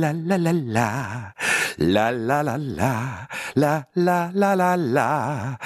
La 0.00 0.12
la 0.12 0.36
la 0.36 0.52
la, 0.52 1.34
la 1.76 2.10
la 2.10 2.42
la 2.42 2.56
la, 2.56 3.28
la 3.54 3.86
la 3.94 4.30
la 4.32 4.54
la 4.54 4.74
la. 4.74 5.58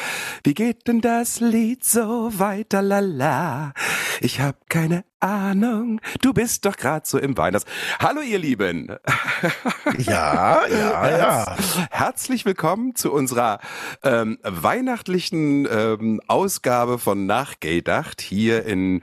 Wie 0.44 0.54
geht 0.54 0.86
denn 0.88 1.00
das 1.00 1.40
Lied 1.40 1.84
so 1.84 2.30
weiter, 2.38 2.82
la 2.82 3.00
la? 3.00 3.72
Ich 4.20 4.40
hab 4.40 4.68
keine 4.68 5.04
Ahnung, 5.20 6.00
du 6.20 6.34
bist 6.34 6.66
doch 6.66 6.76
grad 6.76 7.06
so 7.06 7.16
im 7.18 7.38
Weihnachts... 7.38 7.64
Hallo 8.00 8.20
ihr 8.20 8.38
Lieben! 8.38 8.94
Ja, 9.96 10.66
ja, 10.66 11.08
ja. 11.18 11.56
Herzlich 11.90 12.44
willkommen 12.44 12.94
zu 12.96 13.10
unserer 13.12 13.60
ähm, 14.02 14.36
weihnachtlichen 14.42 15.66
ähm, 15.70 16.20
Ausgabe 16.26 16.98
von 16.98 17.24
Nachgedacht 17.24 18.20
hier 18.20 18.66
in 18.66 19.00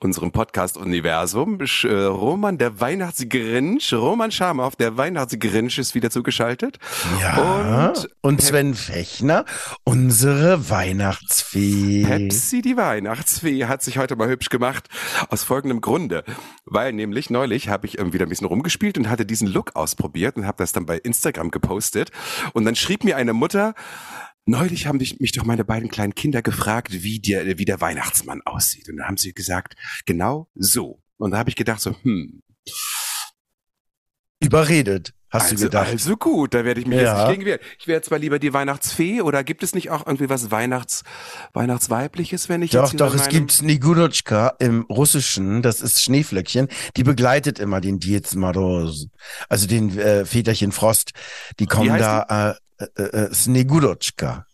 unserem 0.00 0.32
Podcast-Universum. 0.32 1.56
Sch- 1.60 1.88
äh, 1.88 2.04
Roman, 2.04 2.58
der 2.58 2.80
Weihnachtsgrinch, 2.80 3.90
Roman 3.94 4.30
Schamow, 4.32 4.76
der 4.76 4.98
Weihnachtsgrinch 4.98 5.78
ist 5.78 5.94
wieder 5.94 6.10
zugeschaltet. 6.10 6.78
Ja. 7.22 7.88
Und 7.88 8.10
Und, 8.20 8.42
Sven 8.42 8.74
Fechner, 8.74 9.46
unsere 9.84 10.68
Weihnachtsfee. 10.68 12.04
Pepsi, 12.06 12.60
die 12.60 12.76
Weihnachtsfee, 12.76 13.64
hat 13.64 13.82
sich 13.82 13.96
heute 13.96 14.14
mal 14.14 14.28
hübsch 14.28 14.50
gemacht. 14.50 14.88
Aus 15.30 15.42
folgendem 15.54 15.80
Grunde. 15.80 16.24
Weil 16.64 16.92
nämlich 16.92 17.30
neulich 17.30 17.68
habe 17.68 17.86
ich 17.86 17.94
wieder 17.94 18.26
ein 18.26 18.28
bisschen 18.28 18.48
rumgespielt 18.48 18.98
und 18.98 19.08
hatte 19.08 19.24
diesen 19.24 19.46
Look 19.46 19.76
ausprobiert 19.76 20.36
und 20.36 20.46
habe 20.46 20.58
das 20.58 20.72
dann 20.72 20.84
bei 20.84 20.98
Instagram 20.98 21.52
gepostet. 21.52 22.10
Und 22.54 22.64
dann 22.64 22.74
schrieb 22.74 23.04
mir 23.04 23.16
eine 23.16 23.34
Mutter, 23.34 23.74
neulich 24.46 24.88
haben 24.88 24.98
mich 24.98 25.30
doch 25.30 25.44
meine 25.44 25.64
beiden 25.64 25.88
kleinen 25.90 26.16
Kinder 26.16 26.42
gefragt, 26.42 27.04
wie 27.04 27.20
der, 27.20 27.56
wie 27.56 27.64
der 27.64 27.80
Weihnachtsmann 27.80 28.42
aussieht. 28.44 28.88
Und 28.88 28.96
dann 28.96 29.06
haben 29.06 29.16
sie 29.16 29.32
gesagt, 29.32 29.76
genau 30.06 30.48
so. 30.56 31.00
Und 31.18 31.30
da 31.30 31.38
habe 31.38 31.50
ich 31.50 31.56
gedacht 31.56 31.80
so, 31.80 31.94
hm, 32.02 32.42
Überredet, 34.40 35.14
Hast 35.34 35.50
also, 35.50 35.56
du 35.56 35.62
gedacht? 35.64 35.88
Also 35.90 36.16
gut, 36.16 36.54
da 36.54 36.64
werde 36.64 36.80
ich 36.80 36.86
mich 36.86 37.00
ja. 37.00 37.18
jetzt 37.18 37.18
nicht 37.18 37.38
gegen 37.38 37.44
wehren. 37.44 37.60
Ich 37.80 37.88
wäre 37.88 38.00
zwar 38.02 38.20
lieber 38.20 38.38
die 38.38 38.52
Weihnachtsfee 38.52 39.20
oder 39.20 39.42
gibt 39.42 39.64
es 39.64 39.74
nicht 39.74 39.90
auch 39.90 40.06
irgendwie 40.06 40.28
was 40.28 40.52
Weihnachts, 40.52 41.02
Weihnachtsweibliches, 41.54 42.48
wenn 42.48 42.62
ich 42.62 42.70
doch, 42.70 42.84
jetzt 42.84 43.00
Doch, 43.00 43.12
doch, 43.12 43.20
es 43.20 43.28
gibt 43.28 43.60
Nigudotschka 43.60 44.54
im 44.60 44.82
Russischen, 44.82 45.60
das 45.60 45.80
ist 45.80 46.00
Schneeflöckchen, 46.04 46.68
die 46.96 47.02
begleitet 47.02 47.58
immer 47.58 47.80
den 47.80 47.98
Dietz 47.98 48.36
Maros, 48.36 49.08
also 49.48 49.66
den 49.66 49.98
äh, 49.98 50.24
Väterchen 50.24 50.70
Frost. 50.70 51.10
Die 51.58 51.66
kommen 51.66 51.98
da, 51.98 52.56
äh, 52.78 52.84
äh, 52.96 53.02
äh, 53.02 53.34
Snegudotschka. 53.34 54.46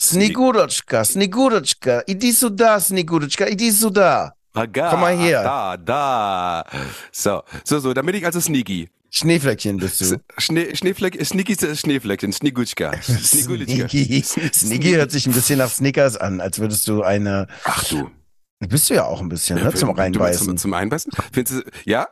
Snegurotschka, 0.00 1.04
Snegurotschka, 1.04 2.02
idi 2.06 2.32
suda, 2.32 2.80
Snegurotschka, 2.80 3.46
idi 3.46 3.70
suda. 3.70 4.34
Aga, 4.54 4.90
Komm 4.90 5.00
mal 5.00 5.16
her. 5.16 5.42
Da, 5.42 5.76
da. 5.76 6.64
So, 7.12 7.42
so, 7.62 7.78
so, 7.78 7.94
damit 7.94 8.16
ich 8.16 8.26
also 8.26 8.40
Sneaky. 8.40 8.88
Schneeflöckchen 9.16 9.76
bist 9.76 10.00
du. 10.00 10.20
Schnee, 10.38 10.74
Schneefleck, 10.74 11.24
Sneaky 11.24 11.52
ist 11.52 11.62
das 11.62 11.78
Schneefleckchen, 11.78 12.32
Snigutschka. 12.32 13.00
Snigulitschka. 13.00 13.88
Sneaky. 13.88 14.90
Hört 14.90 15.12
sich 15.12 15.28
ein 15.28 15.32
bisschen 15.32 15.58
nach 15.58 15.70
Snickers 15.70 16.16
an, 16.16 16.40
als 16.40 16.58
würdest 16.58 16.88
du 16.88 17.04
eine. 17.04 17.46
Ach 17.62 17.84
du. 17.84 18.10
Bist 18.58 18.90
du 18.90 18.94
ja 18.94 19.04
auch 19.04 19.20
ein 19.20 19.28
bisschen, 19.28 19.62
ne? 19.62 19.72
Zum 19.72 19.90
Reinbeißen. 19.90 20.46
Zum, 20.46 20.56
zum 20.56 20.74
Einbeißen? 20.74 21.12
Findest 21.32 21.58
du, 21.58 21.70
ja? 21.84 22.08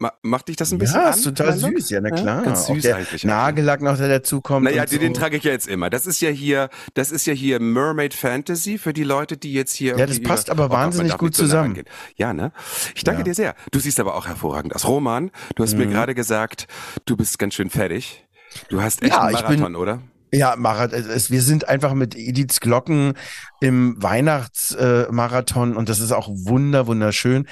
Ma, 0.00 0.12
macht 0.22 0.46
dich 0.46 0.54
das 0.54 0.70
ein 0.70 0.78
bisschen 0.78 1.00
ja, 1.00 1.08
an? 1.08 1.14
ist 1.14 1.24
total 1.24 1.58
Look? 1.60 1.76
süß, 1.76 1.90
ja, 1.90 2.00
na 2.00 2.10
klar. 2.10 2.42
ganz 2.42 2.66
süß 2.66 2.82
der 2.82 2.96
eigentlich. 2.96 3.24
Nagellack 3.24 3.82
noch, 3.82 3.96
der 3.96 4.08
dazukommt. 4.08 4.62
Naja, 4.64 4.86
den, 4.86 5.00
den 5.00 5.12
so. 5.14 5.20
trage 5.20 5.38
ich 5.38 5.42
ja 5.42 5.50
jetzt 5.50 5.66
immer. 5.66 5.90
Das 5.90 6.06
ist 6.06 6.20
ja 6.20 6.30
hier, 6.30 6.68
das 6.94 7.10
ist 7.10 7.26
ja 7.26 7.32
hier 7.32 7.58
Mermaid 7.58 8.14
Fantasy 8.14 8.78
für 8.78 8.92
die 8.92 9.02
Leute, 9.02 9.36
die 9.36 9.52
jetzt 9.52 9.72
hier. 9.74 9.96
Ja, 9.98 10.06
das 10.06 10.22
passt 10.22 10.46
über- 10.48 10.62
aber 10.64 10.72
Oh 10.74 10.78
wahnsinnig 10.78 11.18
gut 11.18 11.34
so 11.34 11.42
nah 11.42 11.46
zusammen. 11.48 11.64
rangehen. 11.70 11.86
Ja, 12.14 12.32
ne? 12.32 12.52
Ich 12.94 13.02
danke 13.02 13.22
Ja. 13.22 13.24
dir 13.24 13.34
sehr. 13.34 13.54
Du 13.72 13.80
siehst 13.80 13.98
aber 13.98 14.14
auch 14.14 14.28
hervorragend 14.28 14.72
aus. 14.76 14.86
Roman, 14.86 15.32
du 15.56 15.64
hast 15.64 15.76
mir 15.76 15.86
Mhm. 15.86 15.90
gerade 15.90 16.14
gesagt, 16.14 16.68
du 17.04 17.16
bist 17.16 17.36
ganz 17.40 17.54
schön 17.54 17.68
fertig. 17.68 18.24
Du 18.68 18.80
hast 18.80 19.02
echt 19.02 19.12
Ja, 19.12 19.22
einen 19.22 19.34
ich 19.34 19.40
bin- 19.46 19.58
Marathon, 19.60 19.74
oder? 19.76 20.00
Ja, 20.30 20.54
Marath 20.56 20.92
es, 20.92 21.06
es, 21.06 21.30
wir 21.30 21.40
sind 21.42 21.68
einfach 21.68 21.94
mit 21.94 22.14
Ediths 22.14 22.60
Glocken 22.60 23.14
im 23.60 23.96
Weihnachtsmarathon 24.00 25.08
äh, 25.08 25.12
Marathon 25.12 25.76
und 25.76 25.88
das 25.88 26.00
ist 26.00 26.12
auch 26.12 26.28
wunder, 26.30 26.86
wunderschön. 26.86 27.48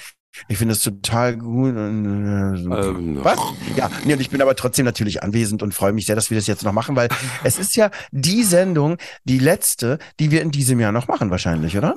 Ich 0.49 0.59
finde 0.59 0.73
es 0.73 0.83
total 0.83 1.37
gut. 1.37 1.75
äh. 1.75 1.79
Ähm, 1.79 3.19
Was? 3.23 3.39
Ja, 3.77 3.91
nee, 4.05 4.13
und 4.15 4.21
ich 4.21 4.31
bin 4.31 4.43
aber 4.43 4.55
trotzdem 4.57 4.85
natürlich 4.85 5.23
anwesend 5.23 5.63
und 5.63 5.75
freue 5.75 5.93
mich 5.93 6.07
sehr, 6.07 6.17
dass 6.17 6.31
wir 6.31 6.37
das 6.37 6.47
jetzt 6.47 6.65
noch 6.65 6.73
machen, 6.73 6.97
weil 6.97 7.09
es 7.45 7.59
ist 7.59 7.77
ja 7.77 7.91
die 8.13 8.43
Sendung, 8.43 8.97
die 9.25 9.39
letzte, 9.39 9.99
die 10.21 10.31
wir 10.31 10.43
in 10.43 10.51
diesem 10.51 10.81
Jahr 10.81 10.93
noch 10.93 11.09
machen, 11.09 11.31
wahrscheinlich, 11.31 11.77
oder? 11.77 11.95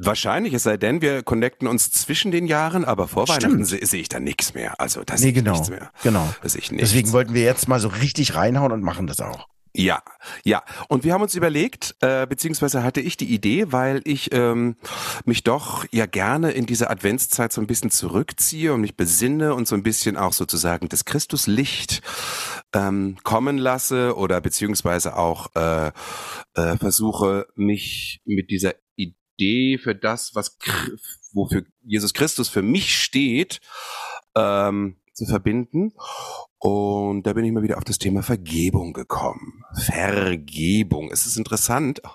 Wahrscheinlich, 0.00 0.54
es 0.54 0.62
sei 0.62 0.76
denn, 0.76 1.00
wir 1.00 1.22
connecten 1.22 1.66
uns 1.66 1.90
zwischen 1.90 2.30
den 2.30 2.46
Jahren, 2.46 2.84
aber 2.84 3.08
vor 3.08 3.26
Stimmt. 3.26 3.42
Weihnachten 3.42 3.64
sehe 3.64 3.84
seh 3.84 3.98
ich 3.98 4.08
da 4.08 4.20
nichts 4.20 4.54
mehr. 4.54 4.80
Also 4.80 5.02
das 5.04 5.20
Nee, 5.22 5.32
genau. 5.32 5.52
nichts 5.52 5.70
mehr. 5.70 5.90
Genau. 6.02 6.32
Das 6.42 6.54
ich 6.54 6.70
nichts. 6.70 6.90
Deswegen 6.90 7.10
wollten 7.12 7.34
wir 7.34 7.42
jetzt 7.42 7.66
mal 7.68 7.80
so 7.80 7.88
richtig 7.88 8.34
reinhauen 8.36 8.70
und 8.70 8.82
machen 8.82 9.06
das 9.06 9.20
auch. 9.20 9.48
Ja, 9.74 10.02
ja. 10.44 10.62
Und 10.88 11.04
wir 11.04 11.12
haben 11.12 11.22
uns 11.22 11.34
überlegt, 11.34 11.94
äh, 12.00 12.26
beziehungsweise 12.26 12.82
hatte 12.82 13.00
ich 13.00 13.16
die 13.16 13.32
Idee, 13.32 13.70
weil 13.70 14.00
ich 14.04 14.32
ähm, 14.32 14.76
mich 15.24 15.44
doch 15.44 15.84
ja 15.90 16.06
gerne 16.06 16.50
in 16.52 16.66
diese 16.66 16.90
Adventszeit 16.90 17.52
so 17.52 17.60
ein 17.60 17.66
bisschen 17.66 17.90
zurückziehe 17.90 18.72
und 18.72 18.80
mich 18.80 18.96
besinne 18.96 19.54
und 19.54 19.68
so 19.68 19.74
ein 19.74 19.82
bisschen 19.82 20.16
auch 20.16 20.32
sozusagen 20.32 20.88
das 20.88 21.04
Christuslicht 21.04 22.02
ähm, 22.74 23.18
kommen 23.22 23.58
lasse 23.58 24.16
oder 24.16 24.40
beziehungsweise 24.40 25.16
auch 25.16 25.54
äh, 25.54 25.88
äh, 26.54 26.76
versuche, 26.78 27.46
mich 27.54 28.20
mit 28.24 28.50
dieser 28.50 28.74
Idee 28.96 29.78
für 29.78 29.94
das, 29.94 30.34
was 30.34 30.56
wofür 31.32 31.64
Jesus 31.82 32.14
Christus 32.14 32.48
für 32.48 32.62
mich 32.62 32.94
steht, 32.96 33.60
ähm, 34.34 34.96
zu 35.18 35.26
verbinden. 35.26 35.92
Und 36.58 37.24
da 37.24 37.34
bin 37.34 37.44
ich 37.44 37.52
mal 37.52 37.62
wieder 37.62 37.76
auf 37.76 37.84
das 37.84 37.98
Thema 37.98 38.22
Vergebung 38.22 38.92
gekommen. 38.92 39.62
Vergebung. 39.74 41.10
Es 41.12 41.26
ist 41.26 41.36
interessant. 41.36 42.00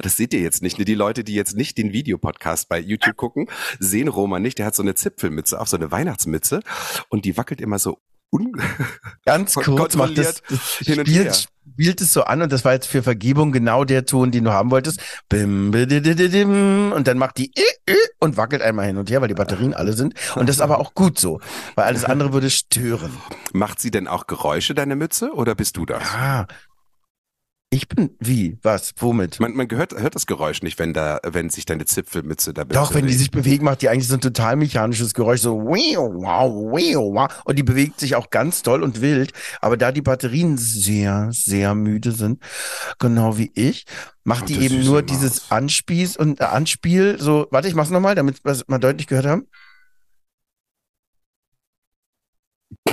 Das 0.00 0.16
seht 0.16 0.34
ihr 0.34 0.40
jetzt 0.40 0.62
nicht. 0.62 0.78
ne? 0.78 0.84
Die 0.84 0.94
Leute, 0.94 1.22
die 1.22 1.34
jetzt 1.34 1.56
nicht 1.56 1.78
den 1.78 1.92
Videopodcast 1.92 2.68
bei 2.68 2.78
YouTube 2.78 3.16
gucken, 3.16 3.48
sehen 3.78 4.08
Roman 4.08 4.42
nicht. 4.42 4.58
Der 4.58 4.66
hat 4.66 4.74
so 4.74 4.82
eine 4.82 4.94
Zipfelmütze 4.94 5.60
auf, 5.60 5.68
so 5.68 5.76
eine 5.76 5.90
Weihnachtsmütze. 5.90 6.60
Und 7.08 7.24
die 7.24 7.36
wackelt 7.36 7.60
immer 7.60 7.78
so 7.78 7.98
Ganz 9.24 9.54
kurz 9.54 9.96
macht 9.96 10.18
das, 10.18 10.42
das 10.48 10.60
spielt, 10.74 11.48
spielt 11.72 12.00
es 12.00 12.12
so 12.12 12.24
an 12.24 12.42
und 12.42 12.52
das 12.52 12.64
war 12.64 12.72
jetzt 12.72 12.86
für 12.86 13.02
Vergebung 13.02 13.52
genau 13.52 13.84
der 13.84 14.04
Ton, 14.04 14.30
den 14.30 14.44
du 14.44 14.52
haben 14.52 14.70
wolltest. 14.70 15.00
Bim, 15.28 15.70
bidididim, 15.70 16.92
und 16.92 17.06
dann 17.06 17.18
macht 17.18 17.38
die 17.38 17.50
i, 17.56 17.90
i, 17.90 17.96
und 18.18 18.36
wackelt 18.36 18.62
einmal 18.62 18.86
hin 18.86 18.96
und 18.96 19.10
her, 19.10 19.20
weil 19.20 19.28
die 19.28 19.34
Batterien 19.34 19.74
alle 19.74 19.92
sind. 19.92 20.14
Und 20.34 20.48
das 20.48 20.56
ist 20.56 20.62
aber 20.62 20.78
auch 20.78 20.94
gut 20.94 21.18
so, 21.18 21.40
weil 21.74 21.84
alles 21.84 22.04
andere 22.04 22.32
würde 22.32 22.50
stören. 22.50 23.16
Macht 23.52 23.80
sie 23.80 23.90
denn 23.90 24.08
auch 24.08 24.26
Geräusche, 24.26 24.74
deine 24.74 24.96
Mütze, 24.96 25.32
oder 25.32 25.54
bist 25.54 25.76
du 25.76 25.86
das? 25.86 26.02
Ah. 26.02 26.46
Ich 27.70 27.88
bin, 27.88 28.10
wie, 28.20 28.58
was, 28.62 28.94
womit? 28.98 29.40
Man, 29.40 29.54
man 29.54 29.66
gehört, 29.66 29.92
hört 29.92 30.14
das 30.14 30.26
Geräusch 30.26 30.62
nicht, 30.62 30.78
wenn 30.78 30.94
da, 30.94 31.18
wenn 31.24 31.50
sich 31.50 31.66
deine 31.66 31.84
Zipfelmütze 31.84 32.54
da 32.54 32.62
Doch, 32.62 32.94
wenn 32.94 33.00
die 33.00 33.06
bewegt. 33.06 33.18
sich 33.18 33.30
bewegt, 33.32 33.62
macht 33.62 33.82
die 33.82 33.88
eigentlich 33.88 34.06
so 34.06 34.14
ein 34.14 34.20
total 34.20 34.54
mechanisches 34.54 35.14
Geräusch, 35.14 35.40
so 35.40 35.58
wow, 35.58 36.12
wow. 36.14 37.42
Und 37.44 37.58
die 37.58 37.64
bewegt 37.64 37.98
sich 37.98 38.14
auch 38.14 38.30
ganz 38.30 38.62
doll 38.62 38.84
und 38.84 39.00
wild. 39.00 39.32
Aber 39.60 39.76
da 39.76 39.90
die 39.90 40.00
Batterien 40.00 40.56
sehr, 40.58 41.30
sehr 41.32 41.74
müde 41.74 42.12
sind, 42.12 42.40
genau 43.00 43.36
wie 43.36 43.50
ich, 43.54 43.84
macht 44.22 44.44
Ach, 44.44 44.46
die 44.46 44.60
eben 44.60 44.84
nur 44.84 45.00
Maus. 45.00 45.10
dieses 45.10 45.50
Anspieß 45.50 46.16
und 46.16 46.40
äh, 46.40 46.44
Anspiel, 46.44 47.16
so, 47.18 47.48
warte, 47.50 47.66
ich 47.66 47.74
mach's 47.74 47.90
nochmal, 47.90 48.14
damit 48.14 48.44
wir 48.44 48.52
es 48.52 48.68
mal 48.68 48.78
deutlich 48.78 49.08
gehört 49.08 49.26
haben. 49.26 49.48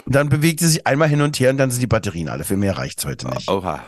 Dann 0.08 0.30
bewegt 0.30 0.62
sie 0.62 0.68
sich 0.68 0.88
einmal 0.88 1.10
hin 1.10 1.22
und 1.22 1.40
her 1.40 1.52
und 1.52 1.58
dann 1.58 1.70
sind 1.70 1.80
die 1.80 1.88
Batterien 1.88 2.28
alle. 2.28 2.44
Für 2.44 2.58
mehr 2.58 2.76
reicht's 2.76 3.06
heute 3.06 3.30
nicht. 3.30 3.48
Oha. 3.48 3.84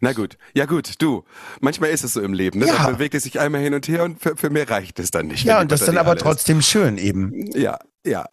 Na 0.00 0.12
gut. 0.14 0.38
Ja 0.54 0.64
gut, 0.64 0.94
du. 0.98 1.24
Manchmal 1.60 1.90
ist 1.90 2.04
es 2.04 2.14
so 2.14 2.22
im 2.22 2.32
Leben. 2.32 2.60
Ne? 2.60 2.66
Ja. 2.66 2.84
Dann 2.84 2.94
bewegt 2.94 3.14
es 3.14 3.24
sich 3.24 3.38
einmal 3.38 3.60
hin 3.60 3.74
und 3.74 3.86
her 3.86 4.02
und 4.04 4.20
für, 4.20 4.36
für 4.36 4.48
mehr 4.48 4.68
reicht 4.68 4.98
es 4.98 5.10
dann 5.10 5.26
nicht. 5.26 5.44
Ja, 5.44 5.60
und 5.60 5.70
das 5.70 5.80
dann 5.80 5.94
Batterie 5.94 6.00
aber 6.00 6.10
alle 6.10 6.16
ist. 6.16 6.22
trotzdem 6.22 6.62
schön 6.62 6.96
eben. 6.96 7.50
Ja, 7.52 7.78
ja. 8.04 8.26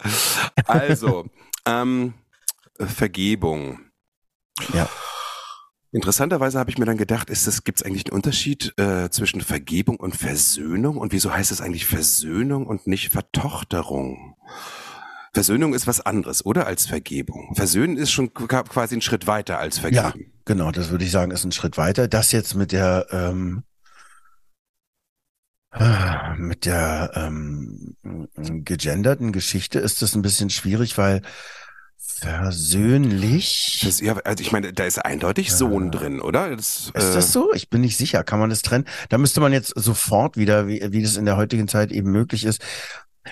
Also, 0.66 1.26
ähm, 1.66 2.14
Vergebung. 2.80 3.80
Ja. 4.74 4.90
Interessanterweise 5.92 6.60
habe 6.60 6.70
ich 6.70 6.78
mir 6.78 6.86
dann 6.86 6.98
gedacht, 6.98 7.30
ist 7.30 7.48
es, 7.48 7.64
gibt 7.64 7.80
es 7.80 7.86
eigentlich 7.86 8.06
einen 8.06 8.16
Unterschied 8.16 8.74
äh, 8.78 9.10
zwischen 9.10 9.42
Vergebung 9.42 9.98
und 9.98 10.16
Versöhnung? 10.16 10.98
Und 10.98 11.12
wieso 11.12 11.34
heißt 11.34 11.52
es 11.52 11.60
eigentlich 11.62 11.86
Versöhnung 11.86 12.66
und 12.66 12.88
nicht 12.88 13.12
Vertochterung? 13.12 14.36
Versöhnung 15.34 15.74
ist 15.74 15.88
was 15.88 16.02
anderes, 16.02 16.46
oder? 16.46 16.66
Als 16.66 16.86
Vergebung. 16.86 17.54
Versöhnen 17.56 17.98
ist 17.98 18.12
schon 18.12 18.34
quasi 18.34 18.96
ein 18.96 19.02
Schritt 19.02 19.28
weiter 19.28 19.60
als 19.60 19.80
Vergeben. 19.80 20.04
Ja, 20.04 20.37
genau, 20.48 20.72
das 20.72 20.90
würde 20.90 21.06
ich 21.06 21.12
sagen, 21.12 21.30
ist 21.32 21.44
ein 21.44 21.52
Schritt 21.52 21.78
weiter. 21.78 22.08
Das 22.08 22.32
jetzt 22.32 22.56
mit 22.56 22.72
der 22.72 23.06
ähm, 23.12 23.64
mit 26.38 26.66
der 26.66 27.12
ähm, 27.14 27.96
gegenderten 28.34 29.32
Geschichte 29.32 29.78
ist 29.78 30.02
das 30.02 30.16
ein 30.16 30.24
bisschen 30.24 30.50
schwierig, 30.50 30.98
weil 30.98 31.22
versöhnlich. 31.98 33.82
Das, 33.84 34.00
ja, 34.00 34.18
also 34.24 34.42
ich 34.42 34.52
meine, 34.52 34.74
da 34.74 34.86
ist 34.86 34.98
eindeutig 34.98 35.52
Sohn 35.52 35.92
drin, 35.92 36.20
oder? 36.20 36.56
Das, 36.56 36.88
ist 36.88 36.94
das 36.96 37.16
äh, 37.16 37.32
so? 37.32 37.54
Ich 37.54 37.70
bin 37.70 37.82
nicht 37.82 37.98
sicher. 37.98 38.24
Kann 38.24 38.40
man 38.40 38.50
das 38.50 38.64
trennen? 38.64 38.86
Da 39.10 39.20
müsste 39.20 39.40
man 39.40 39.54
jetzt 39.54 39.74
sofort 39.76 40.38
wieder, 40.38 40.68
wie, 40.68 40.82
wie 40.92 41.04
das 41.04 41.18
in 41.18 41.26
der 41.26 41.38
heutigen 41.38 41.68
Zeit 41.68 41.92
eben 41.92 42.10
möglich 42.10 42.46
ist, 42.46 42.64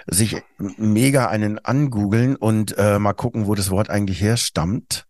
sich 0.07 0.37
mega 0.57 1.27
einen 1.27 1.57
angoogeln 1.59 2.35
und 2.35 2.77
äh, 2.77 2.99
mal 2.99 3.13
gucken, 3.13 3.47
wo 3.47 3.55
das 3.55 3.71
Wort 3.71 3.89
eigentlich 3.89 4.21
herstammt. 4.21 5.07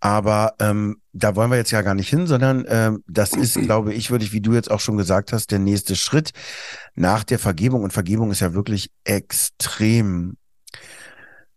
Aber 0.00 0.54
ähm, 0.58 1.02
da 1.12 1.36
wollen 1.36 1.50
wir 1.50 1.58
jetzt 1.58 1.70
ja 1.70 1.82
gar 1.82 1.94
nicht 1.94 2.08
hin, 2.08 2.26
sondern 2.26 2.64
ähm, 2.68 3.04
das 3.06 3.32
ist, 3.32 3.60
glaube 3.60 3.92
ich, 3.92 4.10
würde 4.10 4.24
ich, 4.24 4.32
wie 4.32 4.40
du 4.40 4.54
jetzt 4.54 4.70
auch 4.70 4.80
schon 4.80 4.96
gesagt 4.96 5.32
hast, 5.32 5.50
der 5.50 5.58
nächste 5.58 5.94
Schritt 5.94 6.32
nach 6.94 7.22
der 7.22 7.38
Vergebung. 7.38 7.82
Und 7.82 7.92
Vergebung 7.92 8.30
ist 8.30 8.40
ja 8.40 8.54
wirklich 8.54 8.90
extrem 9.04 10.36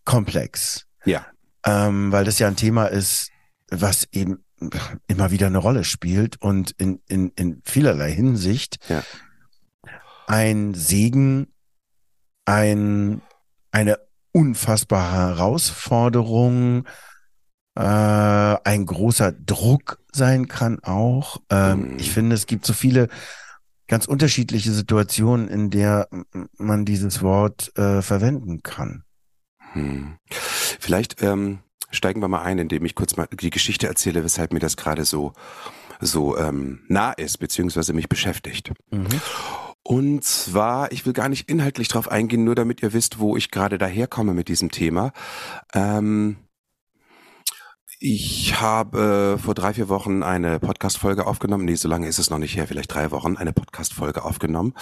komplex. 0.03 0.85
Ja. 1.05 1.25
Ähm, 1.65 2.11
weil 2.11 2.25
das 2.25 2.39
ja 2.39 2.47
ein 2.47 2.57
Thema 2.57 2.87
ist, 2.87 3.29
was 3.69 4.07
eben 4.11 4.43
immer 5.07 5.31
wieder 5.31 5.47
eine 5.47 5.57
Rolle 5.57 5.83
spielt 5.83 6.41
und 6.41 6.71
in, 6.71 7.01
in, 7.07 7.31
in 7.35 7.61
vielerlei 7.65 8.11
Hinsicht 8.11 8.77
ja. 8.89 9.03
ein 10.27 10.73
Segen 10.73 11.47
ein, 12.45 13.21
eine 13.71 13.99
unfassbare 14.31 15.37
Herausforderung, 15.37 16.87
äh, 17.75 17.81
ein 17.81 18.85
großer 18.85 19.31
Druck 19.31 19.99
sein 20.11 20.47
kann 20.47 20.79
auch. 20.83 21.41
Ähm, 21.49 21.93
mhm. 21.93 21.99
Ich 21.99 22.11
finde, 22.11 22.35
es 22.35 22.45
gibt 22.45 22.65
so 22.65 22.73
viele 22.73 23.07
ganz 23.87 24.05
unterschiedliche 24.05 24.71
Situationen, 24.71 25.47
in 25.47 25.69
der 25.69 26.07
man 26.57 26.85
dieses 26.85 27.21
Wort 27.21 27.77
äh, 27.77 28.01
verwenden 28.01 28.63
kann. 28.63 29.03
Hm. 29.73 30.17
Vielleicht 30.29 31.21
ähm, 31.21 31.59
steigen 31.91 32.21
wir 32.21 32.27
mal 32.27 32.43
ein, 32.43 32.59
indem 32.59 32.85
ich 32.85 32.95
kurz 32.95 33.17
mal 33.17 33.27
die 33.31 33.49
Geschichte 33.49 33.87
erzähle, 33.87 34.23
weshalb 34.23 34.53
mir 34.53 34.59
das 34.59 34.77
gerade 34.77 35.05
so 35.05 35.33
so 35.99 36.37
ähm, 36.37 36.81
nah 36.87 37.11
ist, 37.11 37.37
beziehungsweise 37.37 37.93
mich 37.93 38.09
beschäftigt. 38.09 38.71
Mhm. 38.91 39.07
Und 39.83 40.23
zwar, 40.23 40.91
ich 40.91 41.05
will 41.05 41.13
gar 41.13 41.29
nicht 41.29 41.49
inhaltlich 41.49 41.89
drauf 41.89 42.09
eingehen, 42.09 42.43
nur 42.45 42.55
damit 42.55 42.81
ihr 42.81 42.93
wisst, 42.93 43.19
wo 43.19 43.35
ich 43.35 43.51
gerade 43.51 43.77
daherkomme 43.77 44.33
mit 44.33 44.47
diesem 44.47 44.71
Thema. 44.71 45.11
Ähm, 45.73 46.37
ich 48.05 48.59
habe 48.59 49.39
vor 49.41 49.53
drei, 49.53 49.73
vier 49.73 49.87
Wochen 49.87 50.23
eine 50.23 50.59
Podcast-Folge 50.59 51.25
aufgenommen. 51.25 51.63
Nee, 51.63 51.75
so 51.75 51.87
lange 51.87 52.09
ist 52.09 52.19
es 52.19 52.29
noch 52.29 52.37
nicht 52.37 52.57
her, 52.57 52.67
vielleicht 52.67 52.93
drei 52.93 53.11
Wochen, 53.11 53.37
eine 53.37 53.53
Podcast-Folge 53.53 54.25
aufgenommen, 54.25 54.73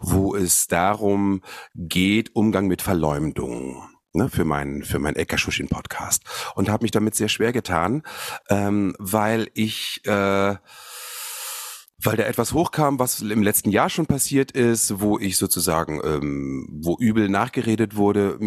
wo 0.00 0.34
es 0.34 0.66
darum 0.66 1.42
geht, 1.74 2.34
Umgang 2.34 2.68
mit 2.68 2.80
Verleumdung. 2.80 3.82
Ne, 4.12 4.28
für 4.28 4.44
meinen 4.44 4.82
für 4.82 4.98
meinen 4.98 5.14
Eckerschuschin 5.14 5.68
Podcast 5.68 6.24
und 6.56 6.68
habe 6.68 6.82
mich 6.82 6.90
damit 6.90 7.14
sehr 7.14 7.28
schwer 7.28 7.52
getan, 7.52 8.02
ähm, 8.48 8.96
weil 8.98 9.48
ich 9.54 10.00
äh, 10.04 10.56
weil 12.02 12.16
da 12.16 12.24
etwas 12.24 12.52
hochkam, 12.52 12.98
was 12.98 13.20
im 13.20 13.42
letzten 13.42 13.70
Jahr 13.70 13.90
schon 13.90 14.06
passiert 14.06 14.52
ist, 14.52 15.00
wo 15.00 15.18
ich 15.18 15.36
sozusagen, 15.36 16.00
ähm, 16.04 16.66
wo 16.70 16.96
übel 16.98 17.28
nachgeredet 17.28 17.96
wurde, 17.96 18.38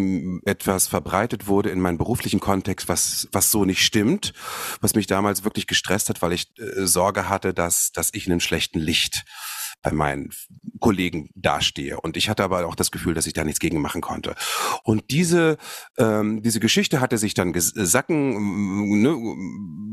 etwas 0.46 0.88
verbreitet 0.88 1.48
wurde 1.48 1.70
in 1.70 1.80
meinem 1.80 1.98
beruflichen 1.98 2.40
Kontext, 2.40 2.90
was 2.90 3.28
was 3.32 3.52
so 3.52 3.66
nicht 3.66 3.84
stimmt, 3.84 4.34
was 4.82 4.96
mich 4.96 5.08
damals 5.08 5.44
wirklich 5.44 5.68
gestresst 5.68 6.10
hat, 6.10 6.22
weil 6.22 6.34
ich 6.34 6.48
äh, 6.58 6.86
Sorge 6.86 7.30
hatte, 7.30 7.54
dass 7.54 7.92
dass 7.92 8.10
ich 8.14 8.26
in 8.26 8.34
einem 8.34 8.40
schlechten 8.40 8.80
Licht 8.80 9.26
bei 9.84 9.92
meinen 9.92 10.30
Kollegen 10.80 11.30
dastehe. 11.36 12.00
Und 12.00 12.18
ich 12.18 12.30
hatte 12.30 12.44
aber 12.44 12.66
auch 12.66 12.76
das 12.76 12.90
Gefühl, 12.90 13.14
dass 13.14 13.28
ich 13.28 13.34
da 13.34 13.44
nichts 13.44 13.60
gegen 13.60 13.82
machen 13.82 14.02
konnte. 14.02 14.34
Und 14.84 15.12
diese, 15.12 15.58
ähm, 15.98 16.42
diese 16.42 16.60
Geschichte 16.60 17.02
hatte 17.02 17.18
sich 17.18 17.34
dann 17.34 17.54
gesacken, 17.54 19.02
ne, 19.02 19.16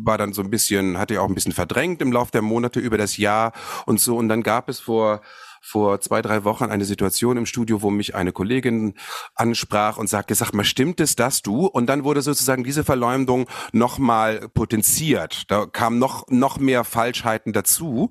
war 0.05 0.17
dann 0.17 0.33
so 0.33 0.43
ein 0.43 0.51
bisschen, 0.51 0.97
hatte 0.97 1.15
ja 1.15 1.21
auch 1.21 1.29
ein 1.29 1.35
bisschen 1.35 1.53
verdrängt 1.53 2.01
im 2.01 2.13
Laufe 2.13 2.31
der 2.31 2.43
Monate 2.43 2.81
über 2.81 2.97
das 2.97 3.17
Jahr 3.17 3.53
und 3.85 4.01
so. 4.01 4.17
Und 4.17 4.29
dann 4.29 4.43
gab 4.43 4.69
es 4.69 4.81
vor 4.81 5.21
vor 5.63 6.01
zwei, 6.01 6.23
drei 6.23 6.45
Wochen 6.45 6.65
eine 6.65 6.87
Situation 6.87 7.37
im 7.37 7.45
Studio, 7.45 7.83
wo 7.83 7.91
mich 7.91 8.15
eine 8.15 8.33
Kollegin 8.33 8.95
ansprach 9.35 9.99
und 9.99 10.09
sagte, 10.09 10.35
sag 10.35 10.53
mal, 10.53 10.65
stimmt 10.65 11.01
es, 11.01 11.17
dass 11.17 11.43
du? 11.43 11.67
Und 11.67 11.87
dann 11.87 12.03
wurde 12.03 12.23
sozusagen 12.23 12.65
diese 12.65 12.83
Verleumdung 12.83 13.47
nochmal 13.73 14.49
potenziert. 14.55 15.51
Da 15.51 15.67
kam 15.67 15.99
noch, 15.99 16.27
noch 16.29 16.59
mehr 16.59 16.85
Falschheiten 16.85 17.53
dazu. 17.53 18.11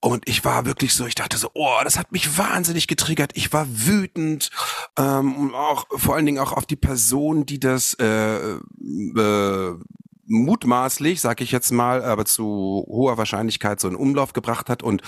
Und 0.00 0.26
ich 0.28 0.44
war 0.46 0.64
wirklich 0.64 0.94
so, 0.94 1.04
ich 1.04 1.14
dachte 1.14 1.36
so, 1.36 1.50
oh, 1.52 1.78
das 1.84 1.98
hat 1.98 2.10
mich 2.10 2.38
wahnsinnig 2.38 2.86
getriggert. 2.86 3.32
Ich 3.34 3.52
war 3.52 3.66
wütend, 3.68 4.50
ähm, 4.96 5.54
auch 5.54 5.86
vor 5.90 6.14
allen 6.14 6.24
Dingen 6.24 6.38
auch 6.38 6.52
auf 6.52 6.64
die 6.64 6.76
Person, 6.76 7.44
die 7.44 7.60
das 7.60 7.94
äh, 8.00 8.54
äh, 8.54 9.74
mutmaßlich, 10.30 11.20
sag 11.20 11.40
ich 11.40 11.50
jetzt 11.50 11.72
mal, 11.72 12.04
aber 12.04 12.24
zu 12.24 12.84
hoher 12.88 13.18
Wahrscheinlichkeit 13.18 13.80
so 13.80 13.88
in 13.88 13.96
Umlauf 13.96 14.32
gebracht 14.32 14.68
hat 14.68 14.82
und 14.82 15.02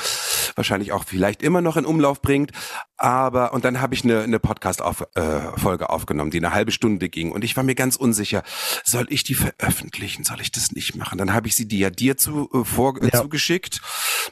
wahrscheinlich 0.57 0.93
auch 0.93 1.05
vielleicht 1.05 1.43
immer 1.43 1.61
noch 1.61 1.77
in 1.77 1.87
Umlauf 1.87 2.21
bringt. 2.21 2.51
Aber 2.97 3.53
und 3.53 3.65
dann 3.65 3.81
habe 3.81 3.95
ich 3.95 4.05
eine, 4.05 4.23
eine 4.23 4.41
Podcast-Folge 4.41 5.89
auf, 5.89 5.91
äh, 5.91 5.93
aufgenommen, 5.93 6.31
die 6.31 6.39
eine 6.39 6.53
halbe 6.53 6.73
Stunde 6.73 7.09
ging 7.09 7.33
und 7.33 7.45
ich 7.45 7.57
war 7.57 7.65
mir 7.65 7.75
ganz 7.75 7.97
unsicher, 7.97 8.43
soll 8.85 9.07
ich 9.09 9.25
die 9.25 9.35
veröffentlichen, 9.35 10.25
soll 10.25 10.41
ich 10.41 10.53
das 10.53 10.73
nicht 10.73 10.97
machen? 10.97 11.19
Dann 11.19 11.33
habe 11.33 11.47
ich 11.47 11.57
sie 11.57 11.67
dir 11.67 11.79
ja 11.79 11.91
dir 11.91 12.17
zu, 12.17 12.51
äh, 12.53 12.65
vor, 12.65 13.03
ja. 13.03 13.11
zugeschickt 13.11 13.81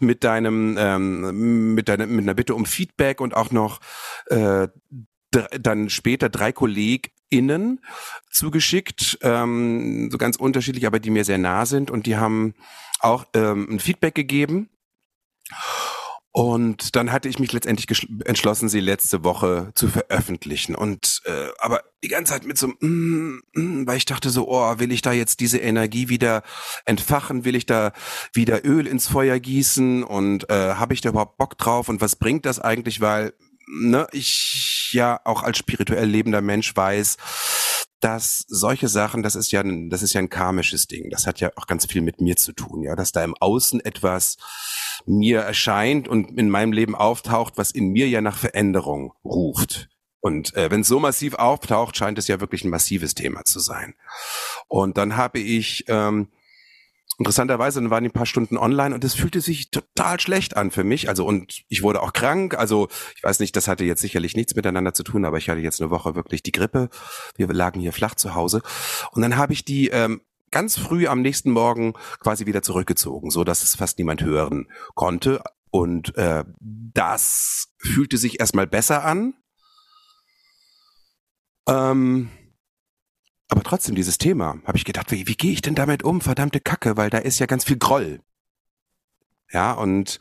mit 0.00 0.24
deinem 0.24 0.76
ähm, 0.78 1.74
mit 1.74 1.88
deiner 1.88 2.06
mit 2.06 2.24
einer 2.24 2.34
Bitte 2.34 2.54
um 2.54 2.66
Feedback 2.66 3.20
und 3.20 3.34
auch 3.34 3.50
noch 3.50 3.80
äh, 4.26 4.68
dann 5.30 5.90
später 5.90 6.28
drei 6.28 6.52
Kollegen 6.52 7.10
innen 7.28 7.80
zugeschickt, 8.30 9.18
ähm, 9.22 10.10
so 10.10 10.18
ganz 10.18 10.36
unterschiedlich, 10.36 10.86
aber 10.86 10.98
die 10.98 11.10
mir 11.10 11.24
sehr 11.24 11.38
nah 11.38 11.64
sind 11.64 11.90
und 11.90 12.06
die 12.06 12.16
haben 12.16 12.54
auch 13.00 13.24
ähm, 13.34 13.68
ein 13.70 13.80
Feedback 13.80 14.14
gegeben. 14.14 14.68
Und 16.32 16.94
dann 16.94 17.10
hatte 17.10 17.28
ich 17.28 17.40
mich 17.40 17.52
letztendlich 17.52 18.06
entschlossen, 18.24 18.68
sie 18.68 18.78
letzte 18.78 19.24
Woche 19.24 19.72
zu 19.74 19.88
veröffentlichen. 19.88 20.76
Und 20.76 21.22
äh, 21.24 21.48
aber 21.58 21.82
die 22.04 22.08
ganze 22.08 22.32
Zeit 22.32 22.44
mit 22.44 22.56
so, 22.56 22.68
mm, 22.68 23.40
mm, 23.52 23.86
weil 23.86 23.96
ich 23.96 24.04
dachte 24.04 24.30
so, 24.30 24.48
oh, 24.48 24.78
will 24.78 24.92
ich 24.92 25.02
da 25.02 25.10
jetzt 25.10 25.40
diese 25.40 25.58
Energie 25.58 26.08
wieder 26.08 26.44
entfachen? 26.84 27.44
Will 27.44 27.56
ich 27.56 27.66
da 27.66 27.92
wieder 28.32 28.64
Öl 28.64 28.86
ins 28.86 29.08
Feuer 29.08 29.40
gießen? 29.40 30.04
Und 30.04 30.48
äh, 30.50 30.74
habe 30.74 30.94
ich 30.94 31.00
da 31.00 31.08
überhaupt 31.08 31.36
Bock 31.36 31.58
drauf? 31.58 31.88
Und 31.88 32.00
was 32.00 32.14
bringt 32.14 32.46
das 32.46 32.60
eigentlich? 32.60 33.00
Weil 33.00 33.34
ne, 33.70 34.06
ich 34.12 34.90
ja 34.92 35.20
auch 35.24 35.42
als 35.42 35.58
spirituell 35.58 36.08
lebender 36.08 36.40
Mensch 36.40 36.74
weiß, 36.74 37.16
dass 38.00 38.44
solche 38.48 38.88
Sachen, 38.88 39.22
das 39.22 39.34
ist 39.34 39.52
ja, 39.52 39.60
ein, 39.60 39.90
das 39.90 40.02
ist 40.02 40.14
ja 40.14 40.20
ein 40.20 40.30
karmisches 40.30 40.86
Ding. 40.86 41.10
Das 41.10 41.26
hat 41.26 41.40
ja 41.40 41.50
auch 41.56 41.66
ganz 41.66 41.86
viel 41.86 42.00
mit 42.00 42.20
mir 42.20 42.36
zu 42.36 42.52
tun, 42.52 42.82
ja, 42.82 42.96
dass 42.96 43.12
da 43.12 43.22
im 43.22 43.34
Außen 43.38 43.80
etwas 43.84 44.36
mir 45.06 45.40
erscheint 45.40 46.08
und 46.08 46.38
in 46.38 46.50
meinem 46.50 46.72
Leben 46.72 46.94
auftaucht, 46.94 47.54
was 47.56 47.70
in 47.70 47.88
mir 47.88 48.08
ja 48.08 48.20
nach 48.20 48.38
Veränderung 48.38 49.12
ruft. 49.24 49.88
Und 50.20 50.54
äh, 50.54 50.70
wenn 50.70 50.82
es 50.82 50.88
so 50.88 51.00
massiv 51.00 51.34
auftaucht, 51.34 51.96
scheint 51.96 52.18
es 52.18 52.28
ja 52.28 52.40
wirklich 52.40 52.64
ein 52.64 52.70
massives 52.70 53.14
Thema 53.14 53.44
zu 53.44 53.58
sein. 53.58 53.94
Und 54.68 54.98
dann 54.98 55.16
habe 55.16 55.38
ich 55.38 55.84
ähm, 55.88 56.28
interessanterweise, 57.20 57.80
dann 57.80 57.90
waren 57.90 58.02
die 58.02 58.08
ein 58.08 58.14
paar 58.14 58.24
Stunden 58.24 58.56
online 58.56 58.94
und 58.94 59.04
es 59.04 59.14
fühlte 59.14 59.42
sich 59.42 59.70
total 59.70 60.18
schlecht 60.18 60.56
an 60.56 60.70
für 60.70 60.84
mich. 60.84 61.10
Also 61.10 61.26
und 61.26 61.64
ich 61.68 61.82
wurde 61.82 62.02
auch 62.02 62.14
krank. 62.14 62.54
Also 62.54 62.88
ich 63.14 63.22
weiß 63.22 63.40
nicht, 63.40 63.54
das 63.54 63.68
hatte 63.68 63.84
jetzt 63.84 64.00
sicherlich 64.00 64.34
nichts 64.34 64.56
miteinander 64.56 64.94
zu 64.94 65.02
tun, 65.02 65.26
aber 65.26 65.36
ich 65.36 65.50
hatte 65.50 65.60
jetzt 65.60 65.82
eine 65.82 65.90
Woche 65.90 66.14
wirklich 66.14 66.42
die 66.42 66.50
Grippe. 66.50 66.88
Wir 67.36 67.46
lagen 67.48 67.78
hier 67.78 67.92
flach 67.92 68.14
zu 68.14 68.34
Hause. 68.34 68.62
Und 69.12 69.20
dann 69.20 69.36
habe 69.36 69.52
ich 69.52 69.66
die 69.66 69.88
ähm, 69.88 70.22
ganz 70.50 70.78
früh 70.78 71.06
am 71.08 71.20
nächsten 71.20 71.50
Morgen 71.50 71.92
quasi 72.20 72.46
wieder 72.46 72.62
zurückgezogen, 72.62 73.30
so 73.30 73.44
dass 73.44 73.62
es 73.62 73.76
fast 73.76 73.98
niemand 73.98 74.22
hören 74.22 74.68
konnte. 74.94 75.42
Und 75.70 76.16
äh, 76.16 76.44
das 76.58 77.74
fühlte 77.76 78.16
sich 78.16 78.40
erstmal 78.40 78.66
besser 78.66 79.04
an. 79.04 79.34
Ähm, 81.68 82.30
aber 83.50 83.62
trotzdem, 83.62 83.94
dieses 83.94 84.18
Thema, 84.18 84.58
habe 84.64 84.78
ich 84.78 84.84
gedacht, 84.84 85.10
wie, 85.10 85.26
wie 85.26 85.34
gehe 85.34 85.52
ich 85.52 85.62
denn 85.62 85.74
damit 85.74 86.02
um? 86.02 86.20
Verdammte 86.20 86.60
Kacke, 86.60 86.96
weil 86.96 87.10
da 87.10 87.18
ist 87.18 87.38
ja 87.38 87.46
ganz 87.46 87.64
viel 87.64 87.78
Groll. 87.78 88.20
Ja, 89.52 89.72
und 89.72 90.18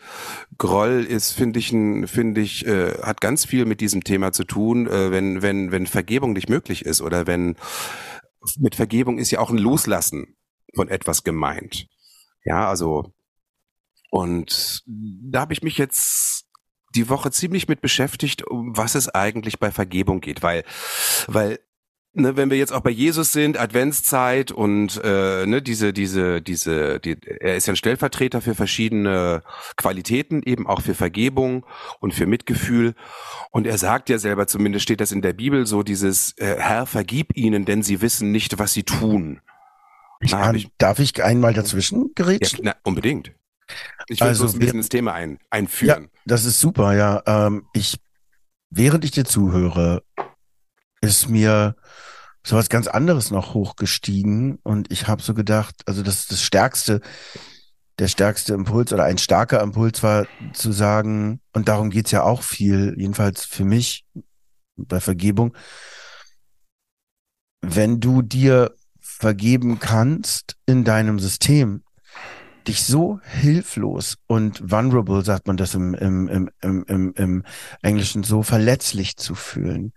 Groll 0.57 1.05
ist, 1.07 1.33
finde 1.33 1.59
ich, 1.59 1.69
finde 1.69 2.41
ich, 2.41 2.65
äh, 2.65 2.93
hat 3.03 3.21
ganz 3.21 3.45
viel 3.45 3.65
mit 3.65 3.79
diesem 3.79 4.03
Thema 4.03 4.31
zu 4.31 4.43
tun, 4.43 4.87
äh, 4.87 5.11
wenn, 5.11 5.43
wenn, 5.43 5.71
wenn 5.71 5.85
Vergebung 5.85 6.33
nicht 6.33 6.49
möglich 6.49 6.83
ist 6.85 7.01
oder 7.01 7.27
wenn 7.27 7.55
mit 8.57 8.75
Vergebung 8.75 9.17
ist 9.19 9.31
ja 9.31 9.39
auch 9.39 9.49
ein 9.51 9.57
Loslassen 9.57 10.35
von 10.73 10.87
etwas 10.87 11.23
gemeint. 11.23 11.87
Ja, 12.45 12.67
also 12.67 13.13
und 14.09 14.81
da 14.87 15.41
habe 15.41 15.53
ich 15.53 15.61
mich 15.61 15.77
jetzt 15.77 16.45
die 16.95 17.09
Woche 17.09 17.31
ziemlich 17.31 17.67
mit 17.67 17.81
beschäftigt, 17.81 18.47
um 18.47 18.75
was 18.75 18.95
es 18.95 19.09
eigentlich 19.09 19.59
bei 19.59 19.71
Vergebung 19.71 20.21
geht, 20.21 20.41
weil, 20.41 20.63
weil 21.27 21.59
ne, 22.13 22.35
wenn 22.37 22.49
wir 22.49 22.57
jetzt 22.57 22.71
auch 22.73 22.81
bei 22.81 22.89
Jesus 22.89 23.31
sind, 23.31 23.59
Adventszeit 23.59 24.51
und 24.51 24.99
äh, 25.03 25.45
ne, 25.45 25.61
diese, 25.61 25.93
diese, 25.93 26.41
diese, 26.41 26.99
die, 26.99 27.17
er 27.39 27.55
ist 27.55 27.67
ja 27.67 27.73
ein 27.73 27.77
Stellvertreter 27.77 28.41
für 28.41 28.55
verschiedene 28.55 29.43
Qualitäten, 29.77 30.41
eben 30.43 30.67
auch 30.67 30.81
für 30.81 30.95
Vergebung 30.95 31.65
und 31.99 32.13
für 32.13 32.25
Mitgefühl. 32.25 32.95
Und 33.51 33.67
er 33.67 33.77
sagt 33.77 34.09
ja 34.09 34.17
selber, 34.17 34.47
zumindest 34.47 34.83
steht 34.83 35.01
das 35.01 35.11
in 35.11 35.21
der 35.21 35.33
Bibel, 35.33 35.65
so 35.65 35.83
dieses 35.83 36.33
äh, 36.37 36.55
Herr, 36.57 36.85
vergib 36.85 37.35
ihnen, 37.37 37.65
denn 37.65 37.83
sie 37.83 38.01
wissen 38.01 38.31
nicht, 38.31 38.59
was 38.59 38.73
sie 38.73 38.83
tun. 38.83 39.41
Ich 40.21 40.31
kann, 40.31 40.55
ich- 40.55 40.69
darf 40.77 40.99
ich 40.99 41.23
einmal 41.23 41.53
dazwischen 41.53 42.01
Ja, 42.01 42.07
gerätschen? 42.15 42.59
na, 42.63 42.75
unbedingt. 42.83 43.31
Ich 44.07 44.19
will 44.19 44.27
Also 44.27 44.43
bloß 44.43 44.53
ein 44.55 44.59
bisschen 44.59 44.73
wir- 44.73 44.79
ins 44.79 44.89
Thema 44.89 45.13
ein, 45.13 45.39
einführen. 45.49 46.09
Das 46.25 46.43
ist 46.43 46.59
super, 46.59 46.93
ja. 46.95 47.21
Ähm, 47.25 47.67
ich, 47.73 47.97
während 48.71 49.05
ich 49.05 49.11
dir 49.11 49.23
zuhöre, 49.25 50.03
ist 51.01 51.29
mir 51.29 51.75
sowas 52.45 52.69
ganz 52.69 52.87
anderes 52.87 53.31
noch 53.31 53.53
hochgestiegen 53.53 54.59
und 54.63 54.91
ich 54.91 55.07
habe 55.07 55.21
so 55.21 55.33
gedacht, 55.33 55.75
also 55.85 56.01
das 56.01 56.21
ist 56.21 56.31
das 56.31 56.41
stärkste, 56.41 57.01
der 57.99 58.07
stärkste 58.07 58.53
Impuls 58.53 58.93
oder 58.93 59.03
ein 59.03 59.17
starker 59.17 59.61
Impuls 59.61 60.01
war 60.03 60.25
zu 60.53 60.71
sagen, 60.71 61.41
und 61.53 61.67
darum 61.67 61.89
geht's 61.89 62.11
ja 62.11 62.23
auch 62.23 62.43
viel, 62.43 62.95
jedenfalls 62.97 63.45
für 63.45 63.65
mich 63.65 64.05
bei 64.77 64.99
Vergebung, 64.99 65.53
wenn 67.61 67.99
du 67.99 68.21
dir 68.21 68.73
vergeben 68.99 69.79
kannst 69.79 70.55
in 70.65 70.85
deinem 70.85 71.19
System, 71.19 71.83
dich 72.67 72.83
so 72.83 73.19
hilflos 73.23 74.15
und 74.27 74.71
vulnerable, 74.71 75.25
sagt 75.25 75.47
man 75.47 75.57
das 75.57 75.73
im, 75.73 75.93
im, 75.93 76.27
im, 76.29 76.49
im, 76.61 76.83
im, 76.87 77.13
im 77.15 77.43
Englischen, 77.81 78.23
so 78.23 78.43
verletzlich 78.43 79.17
zu 79.17 79.35
fühlen. 79.35 79.93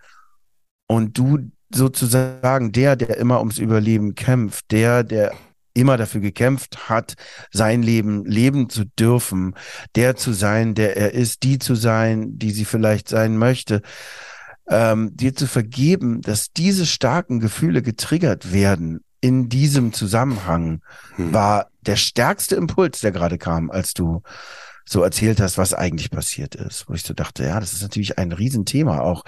Und 0.93 1.19
du 1.19 1.39
sozusagen 1.75 2.73
der, 2.73 2.97
der 2.97 3.17
immer 3.17 3.41
ums 3.41 3.59
Überleben 3.59 4.15
kämpft, 4.15 4.71
der, 4.71 5.05
der 5.05 5.33
immer 5.75 5.97
dafür 5.97 6.21
gekämpft 6.21 6.91
hat, 6.91 7.15
sein 7.51 7.83
Leben 7.83 8.27
leben 8.27 8.69
zu 8.69 8.85
dürfen, 8.85 9.55
der 9.95 10.17
zu 10.17 10.33
sein, 10.33 10.75
der 10.75 10.97
er 10.97 11.13
ist, 11.13 11.45
die 11.45 11.59
zu 11.59 11.75
sein, 11.75 12.39
die 12.39 12.51
sie 12.51 12.67
vielleicht 12.67 13.09
sein 13.09 13.39
möchte, 13.39 13.81
ähm, 14.69 15.17
dir 15.17 15.35
zu 15.35 15.47
vergeben, 15.47 16.21
dass 16.21 16.53
diese 16.53 16.85
starken 16.87 17.41
Gefühle 17.41 17.83
getriggert 17.83 18.53
werden 18.53 19.01
in 19.21 19.49
diesem 19.49 19.93
Zusammenhang, 19.93 20.83
Hm. 21.17 21.33
war 21.33 21.69
der 21.81 21.97
stärkste 21.97 22.57
Impuls, 22.57 23.01
der 23.01 23.13
gerade 23.13 23.39
kam, 23.39 23.71
als 23.71 23.95
du 23.95 24.23
so 24.85 25.03
erzählt 25.03 25.41
hast, 25.41 25.59
was 25.59 25.75
eigentlich 25.75 26.11
passiert 26.11 26.55
ist. 26.55 26.89
Wo 26.89 26.95
ich 26.95 27.03
so 27.03 27.15
dachte, 27.15 27.45
ja, 27.45 27.61
das 27.61 27.73
ist 27.73 27.83
natürlich 27.83 28.19
ein 28.19 28.33
Riesenthema 28.33 29.01
auch. 29.01 29.25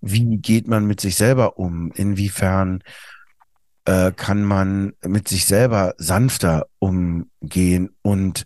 Wie 0.00 0.38
geht 0.38 0.68
man 0.68 0.86
mit 0.86 1.00
sich 1.00 1.16
selber 1.16 1.58
um? 1.58 1.92
Inwiefern 1.92 2.82
äh, 3.84 4.12
kann 4.12 4.44
man 4.44 4.92
mit 5.04 5.28
sich 5.28 5.46
selber 5.46 5.94
sanfter 5.98 6.66
umgehen 6.78 7.90
und 8.02 8.44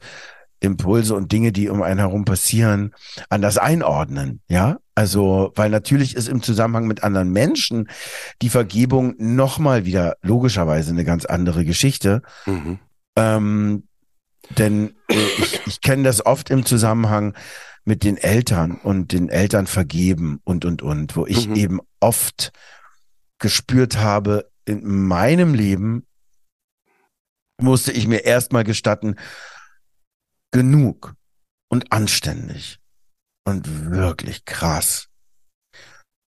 Impulse 0.61 1.15
und 1.17 1.33
Dinge, 1.33 1.53
die 1.53 1.69
um 1.69 1.83
einen 1.83 1.99
herum 1.99 2.25
passieren, 2.25 2.95
anders 3.29 3.59
einordnen, 3.59 4.41
ja? 4.49 4.79
Also, 4.95 5.53
weil 5.57 5.71
natürlich 5.71 6.15
ist 6.15 6.29
im 6.29 6.43
Zusammenhang 6.43 6.87
mit 6.87 7.03
anderen 7.03 7.31
Menschen 7.31 7.89
die 8.43 8.51
Vergebung 8.51 9.15
nochmal 9.19 9.85
wieder 9.87 10.17
logischerweise 10.23 10.91
eine 10.91 11.05
ganz 11.05 11.25
andere 11.25 11.65
Geschichte. 11.65 12.23
Mhm. 12.47 12.79
Ähm, 13.17 13.85
denn 14.51 14.95
äh, 15.09 15.27
ich, 15.39 15.61
ich 15.67 15.81
kenne 15.81 16.05
das 16.05 16.25
oft 16.25 16.51
im 16.51 16.65
Zusammenhang 16.67 17.35
mit 17.85 18.05
den 18.05 18.17
Eltern 18.17 18.77
und 18.77 19.13
den 19.13 19.29
Eltern 19.29 19.67
vergeben 19.67 20.41
und, 20.45 20.65
und, 20.65 20.83
und, 20.83 21.17
wo 21.17 21.27
ich 21.27 21.49
Mhm. 21.49 21.57
eben 21.57 21.81
oft 22.01 22.53
gespürt 23.39 23.97
habe, 23.99 24.51
in 24.65 24.85
meinem 24.85 25.55
Leben 25.55 26.07
musste 27.61 27.93
ich 27.93 28.07
mir 28.07 28.25
erstmal 28.25 28.65
gestatten, 28.65 29.17
genug 30.53 31.15
und 31.69 31.91
anständig 31.93 32.79
und 33.45 33.91
wirklich 33.91 34.45
krass, 34.45 35.09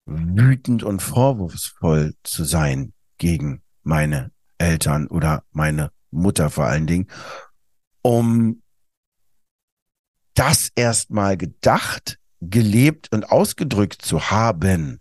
wütend 0.05 0.83
und 0.83 1.01
vorwurfsvoll 1.01 2.13
zu 2.23 2.43
sein 2.43 2.93
gegen 3.17 3.61
meine 3.83 4.31
Eltern 4.57 5.07
oder 5.07 5.43
meine 5.51 5.91
Mutter 6.11 6.49
vor 6.49 6.65
allen 6.65 6.87
Dingen, 6.87 7.09
um 8.01 8.61
das 10.33 10.69
erstmal 10.75 11.37
gedacht, 11.37 12.17
gelebt 12.39 13.09
und 13.11 13.29
ausgedrückt 13.31 14.01
zu 14.01 14.31
haben. 14.31 14.99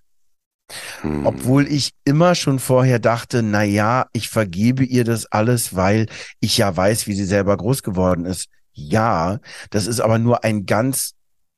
Hm. 1.00 1.26
Obwohl 1.26 1.66
ich 1.66 1.92
immer 2.04 2.35
schon 2.35 2.59
vorher 2.59 2.99
dachte, 2.99 3.42
na 3.42 3.62
ja, 3.62 4.07
ich 4.12 4.28
vergebe 4.28 4.85
ihr 4.85 5.04
das 5.04 5.26
alles, 5.26 5.75
weil 5.75 6.07
ich 6.40 6.59
ja 6.59 6.76
weiß, 6.76 7.07
wie 7.07 7.14
sie 7.14 7.25
selber 7.25 7.57
groß 7.57 7.83
geworden 7.83 8.25
ist. 8.25 8.47
Ja, 8.73 9.40
das 9.71 9.87
ist 9.87 10.00
aber 10.00 10.19
nur 10.19 10.45
ein 10.45 10.66
ganz 10.66 11.14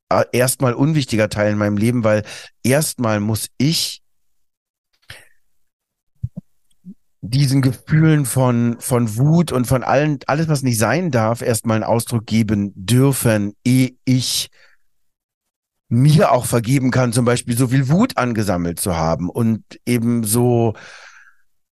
äh, 0.09 0.25
erstmal 0.33 0.75
unwichtiger 0.75 1.29
Teil 1.29 1.53
in 1.53 1.59
meinem 1.59 1.77
Leben, 1.77 2.05
weil 2.05 2.25
erstmal 2.63 3.21
muss 3.21 3.49
ich 3.59 4.02
diesen 7.23 7.63
Gefühlen 7.63 8.27
von, 8.27 8.77
von 8.81 9.17
Wut 9.17 9.53
und 9.53 9.67
von 9.67 9.85
allen, 9.85 10.19
alles, 10.27 10.49
was 10.49 10.63
nicht 10.63 10.79
sein 10.79 11.13
darf, 11.13 11.41
erstmal 11.41 11.77
einen 11.77 11.85
Ausdruck 11.85 12.27
geben 12.27 12.73
dürfen, 12.75 13.55
ehe 13.65 13.93
ich 14.05 14.51
mir 15.89 16.33
auch 16.33 16.47
vergeben 16.47 16.91
kann, 16.91 17.13
zum 17.13 17.25
Beispiel 17.25 17.57
so 17.57 17.69
viel 17.69 17.89
Wut 17.89 18.17
angesammelt 18.17 18.81
zu 18.81 18.97
haben 18.97 19.31
und 19.31 19.63
eben 19.87 20.25
so, 20.25 20.75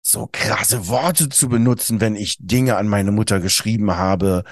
so 0.01 0.27
krasse 0.29 0.87
Worte 0.87 1.29
zu 1.29 1.47
benutzen, 1.47 2.01
wenn 2.01 2.15
ich 2.15 2.37
Dinge 2.39 2.75
an 2.75 2.89
meine 2.89 3.11
Mutter 3.11 3.39
geschrieben 3.39 3.95
habe, 3.95 4.43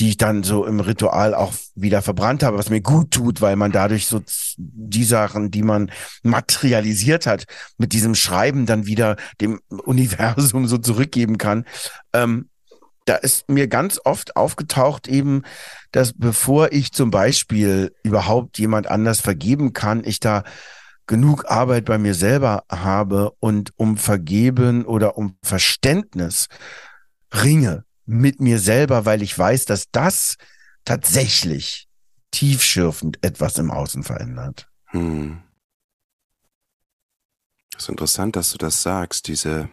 die 0.00 0.08
ich 0.10 0.16
dann 0.16 0.42
so 0.42 0.64
im 0.64 0.80
Ritual 0.80 1.34
auch 1.34 1.52
wieder 1.74 2.00
verbrannt 2.00 2.42
habe, 2.42 2.56
was 2.56 2.70
mir 2.70 2.80
gut 2.80 3.10
tut, 3.10 3.42
weil 3.42 3.56
man 3.56 3.70
dadurch 3.70 4.06
so 4.06 4.22
die 4.56 5.04
Sachen, 5.04 5.50
die 5.50 5.62
man 5.62 5.90
materialisiert 6.22 7.26
hat, 7.26 7.44
mit 7.76 7.92
diesem 7.92 8.14
Schreiben 8.14 8.64
dann 8.64 8.86
wieder 8.86 9.16
dem 9.42 9.60
Universum 9.68 10.66
so 10.66 10.78
zurückgeben 10.78 11.36
kann. 11.36 11.66
Ähm, 12.14 12.48
da 13.04 13.16
ist 13.16 13.48
mir 13.50 13.68
ganz 13.68 14.00
oft 14.04 14.36
aufgetaucht 14.36 15.06
eben, 15.06 15.42
dass 15.92 16.12
bevor 16.14 16.72
ich 16.72 16.92
zum 16.92 17.10
Beispiel 17.10 17.94
überhaupt 18.02 18.58
jemand 18.58 18.86
anders 18.86 19.20
vergeben 19.20 19.72
kann, 19.74 20.02
ich 20.04 20.20
da 20.20 20.44
genug 21.06 21.50
Arbeit 21.50 21.86
bei 21.86 21.98
mir 21.98 22.14
selber 22.14 22.64
habe 22.70 23.32
und 23.40 23.72
um 23.76 23.96
Vergeben 23.96 24.84
oder 24.84 25.18
um 25.18 25.36
Verständnis 25.42 26.46
ringe 27.34 27.84
mit 28.10 28.40
mir 28.40 28.58
selber, 28.58 29.04
weil 29.04 29.22
ich 29.22 29.36
weiß, 29.38 29.66
dass 29.66 29.90
das 29.92 30.36
tatsächlich 30.84 31.88
tiefschürfend 32.32 33.24
etwas 33.24 33.58
im 33.58 33.70
Außen 33.70 34.02
verändert. 34.02 34.68
Hm. 34.86 35.42
Das 37.72 37.84
ist 37.84 37.88
interessant, 37.88 38.36
dass 38.36 38.50
du 38.50 38.58
das 38.58 38.82
sagst, 38.82 39.28
diese, 39.28 39.70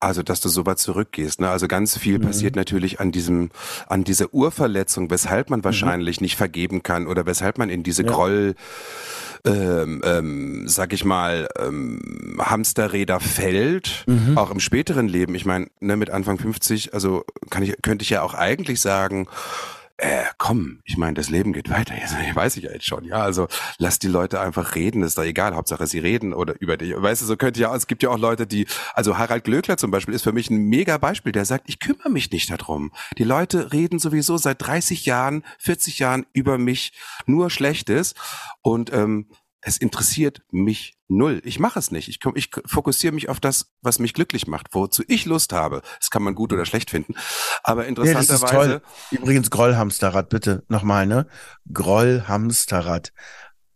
also 0.00 0.22
dass 0.22 0.40
du 0.40 0.48
so 0.48 0.66
weit 0.66 0.78
zurückgehst. 0.78 1.40
Ne? 1.40 1.48
Also 1.48 1.68
ganz 1.68 1.96
viel 1.96 2.18
Mhm. 2.18 2.22
passiert 2.22 2.56
natürlich 2.56 3.00
an 3.00 3.12
diesem, 3.12 3.50
an 3.88 4.04
dieser 4.04 4.32
Urverletzung, 4.34 5.10
weshalb 5.10 5.50
man 5.50 5.64
wahrscheinlich 5.64 6.20
nicht 6.20 6.36
vergeben 6.36 6.82
kann 6.82 7.06
oder 7.06 7.26
weshalb 7.26 7.58
man 7.58 7.70
in 7.70 7.82
diese 7.82 8.02
Ja. 8.04 8.10
Groll, 8.12 8.54
ähm, 9.44 10.02
ähm, 10.04 10.68
sag 10.68 10.92
ich 10.92 11.04
mal, 11.04 11.48
ähm, 11.58 12.36
Hamsterräder 12.40 13.20
fällt, 13.20 14.04
Mhm. 14.06 14.36
auch 14.36 14.50
im 14.50 14.60
späteren 14.60 15.08
Leben. 15.08 15.34
Ich 15.34 15.44
meine, 15.46 15.68
ne, 15.80 15.96
mit 15.96 16.10
Anfang 16.10 16.38
50, 16.38 16.92
also 16.94 17.24
kann 17.48 17.62
ich, 17.62 17.74
könnte 17.82 18.02
ich 18.02 18.10
ja 18.10 18.22
auch 18.22 18.34
eigentlich 18.34 18.80
sagen, 18.80 19.28
äh, 19.98 20.24
komm, 20.36 20.80
ich 20.84 20.98
meine, 20.98 21.14
das 21.14 21.30
Leben 21.30 21.52
geht 21.52 21.70
weiter. 21.70 21.94
Jetzt, 21.94 22.14
weiß 22.34 22.56
ich 22.58 22.64
ja 22.64 22.72
jetzt 22.72 22.86
schon, 22.86 23.04
ja. 23.04 23.16
Also 23.22 23.48
lass 23.78 23.98
die 23.98 24.08
Leute 24.08 24.40
einfach 24.40 24.74
reden, 24.74 25.02
ist 25.02 25.16
doch 25.16 25.24
egal. 25.24 25.54
Hauptsache 25.54 25.86
sie 25.86 25.98
reden 25.98 26.34
oder 26.34 26.54
über 26.60 26.76
dich. 26.76 26.94
Weißt 26.94 27.22
du, 27.22 27.26
so 27.26 27.36
könnte 27.36 27.60
ja, 27.60 27.74
es 27.74 27.86
gibt 27.86 28.02
ja 28.02 28.10
auch 28.10 28.18
Leute, 28.18 28.46
die, 28.46 28.66
also 28.94 29.16
Harald 29.16 29.44
Glöckler 29.44 29.76
zum 29.78 29.90
Beispiel 29.90 30.14
ist 30.14 30.22
für 30.22 30.32
mich 30.32 30.50
ein 30.50 30.68
mega 30.68 30.98
Beispiel, 30.98 31.32
der 31.32 31.44
sagt, 31.44 31.68
ich 31.68 31.78
kümmere 31.78 32.10
mich 32.10 32.30
nicht 32.30 32.50
darum. 32.50 32.92
Die 33.16 33.24
Leute 33.24 33.72
reden 33.72 33.98
sowieso 33.98 34.36
seit 34.36 34.60
30 34.66 35.06
Jahren, 35.06 35.44
40 35.58 35.98
Jahren 35.98 36.26
über 36.32 36.58
mich 36.58 36.92
nur 37.24 37.48
Schlechtes 37.48 38.14
und 38.62 38.92
ähm, 38.92 39.28
es 39.68 39.78
interessiert 39.78 40.42
mich 40.52 40.94
null. 41.08 41.42
Ich 41.44 41.58
mache 41.58 41.78
es 41.80 41.90
nicht. 41.90 42.08
Ich, 42.08 42.20
komm- 42.20 42.36
ich 42.36 42.50
fokussiere 42.66 43.12
mich 43.12 43.28
auf 43.28 43.40
das, 43.40 43.72
was 43.82 43.98
mich 43.98 44.14
glücklich 44.14 44.46
macht, 44.46 44.68
wozu 44.70 45.02
ich 45.08 45.24
Lust 45.26 45.52
habe. 45.52 45.82
Das 45.98 46.10
kann 46.10 46.22
man 46.22 46.36
gut 46.36 46.52
oder 46.52 46.64
schlecht 46.64 46.88
finden. 46.90 47.14
Aber 47.64 47.82
Nee, 47.82 47.94
das 47.94 48.04
ist 48.06 48.10
interessanterweise, 48.12 48.80
toll. 49.10 49.18
Übrigens 49.18 49.50
Grollhamsterrad, 49.50 50.28
bitte 50.28 50.62
nochmal, 50.68 51.06
ne? 51.08 51.26
Grollhamsterrad. 51.72 53.12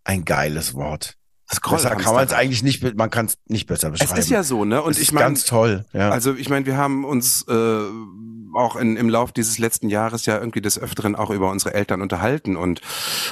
Ein 0.04 0.24
geiles 0.24 0.74
Wort. 0.74 1.16
das 1.48 1.60
Besser 1.60 1.96
kann 1.96 2.14
man 2.14 2.24
es 2.26 2.32
eigentlich 2.32 2.62
nicht, 2.62 2.94
man 2.96 3.10
kann 3.10 3.26
es 3.26 3.38
nicht 3.46 3.66
besser 3.66 3.88
Es 3.92 3.98
beschreiben. 3.98 4.20
ist 4.20 4.30
ja 4.30 4.42
so, 4.44 4.64
ne? 4.64 4.82
Und 4.82 4.92
Es 4.92 4.98
ich 4.98 5.08
ist 5.08 5.12
meine, 5.12 5.26
ganz 5.26 5.44
toll, 5.44 5.84
ja. 5.92 6.10
also 6.10 6.34
ich 6.34 6.48
meine, 6.48 6.66
wir 6.66 6.76
haben 6.76 7.04
uns 7.04 7.44
äh, 7.48 7.80
auch 8.54 8.76
in, 8.76 8.96
im 8.96 9.08
Lauf 9.08 9.32
dieses 9.32 9.58
letzten 9.58 9.88
Jahres 9.88 10.26
ja 10.26 10.38
irgendwie 10.38 10.60
des 10.60 10.78
Öfteren 10.78 11.16
auch 11.16 11.30
über 11.30 11.50
unsere 11.50 11.74
Eltern 11.74 12.00
unterhalten 12.02 12.56
und 12.56 12.80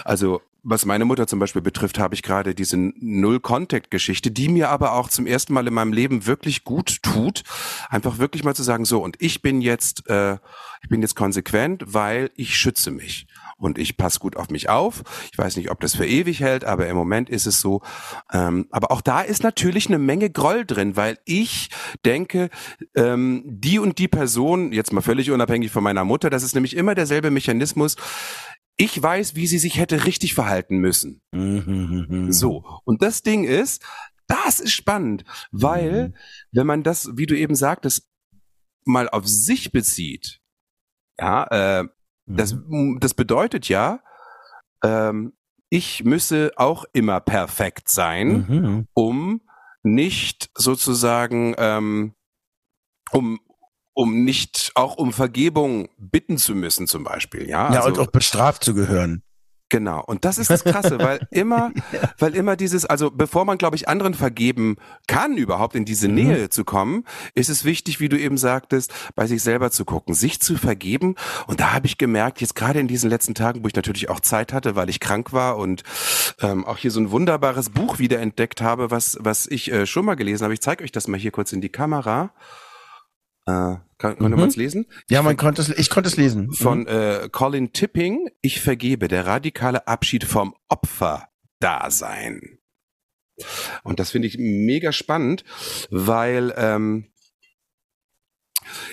also 0.05 0.41
was 0.69 0.85
meine 0.85 1.05
Mutter 1.07 1.27
zum 1.27 1.39
Beispiel 1.39 1.63
betrifft, 1.63 1.99
habe 1.99 2.15
ich 2.15 2.23
gerade 2.23 2.55
diese 2.55 2.77
Null-Contact-Geschichte, 2.77 4.31
die 4.31 4.49
mir 4.49 4.69
aber 4.69 4.93
auch 4.93 5.09
zum 5.09 5.27
ersten 5.27 5.55
Mal 5.55 5.67
in 5.67 5.73
meinem 5.73 5.93
Leben 5.93 6.27
wirklich 6.27 6.65
gut 6.65 7.03
tut, 7.03 7.43
einfach 7.89 8.19
wirklich 8.19 8.45
mal 8.45 8.55
zu 8.55 8.63
sagen, 8.63 8.85
so, 8.85 9.03
und 9.03 9.17
ich 9.19 9.41
bin 9.41 9.63
jetzt, 9.63 10.09
äh, 10.11 10.35
ich 10.83 10.89
bin 10.91 11.01
jetzt 11.01 11.17
konsequent, 11.17 11.85
weil 11.87 12.31
ich 12.37 12.57
schütze 12.57 12.91
mich 12.91 13.27
und 13.57 13.79
ich 13.79 13.97
passe 13.97 14.21
gut 14.21 14.37
auf 14.37 14.51
mich 14.51 14.69
auf. 14.69 15.03
Ich 15.33 15.39
weiß 15.39 15.57
nicht, 15.57 15.71
ob 15.71 15.81
das 15.81 15.97
für 15.97 16.07
ewig 16.07 16.41
hält, 16.41 16.65
aber 16.65 16.87
im 16.87 16.97
Moment 16.97 17.31
ist 17.31 17.47
es 17.47 17.61
so. 17.61 17.83
Ähm, 18.33 18.67
aber 18.71 18.93
auch 18.93 19.01
da 19.01 19.23
ist 19.23 19.43
natürlich 19.43 19.89
eine 19.89 19.99
Menge 19.99 20.31
Groll 20.31 20.65
drin, 20.65 20.97
weil 20.97 21.19
ich 21.25 21.71
denke, 22.05 22.51
ähm, 22.95 23.43
die 23.47 23.79
und 23.79 23.99
die 23.99 24.09
Person, 24.09 24.73
jetzt 24.73 24.93
mal 24.93 25.01
völlig 25.01 25.31
unabhängig 25.31 25.71
von 25.73 25.83
meiner 25.83 26.05
Mutter, 26.05 26.31
das 26.31 26.43
ist 26.43 26.55
nämlich 26.55 26.77
immer 26.77 26.95
derselbe 26.95 27.31
Mechanismus. 27.31 27.97
Ich 28.81 29.03
weiß, 29.03 29.35
wie 29.35 29.47
sie 29.49 29.59
sich 29.59 29.77
hätte 29.77 30.05
richtig 30.07 30.35
verhalten 30.35 30.79
müssen. 30.79 31.21
Mhm. 31.33 32.33
So. 32.33 32.65
Und 32.85 33.03
das 33.03 33.23
Ding 33.23 33.45
ist, 33.45 33.85
das 34.29 34.61
ist 34.61 34.73
spannend, 34.73 35.25
weil, 35.51 36.09
Mhm. 36.09 36.15
wenn 36.53 36.67
man 36.67 36.83
das, 36.85 37.11
wie 37.17 37.27
du 37.27 37.37
eben 37.37 37.55
sagtest, 37.57 38.09
mal 38.85 39.09
auf 39.09 39.27
sich 39.27 39.73
bezieht, 39.73 40.41
ja, 41.19 41.81
äh, 41.81 41.89
das, 42.27 42.55
Mhm. 42.55 42.99
das 43.01 43.15
bedeutet 43.15 43.69
ja, 43.69 44.01
ähm, 44.85 45.33
ich 45.71 46.05
müsse 46.05 46.53
auch 46.57 46.85
immer 46.93 47.21
perfekt 47.21 47.89
sein, 47.89 48.47
Mhm. 48.49 48.89
um 48.95 49.41
nicht 49.83 50.51
sozusagen, 50.57 51.55
ähm, 51.59 52.15
um, 53.11 53.41
um 53.99 54.23
nicht 54.23 54.71
auch 54.77 54.95
um 54.97 55.13
Vergebung 55.13 55.89
bitten 55.99 56.39
zu 56.39 56.55
müssen, 56.55 56.87
zum 56.87 57.03
Beispiel. 57.03 57.49
Ja, 57.49 57.73
Ja, 57.73 57.81
also, 57.81 57.89
und 57.89 57.99
auch 57.99 58.13
bestraft 58.13 58.63
zu 58.63 58.73
gehören. 58.73 59.25
Genau. 59.71 60.03
Und 60.03 60.25
das 60.25 60.39
ist 60.39 60.51
das 60.51 60.63
Krasse, 60.63 61.01
weil 61.01 61.27
immer, 61.33 61.73
weil 62.17 62.37
immer 62.37 62.55
dieses, 62.55 62.87
also 62.87 63.11
bevor 63.11 63.45
man, 63.45 63.59
glaube 63.59 63.75
ich, 63.75 63.89
anderen 63.89 64.15
vergeben 64.15 64.77
kann, 65.09 65.37
überhaupt 65.37 65.75
in 65.75 65.85
diese 65.85 66.07
Mhm. 66.07 66.15
Nähe 66.15 66.49
zu 66.49 66.65
kommen, 66.65 67.05
ist 67.35 67.49
es 67.51 67.65
wichtig, 67.65 67.99
wie 67.99 68.09
du 68.09 68.17
eben 68.17 68.39
sagtest, 68.39 68.95
bei 69.17 69.27
sich 69.27 69.43
selber 69.43 69.73
zu 69.73 69.85
gucken, 69.85 70.15
sich 70.15 70.41
zu 70.41 70.57
vergeben. 70.57 71.17
Und 71.49 71.59
da 71.59 71.73
habe 71.73 71.87
ich 71.87 71.99
gemerkt, 71.99 72.41
jetzt 72.41 72.55
gerade 72.55 72.79
in 72.79 72.87
diesen 72.87 73.11
letzten 73.11 73.35
Tagen, 73.35 73.65
wo 73.65 73.67
ich 73.67 73.75
natürlich 73.75 74.09
auch 74.09 74.21
Zeit 74.21 74.53
hatte, 74.53 74.77
weil 74.77 74.89
ich 74.89 75.01
krank 75.01 75.33
war 75.33 75.57
und 75.57 75.83
ähm, 76.41 76.65
auch 76.65 76.79
hier 76.79 76.93
so 76.93 77.01
ein 77.01 77.11
wunderbares 77.11 77.71
Buch 77.71 77.99
wieder 77.99 78.21
entdeckt 78.21 78.61
habe, 78.63 78.93
was, 78.93 79.19
was 79.21 79.49
ich 79.49 79.73
äh, 79.73 79.87
schon 79.87 80.05
mal 80.05 80.15
gelesen 80.15 80.45
habe. 80.45 80.55
Ich 80.55 80.63
zeige 80.63 80.85
euch 80.85 80.93
das 80.93 81.09
mal 81.09 81.19
hier 81.19 81.33
kurz 81.33 81.53
in 81.53 81.61
die 81.61 81.69
Kamera. 81.69 82.31
Äh, 83.47 83.75
kann, 83.99 84.17
konnte 84.17 84.37
Mhm. 84.37 84.41
man 84.41 84.49
es 84.49 84.57
lesen? 84.57 84.87
Ja, 85.11 85.23
man 85.23 85.37
konnte 85.37 85.61
es, 85.63 85.69
ich 85.71 85.91
konnte 85.91 86.09
es 86.09 86.17
lesen. 86.17 86.53
von 86.53 86.87
äh, 86.87 87.29
Colin 87.33 87.73
Tipping, 87.73 88.31
Ich 88.41 88.61
vergebe, 88.61 89.09
der 89.09 89.27
radikale 89.27 89.87
Abschied 89.89 90.25
vom 90.25 90.55
Opferdasein. 90.69 92.59
Und 93.85 94.01
das 94.01 94.11
finde 94.11 94.27
ich 94.29 94.37
mega 94.39 94.91
spannend, 94.93 95.45
weil 95.91 96.53
ähm, 96.57 97.07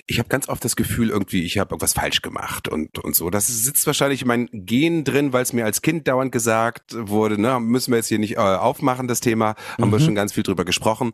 ich 0.05 0.19
habe 0.19 0.29
ganz 0.29 0.47
oft 0.47 0.63
das 0.63 0.75
Gefühl, 0.77 1.09
irgendwie, 1.09 1.43
ich 1.43 1.57
habe 1.57 1.71
irgendwas 1.73 1.93
falsch 1.93 2.21
gemacht 2.21 2.67
und, 2.69 2.97
und 2.99 3.15
so. 3.15 3.29
Das 3.29 3.47
sitzt 3.47 3.85
wahrscheinlich 3.87 4.21
in 4.21 4.27
meinen 4.27 4.47
Gen 4.51 5.03
drin, 5.03 5.33
weil 5.33 5.41
es 5.43 5.51
mir 5.51 5.65
als 5.65 5.81
Kind 5.81 6.07
dauernd 6.07 6.31
gesagt 6.31 6.95
wurde, 6.97 7.41
ne, 7.41 7.59
müssen 7.59 7.91
wir 7.91 7.97
jetzt 7.97 8.07
hier 8.07 8.19
nicht 8.19 8.33
äh, 8.35 8.39
aufmachen, 8.39 9.07
das 9.07 9.19
Thema, 9.19 9.55
haben 9.79 9.91
wir 9.91 9.99
Mhm. 9.99 10.03
schon 10.05 10.15
ganz 10.15 10.31
viel 10.33 10.43
drüber 10.43 10.63
gesprochen. 10.63 11.11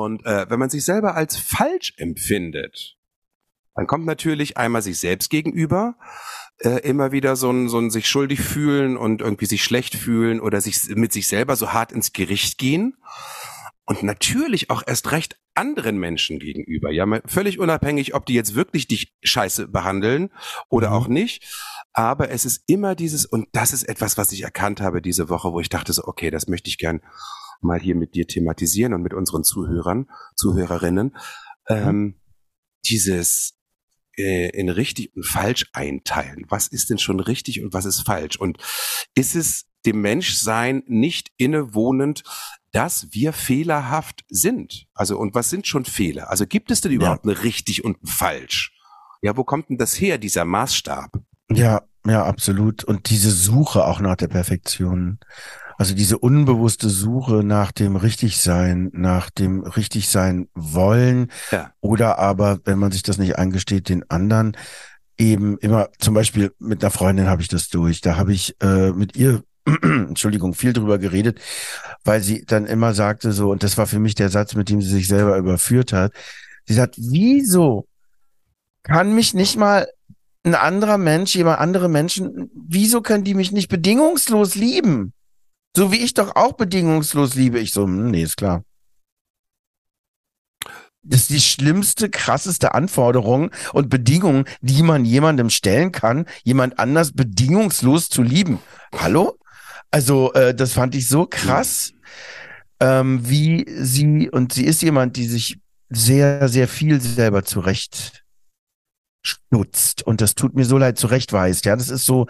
Und 0.00 0.24
äh, 0.24 0.48
wenn 0.48 0.58
man 0.58 0.70
sich 0.70 0.84
selber 0.84 1.14
als 1.14 1.36
falsch 1.36 1.94
empfindet, 1.96 2.96
dann 3.74 3.86
kommt 3.86 4.04
natürlich 4.04 4.56
einmal 4.56 4.82
sich 4.82 4.98
selbst 4.98 5.30
gegenüber 5.30 5.96
äh, 6.58 6.80
immer 6.80 7.12
wieder 7.12 7.36
so 7.36 7.50
ein, 7.50 7.68
so 7.68 7.78
ein 7.78 7.90
sich 7.90 8.06
schuldig 8.06 8.40
fühlen 8.40 8.96
und 8.96 9.22
irgendwie 9.22 9.46
sich 9.46 9.64
schlecht 9.64 9.94
fühlen 9.94 10.40
oder 10.40 10.60
sich 10.60 10.88
mit 10.90 11.12
sich 11.12 11.26
selber 11.28 11.56
so 11.56 11.72
hart 11.72 11.92
ins 11.92 12.12
Gericht 12.12 12.58
gehen. 12.58 12.96
Und 13.84 14.02
natürlich 14.04 14.70
auch 14.70 14.82
erst 14.86 15.10
recht 15.10 15.38
anderen 15.54 15.98
Menschen 15.98 16.38
gegenüber. 16.38 16.90
Ja, 16.90 17.06
völlig 17.26 17.58
unabhängig, 17.58 18.14
ob 18.14 18.26
die 18.26 18.34
jetzt 18.34 18.54
wirklich 18.54 18.86
dich 18.86 19.12
scheiße 19.22 19.68
behandeln 19.68 20.30
oder 20.68 20.90
Mhm. 20.90 20.94
auch 20.94 21.08
nicht. 21.08 21.44
Aber 21.92 22.30
es 22.30 22.44
ist 22.44 22.62
immer 22.66 22.94
dieses, 22.94 23.26
und 23.26 23.48
das 23.52 23.72
ist 23.72 23.82
etwas, 23.82 24.16
was 24.16 24.32
ich 24.32 24.42
erkannt 24.42 24.80
habe 24.80 25.02
diese 25.02 25.28
Woche, 25.28 25.52
wo 25.52 25.60
ich 25.60 25.68
dachte 25.68 25.92
so, 25.92 26.04
okay, 26.04 26.30
das 26.30 26.46
möchte 26.46 26.68
ich 26.68 26.78
gern 26.78 27.02
mal 27.62 27.80
hier 27.80 27.94
mit 27.94 28.14
dir 28.14 28.26
thematisieren 28.26 28.94
und 28.94 29.02
mit 29.02 29.14
unseren 29.14 29.44
Zuhörern, 29.44 30.08
Zuhörerinnen. 30.36 31.16
Ähm, 31.68 32.16
dieses 32.84 33.54
äh, 34.16 34.50
in 34.50 34.68
richtig 34.68 35.14
und 35.16 35.24
falsch 35.24 35.66
einteilen. 35.72 36.44
Was 36.48 36.68
ist 36.68 36.90
denn 36.90 36.98
schon 36.98 37.20
richtig 37.20 37.62
und 37.62 37.72
was 37.72 37.84
ist 37.84 38.00
falsch? 38.00 38.36
Und 38.36 38.58
ist 39.14 39.34
es 39.34 39.66
dem 39.86 40.00
Menschsein 40.00 40.82
nicht 40.86 41.30
innewohnend, 41.36 42.22
dass 42.72 43.08
wir 43.12 43.32
fehlerhaft 43.32 44.24
sind? 44.28 44.86
Also, 44.94 45.18
und 45.18 45.34
was 45.34 45.50
sind 45.50 45.66
schon 45.66 45.84
Fehler? 45.84 46.30
Also 46.30 46.46
gibt 46.46 46.70
es 46.70 46.80
denn 46.80 46.92
überhaupt 46.92 47.24
eine 47.24 47.42
richtig 47.42 47.84
und 47.84 48.02
ein 48.02 48.06
falsch? 48.06 48.72
Ja, 49.22 49.36
wo 49.36 49.44
kommt 49.44 49.70
denn 49.70 49.78
das 49.78 50.00
her, 50.00 50.18
dieser 50.18 50.44
Maßstab? 50.44 51.12
Ja, 51.50 51.82
ja, 52.04 52.24
absolut. 52.24 52.82
Und 52.84 53.10
diese 53.10 53.30
Suche 53.30 53.84
auch 53.84 54.00
nach 54.00 54.16
der 54.16 54.28
Perfektion. 54.28 55.20
Also 55.82 55.96
diese 55.96 56.16
unbewusste 56.16 56.88
Suche 56.88 57.42
nach 57.42 57.72
dem 57.72 57.96
Richtigsein, 57.96 58.90
nach 58.92 59.30
dem 59.30 59.64
Richtigsein 59.64 60.46
wollen 60.54 61.26
Ja. 61.50 61.72
oder 61.80 62.20
aber, 62.20 62.60
wenn 62.64 62.78
man 62.78 62.92
sich 62.92 63.02
das 63.02 63.18
nicht 63.18 63.36
eingesteht, 63.36 63.88
den 63.88 64.08
anderen 64.08 64.56
eben 65.18 65.58
immer, 65.58 65.88
zum 65.98 66.14
Beispiel 66.14 66.52
mit 66.60 66.84
einer 66.84 66.92
Freundin 66.92 67.26
habe 67.26 67.42
ich 67.42 67.48
das 67.48 67.68
durch, 67.68 68.00
da 68.00 68.16
habe 68.16 68.32
ich 68.32 68.54
äh, 68.62 68.92
mit 68.92 69.16
ihr, 69.16 69.42
Entschuldigung, 69.82 70.54
viel 70.54 70.72
drüber 70.72 70.98
geredet, 70.98 71.40
weil 72.04 72.22
sie 72.22 72.44
dann 72.46 72.66
immer 72.66 72.94
sagte 72.94 73.32
so, 73.32 73.50
und 73.50 73.64
das 73.64 73.76
war 73.76 73.88
für 73.88 73.98
mich 73.98 74.14
der 74.14 74.28
Satz, 74.28 74.54
mit 74.54 74.68
dem 74.68 74.80
sie 74.82 74.88
sich 74.88 75.08
selber 75.08 75.36
überführt 75.36 75.92
hat, 75.92 76.12
sie 76.64 76.74
sagt, 76.74 76.94
wieso 76.96 77.88
kann 78.84 79.16
mich 79.16 79.34
nicht 79.34 79.56
mal 79.56 79.88
ein 80.44 80.54
anderer 80.54 80.96
Mensch, 80.96 81.34
jemand 81.34 81.58
andere 81.58 81.88
Menschen, 81.88 82.52
wieso 82.54 83.00
können 83.00 83.24
die 83.24 83.34
mich 83.34 83.50
nicht 83.50 83.68
bedingungslos 83.68 84.54
lieben? 84.54 85.12
So 85.74 85.90
wie 85.90 85.98
ich 85.98 86.14
doch 86.14 86.36
auch 86.36 86.52
bedingungslos 86.52 87.34
liebe. 87.34 87.58
Ich 87.58 87.72
so, 87.72 87.84
hm, 87.84 88.10
nee, 88.10 88.22
ist 88.22 88.36
klar. 88.36 88.64
Das 91.04 91.22
ist 91.22 91.30
die 91.30 91.40
schlimmste, 91.40 92.10
krasseste 92.10 92.74
Anforderung 92.74 93.50
und 93.72 93.88
Bedingung, 93.88 94.44
die 94.60 94.84
man 94.84 95.04
jemandem 95.04 95.50
stellen 95.50 95.90
kann, 95.90 96.26
jemand 96.44 96.78
anders 96.78 97.12
bedingungslos 97.12 98.08
zu 98.08 98.22
lieben. 98.22 98.60
Hallo? 98.94 99.36
Also, 99.90 100.32
äh, 100.34 100.54
das 100.54 100.74
fand 100.74 100.94
ich 100.94 101.08
so 101.08 101.26
krass, 101.26 101.92
ähm, 102.78 103.28
wie 103.28 103.66
sie, 103.68 104.30
und 104.30 104.52
sie 104.52 104.64
ist 104.64 104.80
jemand, 104.80 105.16
die 105.16 105.26
sich 105.26 105.58
sehr, 105.90 106.48
sehr 106.48 106.68
viel 106.68 107.00
selber 107.00 107.44
zurecht 107.44 108.22
stutzt. 109.22 110.04
Und 110.06 110.20
das 110.20 110.34
tut 110.34 110.54
mir 110.54 110.64
so 110.64 110.78
leid, 110.78 110.98
zurechtweist. 110.98 111.64
Ja, 111.64 111.76
das 111.76 111.90
ist 111.90 112.04
so, 112.04 112.26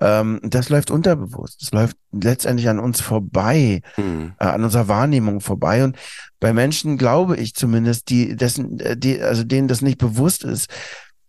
ähm, 0.00 0.40
das 0.42 0.68
läuft 0.68 0.90
unterbewusst. 0.90 1.62
Das 1.62 1.72
läuft 1.72 1.96
letztendlich 2.12 2.68
an 2.68 2.78
uns 2.78 3.00
vorbei, 3.00 3.82
Hm. 3.96 4.32
äh, 4.38 4.44
an 4.44 4.64
unserer 4.64 4.88
Wahrnehmung 4.88 5.40
vorbei. 5.40 5.84
Und 5.84 5.96
bei 6.40 6.52
Menschen 6.52 6.96
glaube 6.98 7.36
ich 7.36 7.54
zumindest, 7.54 8.08
die 8.08 8.36
dessen, 8.36 8.80
äh, 8.80 8.96
die, 8.96 9.20
also 9.20 9.44
denen 9.44 9.68
das 9.68 9.82
nicht 9.82 9.98
bewusst 9.98 10.44
ist, 10.44 10.68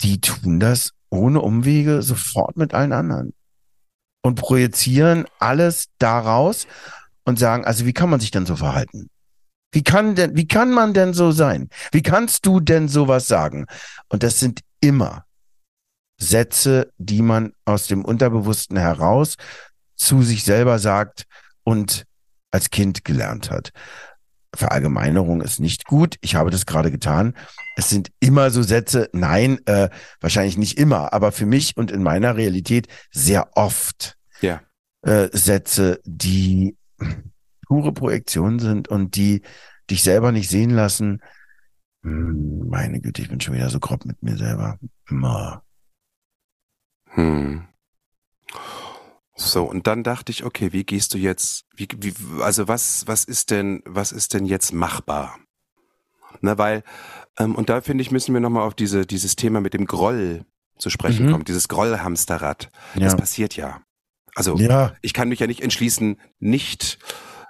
die 0.02 0.22
tun 0.22 0.60
das 0.60 0.92
ohne 1.10 1.42
Umwege 1.42 2.02
sofort 2.02 2.58
mit 2.58 2.74
allen 2.74 2.94
anderen 2.94 3.34
und 4.24 4.36
projizieren 4.36 5.26
alles 5.40 5.88
daraus 6.00 6.68
und 7.26 7.38
sagen, 7.38 7.66
also 7.66 7.86
wie 7.86 7.94
kann 7.94 8.10
man 8.10 8.20
sich 8.20 8.32
denn 8.32 8.46
so 8.46 8.56
verhalten? 8.56 9.10
Wie 9.74 9.84
kann 9.84 10.16
denn, 10.16 10.36
wie 10.36 10.48
kann 10.48 10.72
man 10.72 10.94
denn 10.94 11.14
so 11.14 11.32
sein? 11.32 11.70
Wie 11.92 12.02
kannst 12.02 12.46
du 12.46 12.60
denn 12.60 12.88
sowas 12.88 13.28
sagen? 13.28 13.66
Und 14.10 14.24
das 14.24 14.40
sind 14.40 14.62
immer 14.82 15.26
Sätze, 16.22 16.92
die 16.98 17.22
man 17.24 17.54
aus 17.66 17.88
dem 17.88 18.06
Unterbewussten 18.06 18.78
heraus 18.78 19.36
zu 19.96 20.22
sich 20.22 20.44
selber 20.44 20.78
sagt 20.80 21.26
und 21.64 22.06
als 22.52 22.70
Kind 22.70 23.04
gelernt 23.04 23.50
hat. 23.50 23.72
Verallgemeinerung 24.54 25.42
ist 25.42 25.60
nicht 25.60 25.86
gut. 25.86 26.18
Ich 26.22 26.36
habe 26.36 26.50
das 26.52 26.66
gerade 26.66 26.92
getan. 26.92 27.34
Es 27.78 27.90
sind 27.90 28.12
immer 28.20 28.52
so 28.52 28.62
Sätze, 28.62 29.10
nein, 29.14 29.60
äh, 29.66 29.90
wahrscheinlich 30.20 30.58
nicht 30.58 30.78
immer, 30.78 31.14
aber 31.14 31.32
für 31.32 31.46
mich 31.46 31.78
und 31.78 31.90
in 31.90 32.04
meiner 32.04 32.36
Realität 32.36 32.88
sehr 33.12 33.50
oft 33.56 34.18
Ja. 34.42 34.62
äh, 35.04 35.30
Sätze, 35.32 36.02
die 36.04 36.76
pure 37.66 37.94
Projektion 37.94 38.60
sind 38.60 38.90
und 38.90 39.16
die 39.16 39.42
dich 39.90 40.04
selber 40.04 40.32
nicht 40.34 40.50
sehen 40.50 40.72
lassen. 40.72 41.22
Hm, 42.04 42.68
Meine 42.68 43.00
Güte, 43.00 43.22
ich 43.22 43.30
bin 43.30 43.40
schon 43.40 43.54
wieder 43.56 43.70
so 43.70 43.80
grob 43.80 44.06
mit 44.06 44.22
mir 44.22 44.36
selber. 44.38 44.78
Immer. 45.10 45.64
Hm. 47.14 47.68
So, 49.36 49.64
und 49.64 49.88
dann 49.88 50.04
dachte 50.04 50.32
ich, 50.32 50.44
okay, 50.44 50.72
wie 50.72 50.84
gehst 50.84 51.14
du 51.14 51.18
jetzt, 51.18 51.66
wie, 51.76 51.88
wie, 51.98 52.14
also 52.42 52.68
was, 52.68 53.08
was 53.08 53.24
ist 53.24 53.50
denn, 53.50 53.82
was 53.86 54.12
ist 54.12 54.34
denn 54.34 54.46
jetzt 54.46 54.72
machbar? 54.74 55.40
Na, 56.42 56.58
weil, 56.58 56.84
ähm, 57.40 57.56
und 57.56 57.70
da 57.70 57.82
finde 57.82 58.02
ich, 58.04 58.12
müssen 58.12 58.34
wir 58.34 58.42
nochmal 58.42 58.68
auf 58.68 58.76
diese, 58.76 59.06
dieses 59.06 59.36
Thema 59.36 59.60
mit 59.62 59.74
dem 59.74 59.86
Groll 59.86 60.46
zu 60.78 60.90
sprechen 60.90 61.26
Mhm. 61.28 61.32
kommen, 61.32 61.44
dieses 61.46 61.68
Grollhamsterrad. 61.68 62.70
Das 62.96 63.14
Ja. 63.14 63.18
passiert 63.18 63.56
ja. 63.56 63.82
Also 64.36 64.58
Ja. 64.58 64.96
ich 65.02 65.14
kann 65.14 65.30
mich 65.30 65.40
ja 65.40 65.48
nicht 65.48 65.62
entschließen, 65.62 66.20
nicht, 66.40 67.00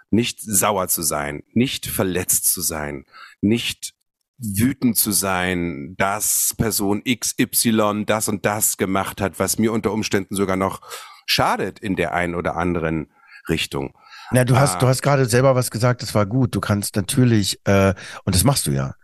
nicht 0.09 0.39
sauer 0.41 0.87
zu 0.87 1.01
sein, 1.01 1.43
nicht 1.53 1.85
verletzt 1.87 2.51
zu 2.51 2.61
sein, 2.61 3.05
nicht 3.41 3.93
wütend 4.41 4.97
zu 4.97 5.11
sein, 5.11 5.95
dass 5.97 6.53
Person 6.57 7.03
XY 7.03 8.03
das 8.05 8.27
und 8.27 8.45
das 8.45 8.77
gemacht 8.77 9.21
hat, 9.21 9.39
was 9.39 9.57
mir 9.59 9.71
unter 9.71 9.91
Umständen 9.91 10.35
sogar 10.35 10.55
noch 10.55 10.81
schadet 11.25 11.79
in 11.79 11.95
der 11.95 12.13
einen 12.13 12.35
oder 12.35 12.55
anderen 12.57 13.11
Richtung. 13.49 13.93
Na, 14.31 14.43
du 14.45 14.55
Ah. 14.55 14.61
hast, 14.61 14.81
du 14.81 14.87
hast 14.87 15.01
gerade 15.01 15.25
selber 15.25 15.55
was 15.55 15.71
gesagt, 15.71 16.01
das 16.01 16.15
war 16.15 16.25
gut. 16.25 16.55
Du 16.55 16.61
kannst 16.61 16.95
natürlich, 16.95 17.59
äh, 17.65 17.93
und 18.23 18.35
das 18.35 18.43
machst 18.43 18.65
du 18.67 18.71
ja. 18.71 18.95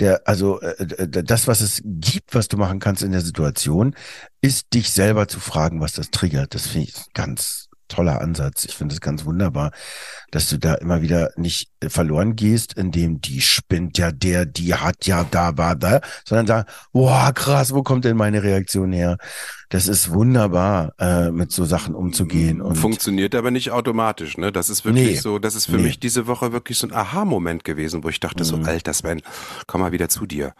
Der, 0.00 0.22
also 0.26 0.60
äh, 0.60 1.06
das, 1.08 1.46
was 1.46 1.60
es 1.60 1.80
gibt, 1.84 2.34
was 2.34 2.48
du 2.48 2.56
machen 2.56 2.80
kannst 2.80 3.02
in 3.02 3.12
der 3.12 3.20
Situation, 3.20 3.94
ist 4.40 4.72
dich 4.74 4.90
selber 4.90 5.28
zu 5.28 5.38
fragen, 5.38 5.80
was 5.80 5.92
das 5.92 6.10
triggert. 6.10 6.54
Das 6.54 6.66
finde 6.66 6.88
ich 6.88 6.94
ganz 7.14 7.68
toller 7.92 8.20
Ansatz. 8.20 8.64
Ich 8.64 8.74
finde 8.76 8.94
es 8.94 9.00
ganz 9.00 9.24
wunderbar, 9.24 9.70
dass 10.30 10.48
du 10.48 10.58
da 10.58 10.74
immer 10.74 11.02
wieder 11.02 11.30
nicht 11.36 11.70
äh, 11.80 11.88
verloren 11.88 12.36
gehst, 12.36 12.72
indem 12.74 13.20
die 13.20 13.40
spinnt 13.40 13.98
ja 13.98 14.10
der, 14.12 14.46
die 14.46 14.74
hat 14.74 15.06
ja 15.06 15.24
da, 15.30 15.52
da, 15.52 15.74
da, 15.74 16.00
sondern 16.24 16.46
sag, 16.46 16.66
wow, 16.92 17.32
krass, 17.34 17.72
wo 17.74 17.82
kommt 17.82 18.04
denn 18.04 18.16
meine 18.16 18.42
Reaktion 18.42 18.92
her? 18.92 19.18
Das 19.68 19.88
ist 19.88 20.10
wunderbar, 20.12 20.92
äh, 20.98 21.30
mit 21.30 21.50
so 21.52 21.64
Sachen 21.64 21.94
umzugehen. 21.94 22.60
Und 22.60 22.76
Funktioniert 22.76 23.34
aber 23.34 23.50
nicht 23.50 23.70
automatisch, 23.70 24.36
ne? 24.36 24.52
Das 24.52 24.68
ist 24.68 24.84
wirklich 24.84 25.06
Nee. 25.06 25.14
so, 25.16 25.38
das 25.38 25.54
ist 25.54 25.66
für 25.66 25.76
Nee. 25.76 25.82
mich 25.84 26.00
diese 26.00 26.26
Woche 26.26 26.52
wirklich 26.52 26.76
so 26.78 26.86
ein 26.86 26.92
Aha-Moment 26.92 27.64
gewesen, 27.64 28.04
wo 28.04 28.08
ich 28.10 28.20
dachte 28.20 28.44
so, 28.44 28.56
Mhm. 28.58 28.66
alter 28.66 28.92
Sven, 28.92 29.22
komm 29.66 29.80
mal 29.80 29.92
wieder 29.92 30.08
zu 30.10 30.26
dir 30.26 30.54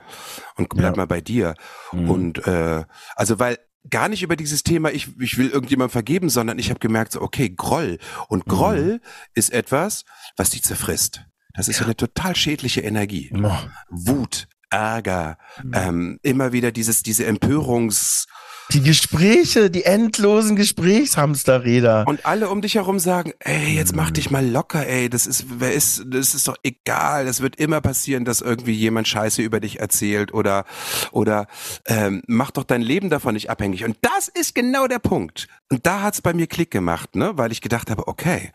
und 0.57 0.69
bleib 0.71 0.97
Ja. 0.97 1.03
mal 1.03 1.07
bei 1.07 1.21
dir. 1.21 1.55
Mhm. 1.93 2.11
Und 2.11 2.47
äh, 2.47 2.85
also 3.17 3.39
weil 3.39 3.59
gar 3.91 4.09
nicht 4.09 4.23
über 4.23 4.37
dieses 4.37 4.63
Thema, 4.63 4.91
ich, 4.91 5.09
ich 5.21 5.39
will 5.39 5.49
irgendjemandem 5.51 5.93
vergeben, 5.93 6.29
sondern 6.31 6.59
ich 6.59 6.71
habe 6.71 6.81
gemerkt, 6.81 7.13
so, 7.13 7.21
okay, 7.21 7.51
Groll. 7.51 7.99
Und 8.29 8.47
Groll 8.47 9.01
ist 9.35 9.53
etwas, 9.53 10.05
was 10.37 10.51
dich 10.51 10.63
zerfrisst. 10.63 11.25
Das 11.55 11.69
ist 11.69 11.81
ja. 11.81 11.85
eine 11.87 11.97
total 11.97 12.35
schädliche 12.37 12.81
Energie. 12.81 13.31
Oh, 13.35 13.57
Wut, 13.91 14.49
Ärger, 14.71 15.37
Mhm. 15.63 15.73
ähm, 15.75 16.19
immer 16.23 16.53
wieder 16.53 16.73
dieses, 16.73 17.03
diese 17.03 17.27
Empörungs- 17.27 18.27
Die 18.71 18.83
Gespräche, 18.83 19.71
die 19.71 19.85
endlosen 19.85 20.57
Gesprächshamsterräder. 20.57 22.05
Und 22.07 22.25
alle 22.25 22.49
um 22.49 22.63
dich 22.63 22.77
herum 22.77 22.99
sagen, 22.99 23.33
ey, 23.41 23.75
jetzt 23.75 23.95
mach 23.95 24.09
Mhm. 24.11 24.15
dich 24.15 24.31
mal 24.31 24.47
locker, 24.47 24.87
ey, 24.87 25.11
das 25.11 25.27
ist, 25.27 25.45
wer 25.61 25.73
ist, 25.75 26.05
das 26.07 26.35
ist 26.35 26.49
doch 26.49 26.57
egal, 26.63 27.27
das 27.27 27.41
wird 27.43 27.57
immer 27.57 27.81
passieren, 27.83 28.25
dass 28.25 28.41
irgendwie 28.41 28.73
jemand 28.73 29.09
Scheiße 29.09 29.43
über 29.43 29.61
dich 29.61 29.81
erzählt 29.81 30.33
oder, 30.33 30.65
oder 31.11 31.49
ähm, 31.87 32.23
mach 32.27 32.51
doch 32.51 32.65
dein 32.65 32.81
Leben 32.83 33.11
davon 33.11 33.35
nicht 33.35 33.51
abhängig. 33.51 33.85
Und 33.85 33.99
das 34.01 34.29
ist 34.29 34.55
genau 34.55 34.87
der 34.87 35.01
Punkt. 35.01 35.49
Und 35.71 35.85
da 35.87 36.01
hat's 36.03 36.23
bei 36.23 36.33
mir 36.33 36.47
Klick 36.47 36.71
gemacht, 36.71 37.15
ne, 37.15 37.33
weil 37.37 37.53
ich 37.53 37.61
gedacht 37.61 37.91
habe, 37.91 38.09
okay, 38.09 38.53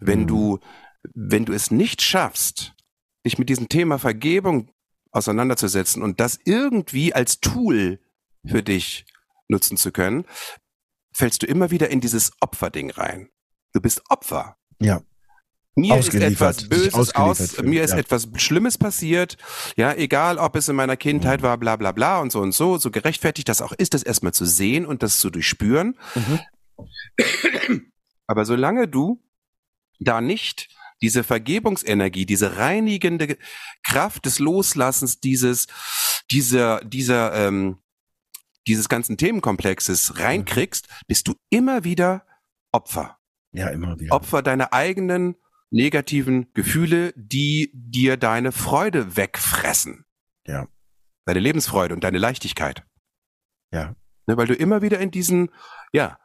wenn 0.00 0.20
Mhm. 0.22 0.26
du, 0.26 0.58
wenn 1.14 1.46
du 1.46 1.54
es 1.54 1.70
nicht 1.70 2.02
schaffst, 2.02 2.74
dich 3.24 3.38
mit 3.38 3.48
diesem 3.48 3.68
Thema 3.70 3.98
Vergebung 3.98 4.68
auseinanderzusetzen 5.12 6.02
und 6.02 6.20
das 6.20 6.38
irgendwie 6.44 7.14
als 7.14 7.40
Tool 7.40 8.00
für 8.46 8.62
dich 8.62 9.06
nutzen 9.50 9.76
zu 9.76 9.92
können, 9.92 10.24
fällst 11.12 11.42
du 11.42 11.46
immer 11.46 11.70
wieder 11.70 11.90
in 11.90 12.00
dieses 12.00 12.32
Opferding 12.40 12.90
rein. 12.90 13.28
Du 13.72 13.80
bist 13.80 14.02
Opfer. 14.08 14.56
Ja. 14.80 15.02
Mir 15.76 15.96
ist 15.96 16.12
etwas 16.14 16.68
Böses 16.68 17.14
aus, 17.14 17.52
fühlen, 17.52 17.70
mir 17.70 17.82
ist 17.82 17.92
ja. 17.92 17.98
etwas 17.98 18.28
Schlimmes 18.36 18.76
passiert, 18.76 19.36
ja, 19.76 19.94
egal 19.94 20.36
ob 20.38 20.56
es 20.56 20.68
in 20.68 20.76
meiner 20.76 20.96
Kindheit 20.96 21.42
war, 21.42 21.56
bla 21.58 21.76
bla 21.76 21.92
bla 21.92 22.20
und 22.20 22.32
so 22.32 22.40
und 22.40 22.52
so, 22.52 22.76
so 22.76 22.90
gerechtfertigt 22.90 23.48
das 23.48 23.62
auch 23.62 23.72
ist, 23.72 23.94
das 23.94 24.02
erstmal 24.02 24.34
zu 24.34 24.44
sehen 24.44 24.84
und 24.84 25.02
das 25.02 25.20
zu 25.20 25.30
durchspüren. 25.30 25.96
Mhm. 26.14 26.40
Aber 28.26 28.44
solange 28.44 28.88
du 28.88 29.22
da 30.00 30.20
nicht 30.20 30.68
diese 31.02 31.24
Vergebungsenergie, 31.24 32.26
diese 32.26 32.56
reinigende 32.56 33.38
Kraft 33.84 34.26
des 34.26 34.38
Loslassens, 34.38 35.20
dieses, 35.20 35.66
dieser, 36.30 36.84
dieser, 36.84 37.32
ähm, 37.34 37.78
dieses 38.66 38.88
ganzen 38.88 39.16
Themenkomplexes 39.16 40.18
reinkriegst, 40.18 40.88
bist 41.06 41.28
du 41.28 41.34
immer 41.50 41.84
wieder 41.84 42.26
Opfer. 42.72 43.18
Ja, 43.52 43.68
immer 43.68 43.98
wieder. 43.98 44.14
Opfer 44.14 44.42
deiner 44.42 44.72
eigenen 44.72 45.36
negativen 45.70 46.52
Gefühle, 46.52 47.12
die 47.16 47.70
dir 47.74 48.16
deine 48.16 48.52
Freude 48.52 49.16
wegfressen. 49.16 50.04
Ja. 50.46 50.68
Deine 51.24 51.40
Lebensfreude 51.40 51.94
und 51.94 52.04
deine 52.04 52.18
Leichtigkeit. 52.18 52.84
Ja. 53.72 53.94
Ne, 54.26 54.36
weil 54.36 54.46
du 54.46 54.54
immer 54.54 54.82
wieder 54.82 54.98
in 54.98 55.10
diesen, 55.10 55.50
ja, 55.92 56.18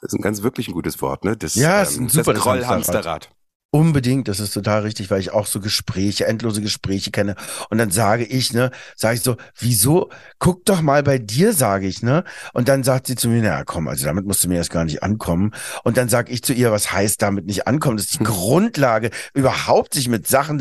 das 0.00 0.12
ist 0.12 0.18
ein 0.18 0.22
ganz 0.22 0.42
wirklich 0.42 0.68
ein 0.68 0.74
gutes 0.74 1.00
Wort, 1.00 1.24
ne? 1.24 1.36
Das, 1.36 1.54
Ja, 1.54 1.82
ist 1.82 1.98
ein 1.98 2.08
super, 2.08 2.34
das 2.34 2.42
Grollhamsterrad. 2.42 3.34
Unbedingt, 3.76 4.26
das 4.28 4.40
ist 4.40 4.54
total 4.54 4.82
richtig, 4.82 5.10
weil 5.10 5.20
ich 5.20 5.32
auch 5.32 5.46
so 5.46 5.60
Gespräche, 5.60 6.26
endlose 6.26 6.62
Gespräche 6.62 7.10
kenne. 7.10 7.34
Und 7.68 7.76
dann 7.76 7.90
sage 7.90 8.24
ich, 8.24 8.54
ne, 8.54 8.70
sage 8.96 9.16
ich 9.16 9.20
so, 9.20 9.36
wieso, 9.58 10.08
guck 10.38 10.64
doch 10.64 10.80
mal 10.80 11.02
bei 11.02 11.18
dir, 11.18 11.52
sage 11.52 11.86
ich, 11.86 12.02
ne? 12.02 12.24
Und 12.54 12.68
dann 12.68 12.84
sagt 12.84 13.06
sie 13.06 13.16
zu 13.16 13.28
mir, 13.28 13.42
na 13.42 13.64
komm, 13.64 13.86
also 13.88 14.06
damit 14.06 14.24
musst 14.24 14.42
du 14.42 14.48
mir 14.48 14.56
erst 14.56 14.70
gar 14.70 14.86
nicht 14.86 15.02
ankommen. 15.02 15.52
Und 15.84 15.98
dann 15.98 16.08
sage 16.08 16.32
ich 16.32 16.42
zu 16.42 16.54
ihr, 16.54 16.72
was 16.72 16.90
heißt 16.90 17.20
damit 17.20 17.44
nicht 17.44 17.66
ankommen? 17.66 17.98
Das 17.98 18.06
ist 18.06 18.20
die 18.20 18.24
Grundlage, 18.24 19.10
überhaupt 19.34 19.92
sich 19.92 20.08
mit 20.08 20.26
Sachen, 20.26 20.58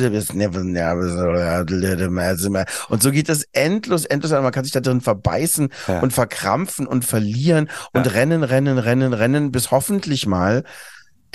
und 2.90 3.02
so 3.02 3.12
geht 3.12 3.30
das 3.30 3.44
endlos, 3.54 4.04
endlos 4.04 4.34
an. 4.34 4.44
Man 4.44 4.52
kann 4.52 4.66
sich 4.66 4.74
da 4.74 4.82
drin 4.82 5.00
verbeißen 5.00 5.70
Ja. 5.88 6.00
und 6.02 6.12
verkrampfen 6.12 6.86
und 6.86 7.06
verlieren 7.06 7.70
und 7.94 8.08
Ja. 8.08 8.12
rennen, 8.12 8.44
rennen, 8.44 8.78
rennen, 8.78 9.14
rennen, 9.14 9.52
bis 9.54 9.72
hoffentlich 9.72 10.26
mal 10.26 10.66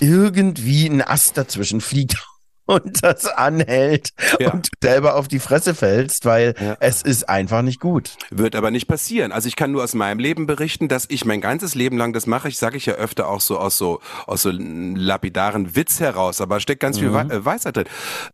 irgendwie 0.00 0.86
ein 0.86 1.02
Ast 1.02 1.36
dazwischen 1.36 1.80
fliegt 1.80 2.16
und 2.66 3.02
das 3.02 3.26
anhält 3.26 4.10
Ja. 4.38 4.52
und 4.52 4.68
selber 4.82 5.16
auf 5.16 5.26
die 5.28 5.40
Fresse 5.40 5.74
fällst, 5.74 6.24
weil 6.24 6.54
Ja. 6.60 6.76
es 6.80 7.02
ist 7.02 7.28
einfach 7.28 7.62
nicht 7.62 7.80
gut. 7.80 8.16
Wird 8.30 8.54
aber 8.54 8.70
nicht 8.70 8.86
passieren. 8.86 9.32
Also 9.32 9.48
ich 9.48 9.56
kann 9.56 9.72
nur 9.72 9.82
aus 9.82 9.94
meinem 9.94 10.18
Leben 10.20 10.46
berichten, 10.46 10.86
dass 10.88 11.06
ich 11.08 11.24
mein 11.24 11.40
ganzes 11.40 11.74
Leben 11.74 11.96
lang 11.96 12.12
das 12.12 12.26
mache. 12.26 12.48
Ich 12.48 12.58
sage 12.58 12.76
ich 12.76 12.86
ja 12.86 12.94
öfter 12.94 13.28
auch 13.28 13.40
so 13.40 13.58
aus 13.58 13.76
so 13.76 14.00
aus 14.26 14.42
so 14.42 14.50
lapidaren 14.52 15.74
Witz 15.76 16.00
heraus, 16.00 16.40
aber 16.40 16.60
steckt 16.60 16.80
ganz 16.80 16.98
viel 16.98 17.08
Mhm. 17.10 17.14
Wei- 17.14 17.34
äh, 17.34 17.44
Weisheit 17.44 17.76
drin. 17.76 17.86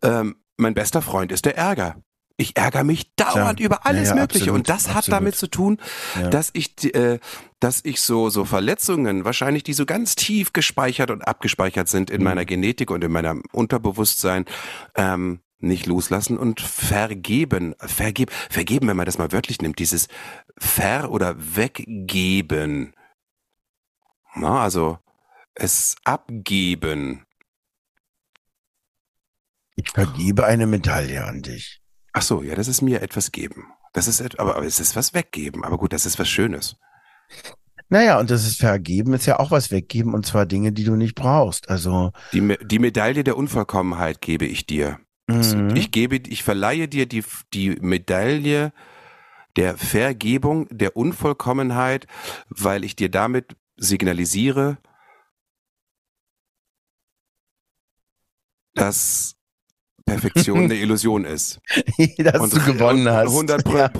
Ähm, 0.03 0.37
mein 0.59 0.75
bester 0.75 1.03
Freund 1.03 1.33
ist 1.33 1.45
der 1.45 1.57
Ärger. 1.57 1.97
Ich 2.39 2.57
ärgere 2.57 2.85
mich 2.85 3.15
dauernd 3.17 3.57
Klar. 3.59 3.61
über 3.61 3.87
alles 3.87 4.11
Ja, 4.11 4.15
ja, 4.15 4.21
Mögliche 4.21 4.45
absolut, 4.45 4.59
und 4.59 4.69
das 4.69 4.89
hat 4.89 4.97
absolut. 4.97 5.21
damit 5.21 5.37
zu 5.37 5.47
tun, 5.49 5.79
Ja. 6.21 6.29
dass 6.29 6.51
ich 6.53 6.95
äh, 6.95 7.19
dass 7.61 7.81
ich 7.85 8.01
so 8.03 8.29
so 8.29 8.45
Verletzungen 8.45 9.25
wahrscheinlich 9.25 9.63
die 9.63 9.73
so 9.73 9.87
ganz 9.87 10.15
tief 10.17 10.53
gespeichert 10.53 11.11
und 11.11 11.23
abgespeichert 11.27 11.89
sind 11.89 12.11
in 12.11 12.19
Mhm. 12.19 12.25
meiner 12.25 12.45
Genetik 12.45 12.91
und 12.91 13.03
in 13.03 13.11
meinem 13.13 13.43
Unterbewusstsein 13.53 14.45
ähm, 14.97 15.41
nicht 15.61 15.87
loslassen 15.87 16.37
und 16.37 16.61
vergeben 16.61 17.75
vergeben 17.79 18.31
vergeben 18.51 18.89
wenn 18.89 18.97
man 18.99 19.07
das 19.07 19.17
mal 19.17 19.33
wörtlich 19.33 19.63
nimmt 19.63 19.79
dieses 19.79 20.09
ver 20.59 21.11
oder 21.11 21.35
weggeben 21.57 22.95
na 24.35 24.61
also 24.61 24.99
es 25.55 25.97
abgeben 26.05 27.25
Ich 29.77 29.91
vergebe 29.91 30.45
eine 30.45 30.67
Medaille 30.67 31.25
an 31.25 31.41
dich. 31.43 31.81
Ach 32.17 32.23
so 32.23 32.43
ja 32.43 32.55
das 32.55 32.67
ist 32.67 32.81
mir 32.81 33.03
etwas 33.03 33.31
geben 33.31 33.67
das 33.93 34.09
ist 34.09 34.41
aber, 34.41 34.57
aber 34.57 34.67
es 34.67 34.81
ist 34.81 34.97
was 34.97 35.13
weggeben 35.13 35.65
aber 35.65 35.77
gut 35.77 35.93
das 35.93 36.07
ist 36.07 36.19
was 36.19 36.29
Schönes 36.29 36.77
Naja, 37.89 38.19
und 38.19 38.31
das 38.31 38.45
ist 38.47 38.59
vergeben, 38.59 39.15
ist 39.15 39.27
ja 39.27 39.39
auch 39.39 39.53
was 39.53 39.71
weggeben, 39.71 40.13
und 40.13 40.27
zwar 40.27 40.45
Dinge, 40.45 40.73
die 40.73 40.83
du 40.83 40.97
nicht 40.97 41.15
brauchst. 41.15 41.71
Also, 41.71 42.11
die 42.33 42.57
die 42.61 42.81
Medaille 42.81 43.23
der 43.23 43.37
Unvollkommenheit 43.37 44.21
gebe 44.21 44.45
ich 44.45 44.67
dir 44.67 44.99
mhm. 45.29 45.77
Ich 45.77 45.93
gebe, 45.93 46.17
ich 46.17 46.43
verleihe 46.43 46.89
dir 46.89 47.07
die, 47.07 47.23
die 47.55 47.77
Medaille 47.81 48.73
der 49.57 49.77
Vergebung, 49.77 50.67
der 50.71 50.97
Unvollkommenheit, 50.97 52.07
weil 52.49 52.85
ich 52.85 52.97
dir 52.97 53.09
damit 53.09 53.57
signalisiere, 53.77 54.79
dass 58.75 59.36
Perfektion 60.07 60.59
eine 60.65 60.75
Illusion 60.77 61.25
ist. 61.25 61.61
dass 62.19 62.51
du 62.51 62.61
gewonnen 62.65 63.09
hast. 63.11 63.27
100 63.29 63.65
Pro, 63.65 63.77
Ja. 63.77 63.91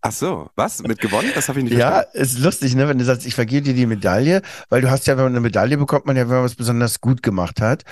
Ach 0.00 0.12
so, 0.12 0.48
was? 0.56 0.82
Mit 0.82 1.00
gewonnen? 1.00 1.30
Das 1.34 1.48
habe 1.48 1.58
ich 1.58 1.64
nicht 1.66 1.74
Ja, 1.76 2.02
verstanden. 2.02 2.18
ist 2.22 2.38
lustig, 2.38 2.74
ne, 2.74 2.88
wenn 2.88 2.98
du 2.98 3.04
sagst, 3.04 3.26
ich 3.26 3.34
vergebe 3.34 3.62
dir 3.64 3.74
die 3.74 3.86
Medaille, 3.86 4.40
weil 4.70 4.80
du 4.80 4.90
hast 4.90 5.06
ja, 5.06 5.16
wenn 5.16 5.24
man 5.24 5.32
eine 5.32 5.40
Medaille 5.40 5.76
bekommt, 5.76 6.06
man 6.06 6.16
ja, 6.16 6.22
wenn 6.28 6.36
man 6.36 6.44
was 6.44 6.54
besonders 6.54 7.00
gut 7.00 7.22
gemacht 7.22 7.60
hat. 7.60 7.82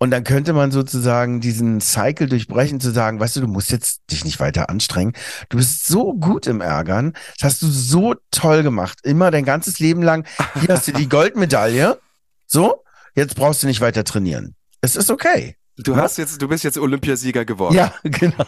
Und 0.00 0.12
dann 0.12 0.22
könnte 0.22 0.52
man 0.52 0.70
sozusagen 0.70 1.40
diesen 1.40 1.80
Cycle 1.80 2.28
durchbrechen, 2.28 2.78
zu 2.78 2.92
sagen, 2.92 3.18
weißt 3.18 3.34
du, 3.34 3.40
du 3.40 3.48
musst 3.48 3.72
jetzt 3.72 4.02
dich 4.12 4.24
nicht 4.24 4.38
weiter 4.38 4.70
anstrengen. 4.70 5.12
Du 5.48 5.56
bist 5.56 5.86
so 5.86 6.14
gut 6.14 6.46
im 6.46 6.60
Ärgern. 6.60 7.14
Das 7.40 7.54
hast 7.54 7.62
du 7.62 7.66
so 7.66 8.14
toll 8.30 8.62
gemacht. 8.62 9.00
Immer 9.02 9.32
dein 9.32 9.44
ganzes 9.44 9.80
Leben 9.80 10.02
lang. 10.02 10.24
Hier 10.60 10.68
hast 10.72 10.86
du 10.86 10.92
die 10.92 11.08
Goldmedaille. 11.08 11.98
So, 12.46 12.84
jetzt 13.16 13.34
brauchst 13.34 13.64
du 13.64 13.66
nicht 13.66 13.80
weiter 13.80 14.04
trainieren. 14.04 14.54
Es 14.80 14.94
ist 14.94 15.10
okay. 15.10 15.56
Du 15.78 15.92
Was? 15.92 16.02
hast 16.02 16.16
jetzt, 16.18 16.42
du 16.42 16.48
bist 16.48 16.64
jetzt 16.64 16.78
Olympiasieger 16.78 17.44
geworden. 17.44 17.74
Ja, 17.74 17.92
genau. 18.04 18.46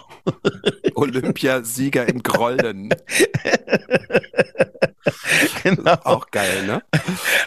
Olympiasieger 0.95 2.09
im 2.09 2.23
Grollen. 2.23 2.90
genau. 5.62 5.95
Auch 6.05 6.31
geil, 6.31 6.66
ne? 6.66 6.83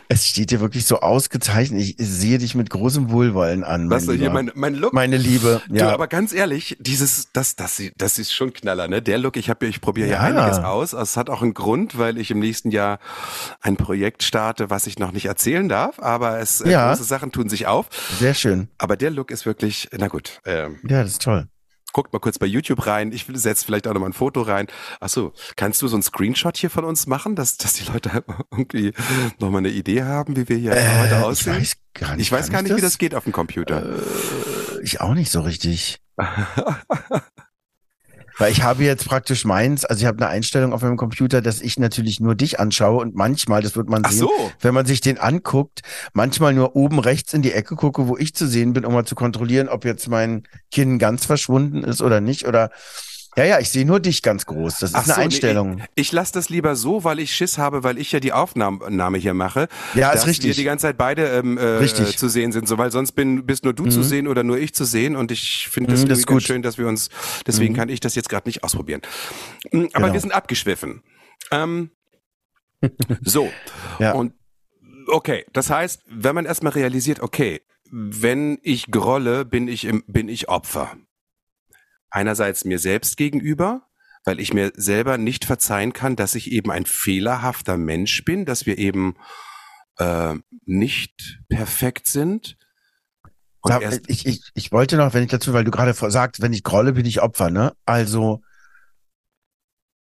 Es 0.10 0.28
steht 0.28 0.52
dir 0.52 0.60
wirklich 0.62 0.86
so 0.86 1.00
ausgezeichnet. 1.02 1.82
Ich 1.82 1.96
sehe 2.00 2.38
dich 2.38 2.56
mit 2.56 2.70
großem 2.70 3.12
Wohlwollen 3.12 3.64
an. 3.64 3.90
Was 3.90 4.06
mein 4.06 4.16
hier 4.18 4.28
Lieber. 4.30 4.34
mein, 4.44 4.52
mein 4.56 4.76
Look. 4.76 4.94
Meine 4.94 5.18
Liebe. 5.18 5.62
Du, 5.68 5.76
Ja. 5.76 5.92
aber 5.94 6.08
ganz 6.08 6.34
ehrlich, 6.34 6.78
dieses, 6.80 7.32
das, 7.34 7.56
das, 7.56 7.82
das 7.98 8.20
ist 8.20 8.34
schon 8.34 8.54
Knaller, 8.54 8.88
ne? 8.88 9.02
Der 9.02 9.18
Look, 9.18 9.38
ich 9.38 9.50
habe, 9.50 9.66
ich 9.68 9.82
probiere 9.82 10.08
ja. 10.10 10.14
Ja. 10.30 10.42
einiges 10.44 10.60
aus. 10.60 10.94
Es 10.94 11.18
hat 11.18 11.30
auch 11.30 11.42
einen 11.42 11.54
Grund, 11.54 11.98
weil 11.98 12.18
ich 12.18 12.32
im 12.32 12.40
nächsten 12.40 12.72
Jahr 12.72 13.00
ein 13.62 13.76
Projekt 13.78 14.24
starte, 14.24 14.70
was 14.70 14.88
ich 14.88 14.98
noch 15.00 15.12
nicht 15.12 15.26
erzählen 15.26 15.68
darf. 15.70 16.00
Aber 16.00 16.40
es 16.40 16.62
äh, 16.62 16.72
Ja. 16.72 16.90
große 16.90 17.04
Sachen 17.04 17.32
tun 17.32 17.50
sich 17.50 17.68
auf. 17.68 17.88
Sehr 18.20 18.34
schön. 18.34 18.68
Aber 18.78 18.98
der 18.98 19.12
Look 19.12 19.32
ist 19.32 19.46
wirklich, 19.46 19.73
na 19.98 20.08
gut. 20.08 20.42
Ähm, 20.46 20.80
Ja, 20.88 21.02
das 21.04 21.14
ist 21.14 21.22
toll. 21.22 21.48
guckt 21.94 22.12
mal 22.12 22.20
kurz 22.20 22.40
bei 22.40 22.46
YouTube 22.48 22.86
rein. 22.88 23.12
Ich 23.12 23.26
setze 23.34 23.66
vielleicht 23.66 23.88
auch 23.88 23.94
noch 23.94 24.00
mal 24.02 24.08
ein 24.08 24.14
Foto 24.14 24.42
rein. 24.42 24.68
Ach 25.00 25.10
so, 25.10 25.34
kannst 25.56 25.82
du 25.82 25.88
so 25.88 25.96
einen 25.96 26.02
Screenshot 26.04 26.58
hier 26.58 26.70
von 26.72 26.86
uns 26.86 27.06
machen, 27.08 27.36
dass, 27.36 27.58
dass 27.58 27.74
die 27.74 27.86
Leute 27.92 28.24
irgendwie 28.52 28.94
noch 29.40 29.50
mal 29.52 29.60
eine 29.60 29.70
Idee 29.70 30.04
haben, 30.04 30.36
wie 30.36 30.50
wir 30.50 30.58
hier 30.58 30.72
heute 30.72 30.80
Äh, 30.82 31.08
ich 31.20 31.24
aussehen? 31.24 31.56
weiß 31.58 31.76
gar 31.94 32.16
nicht. 32.16 32.26
ich 32.26 32.32
weiß 32.32 32.50
gar 32.50 32.62
ich 32.62 32.68
nicht, 32.70 32.78
wie 32.78 32.82
das 32.82 32.98
geht 32.98 33.14
auf 33.16 33.26
dem 33.26 33.34
Computer. 33.34 33.84
Äh, 33.98 34.82
ich 34.84 35.02
auch 35.02 35.14
nicht 35.14 35.30
so 35.32 35.42
richtig. 35.42 36.00
Weil 38.38 38.52
ich 38.52 38.64
habe 38.64 38.84
jetzt 38.84 39.06
praktisch 39.06 39.46
meins, 39.46 39.86
also 39.86 40.02
ich 40.02 40.06
habe 40.06 40.18
eine 40.18 40.28
Einstellung 40.28 40.74
auf 40.74 40.82
meinem 40.82 40.98
Computer, 40.98 41.42
dass 41.42 41.62
ich 41.62 41.78
natürlich 41.78 42.20
nur 42.20 42.36
dich 42.36 42.60
anschaue 42.60 43.02
und 43.02 43.16
manchmal, 43.16 43.62
das 43.62 43.76
wird 43.76 43.90
man 43.90 44.04
Ach 44.06 44.12
sehen, 44.12 44.20
so. 44.20 44.52
wenn 44.60 44.74
man 44.74 44.86
sich 44.86 45.02
den 45.02 45.18
anguckt, 45.20 45.82
manchmal 46.14 46.54
nur 46.54 46.76
oben 46.76 47.00
rechts 47.00 47.34
in 47.34 47.42
die 47.42 47.52
Ecke 47.52 47.76
gucke, 47.76 48.08
wo 48.08 48.18
ich 48.18 48.34
zu 48.34 48.48
sehen 48.48 48.74
bin, 48.74 48.86
um 48.86 48.94
mal 48.94 49.06
zu 49.06 49.16
kontrollieren, 49.16 49.70
ob 49.70 49.86
jetzt 49.86 50.08
mein 50.08 50.44
Kinn 50.72 51.00
ganz 51.00 51.26
verschwunden 51.26 51.84
ist 51.84 52.02
oder 52.02 52.22
nicht. 52.22 52.48
Oder 52.48 52.72
ja, 53.36 53.44
ja, 53.46 53.60
ich 53.60 53.70
sehe 53.70 53.86
nur 53.86 54.00
dich 54.00 54.22
ganz 54.22 54.46
groß. 54.46 54.80
Das 54.80 54.92
ist 54.92 54.96
Ach 54.96 55.04
eine 55.04 55.14
so, 55.14 55.20
nee, 55.20 55.26
Einstellung. 55.26 55.82
Ich 55.96 56.12
lasse 56.12 56.34
das 56.34 56.50
lieber 56.50 56.76
so, 56.76 57.04
weil 57.04 57.20
ich 57.20 57.34
Schiss 57.36 57.58
habe, 57.58 57.84
weil 57.84 57.98
ich 57.98 58.12
ja 58.12 58.20
die 58.20 58.32
Aufnahme 58.34 59.18
hier 59.18 59.34
mache. 59.34 59.68
ja, 59.96 60.12
dass 60.12 60.22
ist 60.22 60.26
wir 60.26 60.30
richtig. 60.32 60.56
die 60.58 60.64
ganze 60.64 60.84
Zeit 60.84 60.98
beide 60.98 61.28
ähm, 61.30 61.58
äh, 61.58 61.62
Richtig. 61.64 62.18
zu 62.18 62.30
sehen 62.30 62.52
sind, 62.52 62.68
so 62.68 62.78
weil 62.78 62.92
sonst 62.92 63.14
bin 63.14 63.46
bist 63.46 63.64
nur 63.64 63.74
du 63.74 63.88
zu 63.88 64.00
Mhm. 64.00 64.04
sehen 64.04 64.28
oder 64.28 64.44
nur 64.44 64.58
ich 64.58 64.74
zu 64.74 64.86
sehen 64.86 65.16
und 65.16 65.32
ich 65.32 65.68
finde 65.72 65.92
das, 65.92 66.04
Mhm, 66.04 66.10
das 66.10 66.18
ganz 66.20 66.28
gut. 66.28 66.44
schön, 66.44 66.62
dass 66.62 66.78
wir 66.78 66.88
uns. 66.88 67.10
Deswegen 67.48 67.74
Mhm. 67.74 67.78
kann 67.78 67.90
ich 67.90 68.00
das 68.00 68.16
jetzt 68.16 68.30
gerade 68.30 68.48
nicht 68.48 68.64
ausprobieren. 68.64 69.02
Mm, 69.72 69.86
Aber 69.94 70.02
Genau. 70.04 70.14
wir 70.14 70.20
sind 70.22 70.32
abgeschwiffen. 70.34 71.02
Ähm, 71.52 71.90
so 73.22 73.50
Ja. 74.00 74.14
und 74.14 74.34
okay, 75.08 75.46
das 75.54 75.70
heißt, 75.70 76.04
wenn 76.08 76.36
man 76.36 76.46
erstmal 76.46 76.74
realisiert, 76.74 77.20
okay, 77.22 77.62
wenn 77.92 78.58
ich 78.64 78.92
grolle, 78.92 79.46
bin 79.46 79.68
ich 79.68 79.86
im, 79.86 80.04
bin 80.08 80.28
ich 80.30 80.50
Opfer. 80.50 80.92
Einerseits 82.14 82.64
mir 82.64 82.78
selbst 82.78 83.18
gegenüber, 83.18 83.88
weil 84.24 84.40
ich 84.40 84.54
mir 84.54 84.72
selber 84.76 85.18
nicht 85.18 85.46
verzeihen 85.46 85.94
kann, 85.94 86.16
dass 86.16 86.36
ich 86.36 86.52
eben 86.52 86.72
ein 86.72 86.86
fehlerhafter 86.86 87.76
Mensch 87.76 88.24
bin, 88.24 88.46
dass 88.46 88.68
wir 88.68 88.78
eben 88.78 89.16
äh, 89.98 90.36
nicht 90.66 91.42
perfekt 91.50 92.06
sind. 92.06 92.56
Erst, 93.68 94.02
ich, 94.08 94.28
ich, 94.28 94.52
ich 94.54 94.72
wollte 94.72 94.96
noch, 94.98 95.16
wenn 95.16 95.24
ich 95.24 95.32
dazu, 95.32 95.54
weil 95.54 95.64
du 95.64 95.72
gerade 95.72 95.94
sagst, 95.94 96.42
wenn 96.42 96.54
ich 96.54 96.64
grolle, 96.64 96.94
bin 96.94 97.06
ich 97.06 97.22
Opfer, 97.22 97.50
ne? 97.50 97.74
Also, 97.86 98.42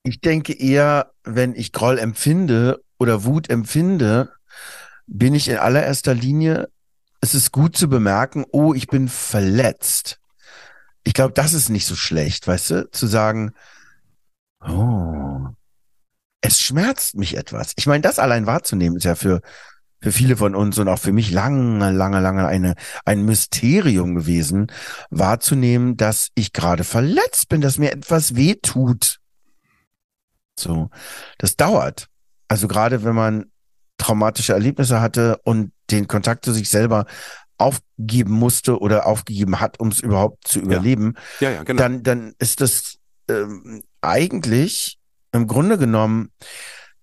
ich 0.03 0.21
denke 0.21 0.53
eher, 0.53 1.13
wenn 1.23 1.55
ich 1.55 1.71
Groll 1.71 1.97
empfinde 1.97 2.83
oder 2.99 3.23
Wut 3.23 3.49
empfinde, 3.49 4.33
bin 5.07 5.33
ich 5.33 5.47
in 5.47 5.57
allererster 5.57 6.13
Linie, 6.13 6.69
es 7.21 7.33
ist 7.33 7.51
gut 7.51 7.75
zu 7.75 7.87
bemerken, 7.87 8.45
oh, 8.51 8.75
ich 8.75 8.87
bin 8.87 9.07
verletzt. 9.07 10.19
Ich 11.03 11.13
glaube, 11.13 11.33
das 11.33 11.53
ist 11.53 11.69
nicht 11.69 11.85
so 11.85 11.95
schlecht, 11.95 12.47
weißt 12.47 12.69
du, 12.71 12.91
zu 12.91 13.07
sagen, 13.07 13.51
oh, 14.65 15.47
es 16.41 16.59
schmerzt 16.59 17.15
mich 17.15 17.37
etwas. 17.37 17.73
Ich 17.77 17.87
meine, 17.87 18.01
das 18.01 18.19
allein 18.19 18.45
wahrzunehmen 18.45 18.97
ist 18.97 19.05
ja 19.05 19.15
für, 19.15 19.41
für 20.01 20.11
viele 20.11 20.35
von 20.35 20.55
uns 20.55 20.77
und 20.77 20.87
auch 20.89 20.99
für 20.99 21.13
mich 21.13 21.31
lange, 21.31 21.91
lange, 21.91 22.19
lange 22.19 22.45
eine, 22.45 22.75
ein 23.05 23.23
Mysterium 23.23 24.15
gewesen, 24.15 24.67
wahrzunehmen, 25.09 25.95
dass 25.95 26.29
ich 26.35 26.51
gerade 26.51 26.83
verletzt 26.83 27.47
bin, 27.47 27.61
dass 27.61 27.77
mir 27.77 27.93
etwas 27.93 28.35
weh 28.35 28.55
tut. 28.55 29.19
So, 30.59 30.89
das 31.37 31.55
dauert. 31.55 32.07
Also 32.47 32.67
gerade 32.67 33.03
wenn 33.03 33.15
man 33.15 33.45
traumatische 33.97 34.53
Erlebnisse 34.53 34.99
hatte 34.99 35.37
und 35.43 35.71
den 35.89 36.07
Kontakt 36.07 36.43
zu 36.43 36.51
sich 36.51 36.69
selber 36.69 37.05
aufgeben 37.63 38.33
musste 38.33 38.79
oder 38.79 39.05
aufgegeben 39.07 39.59
hat, 39.59 39.79
um 39.79 39.87
es 39.87 39.99
überhaupt 39.99 40.47
zu 40.47 40.59
überleben, 40.59 41.15
ja, 41.39 41.51
ja, 41.51 41.63
genau. 41.63 41.81
dann, 41.81 42.03
dann 42.03 42.33
ist 42.39 42.61
das 42.61 42.97
ähm, 43.29 43.83
eigentlich 44.01 44.99
im 45.31 45.47
Grunde 45.47 45.77
genommen, 45.77 46.31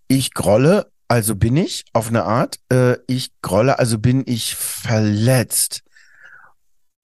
ich 0.07 0.35
grolle, 0.35 0.91
also 1.09 1.35
bin 1.35 1.57
ich 1.57 1.85
auf 1.93 2.09
eine 2.09 2.25
Art, 2.25 2.59
äh, 2.71 2.97
ich 3.07 3.31
grolle, 3.43 3.79
also 3.79 3.99
bin 3.99 4.23
ich 4.27 4.55
verletzt. 4.55 5.83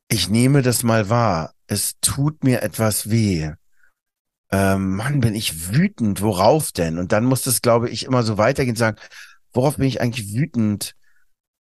Ich 0.08 0.28
nehme 0.28 0.62
das 0.62 0.84
mal 0.84 1.08
wahr. 1.08 1.52
Es 1.66 1.94
tut 2.00 2.44
mir 2.44 2.62
etwas 2.62 3.10
weh. 3.10 3.50
Ähm, 4.52 4.96
Mann, 4.96 5.20
bin 5.20 5.34
ich 5.34 5.72
wütend. 5.74 6.20
Worauf 6.20 6.70
denn? 6.70 6.98
Und 6.98 7.10
dann 7.10 7.24
muss 7.24 7.42
das, 7.42 7.62
glaube 7.62 7.90
ich, 7.90 8.04
immer 8.04 8.22
so 8.22 8.38
weitergehen 8.38 8.74
und 8.74 8.78
sagen, 8.78 8.98
worauf 9.52 9.76
bin 9.76 9.88
ich 9.88 10.00
eigentlich 10.00 10.32
wütend? 10.34 10.94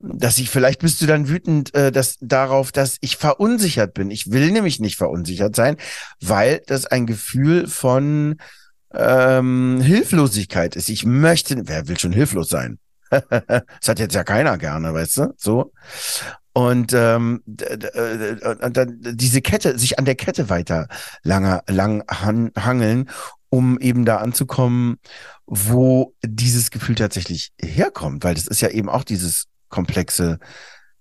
Dass 0.08 0.38
ich, 0.38 0.50
vielleicht 0.50 0.82
bist 0.82 1.02
du 1.02 1.08
dann 1.08 1.28
wütend, 1.28 1.74
äh, 1.74 1.92
dass, 1.92 2.18
darauf, 2.22 2.72
dass 2.72 2.98
ich 3.02 3.18
verunsichert 3.18 3.94
bin. 3.94 4.12
Ich 4.12 4.32
will 4.32 4.52
nämlich 4.52 4.80
nicht 4.80 4.98
verunsichert 4.98 5.56
sein, 5.56 5.78
weil 6.22 6.62
das 6.68 6.86
ein 6.86 7.08
Gefühl 7.08 7.68
von 7.68 8.38
ähm, 8.94 9.82
Hilflosigkeit 9.82 10.76
ist. 10.76 10.90
Ich 10.90 11.06
möchte, 11.06 11.68
wer 11.68 11.88
will 11.88 12.00
schon 12.00 12.14
hilflos 12.14 12.50
sein? 12.50 12.80
das 13.10 13.88
hat 13.88 14.00
jetzt 14.00 14.16
ja 14.16 14.24
keiner 14.24 14.58
gerne, 14.58 14.94
weißt 14.94 15.18
du? 15.18 15.34
So. 15.38 15.72
Und, 16.54 16.94
ähm, 16.94 17.44
äh, 17.60 18.36
dann 18.72 18.98
diese 19.02 19.42
Kette, 19.42 19.78
sich 19.78 20.00
an 20.00 20.06
der 20.06 20.16
Kette 20.16 20.50
weiter 20.50 20.88
langer, 21.24 21.64
lang 21.68 22.04
han, 22.10 22.52
hangeln, 22.58 23.10
um 23.50 23.78
eben 23.80 24.06
da 24.06 24.18
anzukommen, 24.18 24.98
wo 25.46 26.14
dieses 26.24 26.72
Gefühl 26.72 26.96
tatsächlich 26.96 27.52
herkommt, 27.62 28.24
weil 28.24 28.36
das 28.36 28.48
ist 28.48 28.62
ja 28.62 28.70
eben 28.70 28.90
auch 28.90 29.04
dieses 29.04 29.48
komplexe 29.70 30.40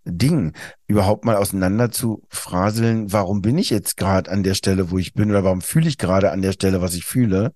Ding, 0.05 0.53
überhaupt 0.87 1.25
mal 1.25 1.37
auseinander 1.37 1.91
zu 1.91 2.23
fraseln, 2.29 3.13
warum 3.13 3.41
bin 3.41 3.57
ich 3.57 3.71
jetzt 3.71 3.97
gerade 3.97 4.31
an 4.31 4.43
der 4.43 4.55
Stelle, 4.55 4.91
wo 4.91 4.99
ich 4.99 5.15
bin, 5.15 5.31
oder 5.31 5.45
warum 5.45 5.63
fühle 5.63 5.89
ich 5.89 5.97
gerade 5.97 6.31
an 6.31 6.43
der 6.43 6.53
Stelle, 6.53 6.83
was 6.83 6.95
ich 6.95 7.05
fühle, 7.05 7.53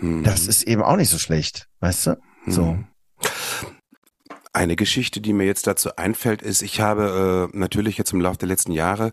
Hm. 0.00 0.22
das 0.24 0.46
ist 0.46 0.62
eben 0.64 0.82
auch 0.82 0.96
nicht 0.96 1.10
so 1.10 1.18
schlecht, 1.18 1.66
weißt 1.80 2.06
du? 2.06 2.20
So. 2.46 2.66
Hm. 2.66 2.86
Eine 4.52 4.74
Geschichte, 4.74 5.20
die 5.20 5.32
mir 5.32 5.44
jetzt 5.44 5.68
dazu 5.68 5.94
einfällt, 5.96 6.42
ist, 6.42 6.62
ich 6.62 6.80
habe 6.80 7.48
äh, 7.52 7.56
natürlich 7.56 7.96
jetzt 7.98 8.12
im 8.12 8.20
Laufe 8.20 8.38
der 8.38 8.48
letzten 8.48 8.72
Jahre, 8.72 9.12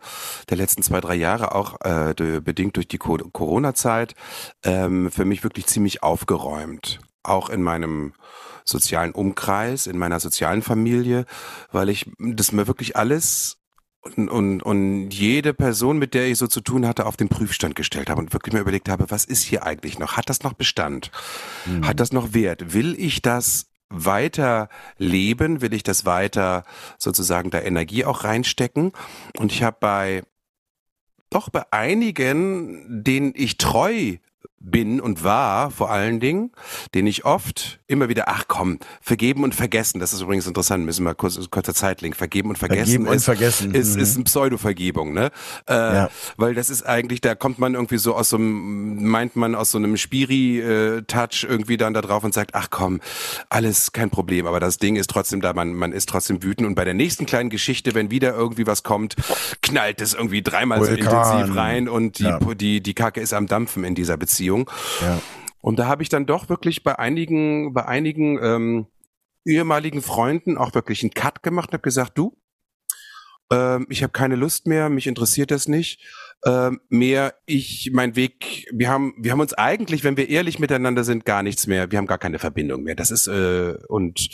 der 0.50 0.58
letzten 0.58 0.82
zwei, 0.82 1.00
drei 1.00 1.14
Jahre 1.14 1.54
auch 1.54 1.80
äh, 1.82 2.16
de- 2.16 2.40
bedingt 2.40 2.76
durch 2.76 2.88
die 2.88 2.98
Co 2.98 3.18
Corona-Zeit, 3.18 4.16
ähm, 4.64 5.12
für 5.12 5.26
mich 5.26 5.44
wirklich 5.44 5.68
ziemlich 5.68 6.02
aufgeräumt. 6.02 7.00
Auch 7.28 7.50
in 7.50 7.62
meinem 7.62 8.14
sozialen 8.64 9.12
Umkreis, 9.12 9.88
in 9.88 9.98
meiner 9.98 10.20
sozialen 10.20 10.62
Familie, 10.62 11.26
weil 11.72 11.90
ich 11.90 12.10
das 12.18 12.52
mir 12.52 12.68
wirklich 12.68 12.96
alles 12.96 13.58
und, 14.02 14.30
und, 14.30 14.64
und 14.64 15.10
jede 15.12 15.54
Person, 15.54 15.98
mit 15.98 16.14
der 16.14 16.28
ich 16.28 16.38
so 16.38 16.48
zu 16.48 16.62
tun 16.62 16.88
hatte, 16.88 17.06
auf 17.06 17.18
den 17.18 17.30
Prüfstand 17.30 17.76
gestellt 17.76 18.10
habe 18.10 18.22
und 18.22 18.34
wirklich 18.34 18.54
mir 18.54 18.60
überlegt 18.60 18.90
habe, 18.90 19.10
was 19.10 19.26
ist 19.26 19.44
hier 19.44 19.64
eigentlich 19.64 20.00
noch? 20.00 20.18
Hat 20.18 20.30
das 20.30 20.44
noch 20.44 20.54
Bestand? 20.54 21.12
Hm. 21.66 21.86
Hat 21.86 22.00
das 22.00 22.12
noch 22.12 22.34
Wert? 22.34 22.74
Will 22.74 22.96
ich 23.00 23.22
das 23.22 23.68
weiter 23.90 24.70
leben? 24.98 25.62
Will 25.62 25.74
ich 25.74 25.84
das 25.84 26.06
weiter 26.06 26.64
sozusagen 26.98 27.50
da 27.50 27.62
Energie 27.62 28.06
auch 28.06 28.24
reinstecken? 28.24 28.92
Und 29.38 29.52
ich 29.52 29.64
habe 29.64 29.78
bei 29.80 30.24
doch 31.30 31.50
bei 31.50 31.66
einigen, 31.72 33.04
denen 33.04 33.34
ich 33.36 33.58
treu 33.58 34.18
bin 34.60 35.00
und 35.00 35.24
war, 35.24 35.72
vor 35.72 35.92
allen 35.92 36.20
Dingen, 36.20 36.52
den 36.96 37.06
ich 37.08 37.26
oft 37.26 37.80
immer 37.88 38.10
wieder, 38.10 38.26
ach 38.28 38.46
komm, 38.48 38.80
vergeben 39.02 39.44
und 39.44 39.54
vergessen, 39.56 40.00
das 40.00 40.14
ist 40.14 40.22
übrigens 40.22 40.48
interessant, 40.48 40.84
müssen 40.86 41.04
wir 41.06 41.14
kurz, 41.16 41.40
kurzer 41.52 41.74
Zeitlink, 41.74 42.16
vergeben 42.16 42.50
und 42.50 42.58
vergessen 42.58 42.86
Vergeben 42.86 43.08
und 43.08 43.16
ist, 43.16 43.26
vergessen. 43.26 43.74
ist, 43.76 43.96
Mhm. 43.96 44.02
ist 44.02 44.16
eine 44.16 44.24
Pseudo-Vergebung, 44.26 45.14
ne? 45.14 45.32
Äh, 45.70 45.74
Ja. 45.74 46.10
Weil 46.38 46.54
das 46.56 46.70
ist 46.70 46.84
eigentlich, 46.86 47.22
da 47.22 47.36
kommt 47.36 47.60
man 47.60 47.76
irgendwie 47.76 47.98
so 47.98 48.16
aus 48.16 48.30
so 48.30 48.38
einem, 48.38 49.08
meint 49.10 49.36
man 49.36 49.56
aus 49.56 49.72
so 49.72 49.78
einem 49.78 49.96
Spiri-Touch 49.98 51.46
irgendwie 51.48 51.78
dann 51.78 51.94
da 51.94 52.02
drauf 52.02 52.24
und 52.24 52.34
sagt, 52.34 52.52
ach 52.56 52.68
komm, 52.70 53.00
alles 53.50 53.92
kein 53.92 54.10
Problem, 54.10 54.48
aber 54.48 54.60
das 54.60 54.78
Ding 54.78 54.96
ist 54.96 55.10
trotzdem 55.10 55.42
da, 55.42 55.54
man, 55.54 55.74
man 55.74 55.92
ist 55.92 56.10
trotzdem 56.10 56.44
wütend 56.44 56.68
und 56.68 56.76
bei 56.76 56.84
der 56.86 56.94
nächsten 56.94 57.26
kleinen 57.26 57.50
Geschichte, 57.50 57.94
wenn 57.96 58.12
wieder 58.12 58.34
irgendwie 58.34 58.68
was 58.68 58.84
kommt, 58.84 59.16
knallt 59.62 60.02
es 60.02 60.14
irgendwie 60.14 60.42
dreimal 60.42 60.84
so 60.84 60.90
Vulkan. 60.92 61.36
intensiv 61.38 61.56
rein 61.56 61.90
und 61.90 62.20
die, 62.20 62.24
Ja. 62.24 62.40
die, 62.40 62.82
die 62.82 62.94
Kacke 62.94 63.22
ist 63.22 63.34
am 63.34 63.48
Dampfen 63.48 63.84
in 63.84 63.96
dieser 63.96 64.18
Beziehung. 64.48 64.70
Ja. 65.02 65.20
Und 65.62 65.80
da 65.80 65.88
habe 65.88 66.04
ich 66.04 66.10
dann 66.10 66.26
doch 66.26 66.50
wirklich 66.50 66.84
bei 66.84 66.98
einigen, 66.98 67.74
bei 67.74 67.86
einigen 67.86 68.42
ähm, 68.42 68.88
ehemaligen 69.46 70.02
Freunden 70.02 70.58
auch 70.58 70.74
wirklich 70.74 71.04
einen 71.04 71.12
Cut 71.12 71.44
gemacht 71.44 71.70
und 71.70 71.74
habe 71.74 71.84
gesagt, 71.84 72.18
du, 72.18 72.38
ähm, 73.52 73.88
ich 73.90 74.04
habe 74.04 74.12
keine 74.12 74.36
Lust 74.36 74.68
mehr, 74.68 74.90
mich 74.90 75.08
interessiert 75.08 75.52
das 75.52 75.68
nicht. 75.68 76.02
Ähm, 76.46 76.82
mehr 76.90 77.34
ich, 77.46 77.90
mein 77.94 78.16
Weg, 78.16 78.68
wir 78.72 78.90
haben, 78.90 79.16
wir 79.18 79.32
haben 79.32 79.40
uns 79.40 79.54
eigentlich, 79.54 80.04
wenn 80.04 80.18
wir 80.18 80.30
ehrlich 80.30 80.60
miteinander 80.60 81.04
sind, 81.04 81.26
gar 81.26 81.42
nichts 81.42 81.66
mehr, 81.66 81.92
wir 81.92 81.98
haben 81.98 82.06
gar 82.06 82.20
keine 82.20 82.38
Verbindung 82.38 82.84
mehr. 82.84 82.96
Das 82.96 83.10
ist, 83.10 83.28
äh, 83.28 83.76
und 83.88 84.30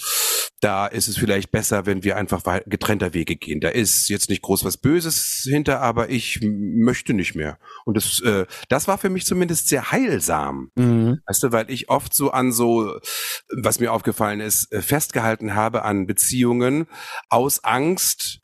da 0.60 0.88
ist 0.88 1.08
es 1.08 1.18
vielleicht 1.18 1.52
besser, 1.52 1.86
wenn 1.86 2.04
wir 2.04 2.18
einfach 2.18 2.42
getrennter 2.66 3.14
Wege 3.14 3.36
gehen. 3.36 3.60
Da 3.60 3.70
ist 3.70 4.10
jetzt 4.10 4.30
nicht 4.30 4.42
groß 4.42 4.64
was 4.64 4.78
Böses 4.78 5.46
hinter, 5.50 5.82
aber 5.82 6.10
ich 6.10 6.40
möchte 6.42 7.14
nicht 7.14 7.36
mehr. 7.36 7.58
Und 7.86 7.98
das, 7.98 8.22
äh, 8.22 8.46
das 8.70 8.88
war 8.88 8.98
für 8.98 9.10
mich 9.10 9.26
zumindest 9.26 9.68
sehr 9.68 9.92
heilsam. 9.92 10.72
Mhm. 10.76 11.20
Weißt 11.26 11.44
du, 11.44 11.52
weil 11.52 11.70
ich 11.70 11.90
oft 11.90 12.14
so 12.14 12.32
an 12.32 12.52
so, 12.52 13.00
was 13.50 13.80
mir 13.80 13.92
aufgefallen 13.92 14.40
ist, 14.40 14.72
äh, 14.72 14.82
festgehalten 14.82 15.56
habe 15.56 15.84
an 15.84 16.06
Beziehungen 16.06 16.88
aus 17.30 17.64
Angst, 17.64 18.43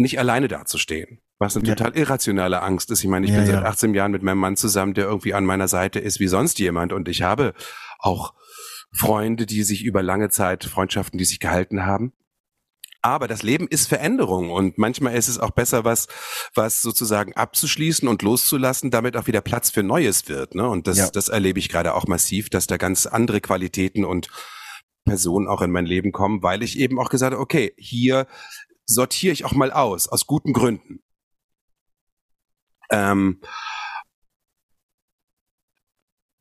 nicht 0.00 0.18
alleine 0.18 0.48
dazustehen. 0.48 1.20
Was 1.38 1.56
eine 1.56 1.66
ja. 1.66 1.74
total 1.74 1.96
irrationale 1.96 2.62
Angst 2.62 2.90
ist. 2.90 3.02
Ich 3.02 3.08
meine, 3.08 3.26
ich 3.26 3.32
ja, 3.32 3.38
bin 3.38 3.46
seit 3.46 3.64
18 3.64 3.94
Jahren 3.94 4.12
mit 4.12 4.22
meinem 4.22 4.38
Mann 4.38 4.56
zusammen, 4.56 4.94
der 4.94 5.06
irgendwie 5.06 5.32
an 5.34 5.44
meiner 5.44 5.68
Seite 5.68 5.98
ist 5.98 6.20
wie 6.20 6.28
sonst 6.28 6.58
jemand. 6.58 6.92
Und 6.92 7.08
ich 7.08 7.22
habe 7.22 7.54
auch 7.98 8.34
Freunde, 8.92 9.46
die 9.46 9.62
sich 9.62 9.84
über 9.84 10.02
lange 10.02 10.28
Zeit, 10.30 10.64
Freundschaften, 10.64 11.18
die 11.18 11.24
sich 11.24 11.40
gehalten 11.40 11.86
haben. 11.86 12.12
Aber 13.02 13.28
das 13.28 13.42
Leben 13.42 13.66
ist 13.66 13.88
Veränderung 13.88 14.50
und 14.50 14.76
manchmal 14.76 15.14
ist 15.14 15.28
es 15.28 15.38
auch 15.38 15.52
besser, 15.52 15.84
was, 15.84 16.06
was 16.54 16.82
sozusagen 16.82 17.32
abzuschließen 17.32 18.06
und 18.06 18.20
loszulassen, 18.20 18.90
damit 18.90 19.16
auch 19.16 19.26
wieder 19.26 19.40
Platz 19.40 19.70
für 19.70 19.82
Neues 19.82 20.28
wird. 20.28 20.54
Ne? 20.54 20.68
Und 20.68 20.86
das, 20.86 20.98
ja. 20.98 21.10
das 21.10 21.30
erlebe 21.30 21.58
ich 21.58 21.70
gerade 21.70 21.94
auch 21.94 22.06
massiv, 22.06 22.50
dass 22.50 22.66
da 22.66 22.76
ganz 22.76 23.06
andere 23.06 23.40
Qualitäten 23.40 24.04
und 24.04 24.28
Personen 25.06 25.48
auch 25.48 25.62
in 25.62 25.70
mein 25.70 25.86
Leben 25.86 26.12
kommen, 26.12 26.42
weil 26.42 26.62
ich 26.62 26.78
eben 26.78 27.00
auch 27.00 27.08
gesagt 27.08 27.32
habe, 27.32 27.42
okay, 27.42 27.72
hier 27.78 28.26
sortiere 28.94 29.32
ich 29.32 29.44
auch 29.44 29.52
mal 29.52 29.70
aus, 29.70 30.08
aus 30.08 30.26
guten 30.26 30.52
Gründen. 30.52 31.02
Ähm, 32.90 33.40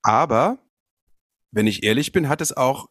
aber, 0.01 0.57
wenn 1.51 1.67
ich 1.67 1.83
ehrlich 1.83 2.11
bin, 2.11 2.27
hat 2.27 2.41
es 2.41 2.55
auch 2.55 2.89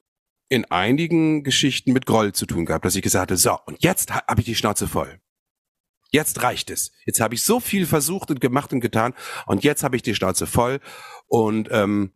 in 0.48 0.64
einigen 0.66 1.42
Geschichten 1.42 1.92
mit 1.92 2.06
Groll 2.06 2.32
zu 2.32 2.46
tun 2.46 2.64
gehabt, 2.64 2.84
dass 2.84 2.96
ich 2.96 3.02
gesagt 3.02 3.30
habe, 3.30 3.36
so, 3.36 3.58
und 3.66 3.82
jetzt 3.82 4.12
habe 4.12 4.40
ich 4.40 4.46
die 4.46 4.54
Schnauze 4.54 4.88
voll. 4.88 5.20
Jetzt 6.10 6.42
reicht 6.42 6.70
es. 6.70 6.92
Jetzt 7.04 7.20
habe 7.20 7.34
ich 7.34 7.42
so 7.42 7.60
viel 7.60 7.84
versucht 7.84 8.30
und 8.30 8.40
gemacht 8.40 8.72
und 8.72 8.80
getan 8.80 9.12
und 9.46 9.62
jetzt 9.62 9.82
habe 9.82 9.96
ich 9.96 10.02
die 10.02 10.14
Schnauze 10.14 10.46
voll 10.46 10.80
und 11.26 11.68
ähm, 11.70 12.14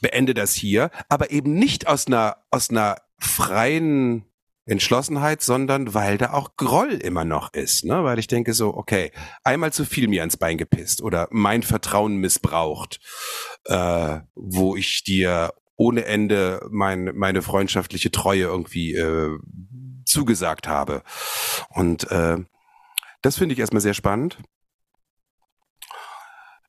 beende 0.00 0.32
das 0.32 0.54
hier, 0.54 0.90
aber 1.10 1.30
eben 1.30 1.52
nicht 1.54 1.86
aus 1.86 2.06
einer 2.06 2.38
aus 2.50 2.70
einer 2.70 2.96
freien 3.18 4.24
Entschlossenheit, 4.68 5.42
sondern 5.42 5.94
weil 5.94 6.18
da 6.18 6.32
auch 6.32 6.56
Groll 6.56 6.92
immer 6.92 7.24
noch 7.24 7.52
ist, 7.52 7.84
ne? 7.84 8.04
Weil 8.04 8.18
ich 8.18 8.26
denke 8.26 8.52
so, 8.52 8.74
okay, 8.74 9.12
einmal 9.42 9.72
zu 9.72 9.84
viel 9.84 10.08
mir 10.08 10.22
ans 10.22 10.36
Bein 10.36 10.58
gepisst 10.58 11.02
oder 11.02 11.28
mein 11.30 11.62
Vertrauen 11.62 12.16
missbraucht, 12.16 13.00
äh, 13.64 14.20
wo 14.34 14.76
ich 14.76 15.04
dir 15.04 15.52
ohne 15.76 16.04
Ende 16.04 16.66
mein, 16.70 17.12
meine 17.14 17.40
freundschaftliche 17.40 18.10
Treue 18.10 18.42
irgendwie 18.42 18.94
äh, 18.94 19.38
zugesagt 20.04 20.68
habe. 20.68 21.02
Und 21.70 22.10
äh, 22.10 22.38
das 23.22 23.38
finde 23.38 23.54
ich 23.54 23.58
erstmal 23.58 23.80
sehr 23.80 23.94
spannend, 23.94 24.38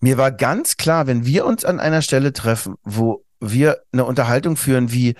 Mir 0.00 0.16
war 0.16 0.32
ganz 0.32 0.76
klar, 0.76 1.06
wenn 1.06 1.26
wir 1.26 1.44
uns 1.44 1.64
an 1.64 1.78
einer 1.78 2.02
Stelle 2.02 2.32
treffen, 2.32 2.76
wo 2.82 3.24
wir 3.38 3.82
eine 3.92 4.04
Unterhaltung 4.04 4.56
führen 4.56 4.90
wie, 4.92 5.14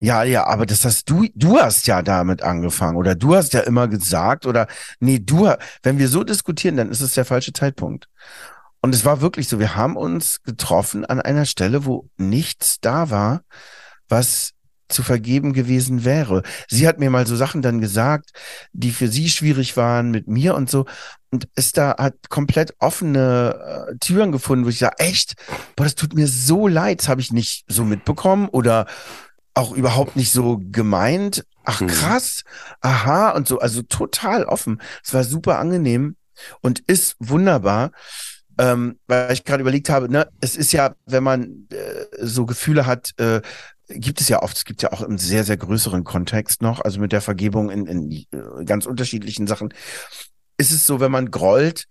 ja, 0.00 0.22
ja, 0.22 0.46
aber 0.46 0.66
das 0.66 0.84
hast 0.84 1.10
du, 1.10 1.26
du 1.34 1.58
hast 1.58 1.86
ja 1.86 2.02
damit 2.02 2.42
angefangen 2.42 2.96
oder 2.96 3.14
du 3.14 3.34
hast 3.34 3.54
ja 3.54 3.60
immer 3.60 3.88
gesagt 3.88 4.46
oder 4.46 4.68
nee, 5.00 5.18
du, 5.18 5.52
wenn 5.82 5.98
wir 5.98 6.08
so 6.08 6.22
diskutieren, 6.22 6.76
dann 6.76 6.90
ist 6.90 7.00
es 7.00 7.14
der 7.14 7.24
falsche 7.24 7.52
Zeitpunkt. 7.52 8.08
Und 8.80 8.94
es 8.94 9.04
war 9.04 9.20
wirklich 9.20 9.48
so, 9.48 9.58
wir 9.58 9.74
haben 9.74 9.96
uns 9.96 10.42
getroffen 10.42 11.04
an 11.04 11.20
einer 11.20 11.46
Stelle, 11.46 11.84
wo 11.84 12.08
nichts 12.16 12.78
da 12.80 13.10
war, 13.10 13.42
was 14.08 14.52
zu 14.88 15.02
vergeben 15.02 15.52
gewesen 15.52 16.04
wäre. 16.04 16.42
Sie 16.68 16.88
hat 16.88 16.98
mir 16.98 17.10
mal 17.10 17.26
so 17.26 17.36
Sachen 17.36 17.60
dann 17.60 17.80
gesagt, 17.80 18.30
die 18.72 18.90
für 18.90 19.08
sie 19.08 19.28
schwierig 19.28 19.76
waren 19.76 20.10
mit 20.10 20.28
mir 20.28 20.54
und 20.54 20.70
so. 20.70 20.86
Und 21.30 21.46
ist 21.56 21.76
da 21.76 21.96
hat 21.98 22.30
komplett 22.30 22.74
offene 22.78 23.88
äh, 23.90 23.96
Türen 23.98 24.32
gefunden, 24.32 24.64
wo 24.64 24.70
ich 24.70 24.78
sage, 24.78 24.98
echt, 24.98 25.34
boah, 25.76 25.84
das 25.84 25.94
tut 25.94 26.14
mir 26.14 26.26
so 26.26 26.68
leid, 26.68 27.00
das 27.00 27.08
habe 27.08 27.20
ich 27.20 27.32
nicht 27.32 27.64
so 27.68 27.84
mitbekommen 27.84 28.48
oder 28.48 28.86
auch 29.52 29.72
überhaupt 29.72 30.16
nicht 30.16 30.32
so 30.32 30.58
gemeint. 30.58 31.44
Ach 31.64 31.80
hm. 31.80 31.88
krass, 31.88 32.44
aha 32.80 33.30
und 33.30 33.46
so, 33.46 33.58
also 33.58 33.82
total 33.82 34.44
offen. 34.44 34.80
Es 35.04 35.12
war 35.12 35.24
super 35.24 35.58
angenehm 35.58 36.16
und 36.62 36.78
ist 36.78 37.16
wunderbar 37.18 37.90
ähm, 38.58 38.98
weil 39.06 39.32
ich 39.32 39.44
gerade 39.44 39.60
überlegt 39.60 39.88
habe, 39.88 40.10
ne, 40.10 40.28
es 40.40 40.56
ist 40.56 40.72
ja, 40.72 40.94
wenn 41.06 41.22
man 41.22 41.68
äh, 41.70 42.04
so 42.20 42.44
Gefühle 42.44 42.86
hat, 42.86 43.12
äh, 43.18 43.40
gibt 43.88 44.20
es 44.20 44.28
ja 44.28 44.42
oft, 44.42 44.56
es 44.56 44.64
gibt 44.64 44.82
ja 44.82 44.92
auch 44.92 45.00
im 45.00 45.16
sehr, 45.16 45.44
sehr 45.44 45.56
größeren 45.56 46.04
Kontext 46.04 46.60
noch, 46.60 46.80
also 46.80 47.00
mit 47.00 47.12
der 47.12 47.20
Vergebung 47.20 47.70
in, 47.70 47.86
in 47.86 48.10
äh, 48.10 48.64
ganz 48.64 48.84
unterschiedlichen 48.84 49.46
Sachen, 49.46 49.72
ist 50.58 50.72
es 50.72 50.86
so, 50.86 51.00
wenn 51.00 51.12
man 51.12 51.30
grollt 51.30 51.86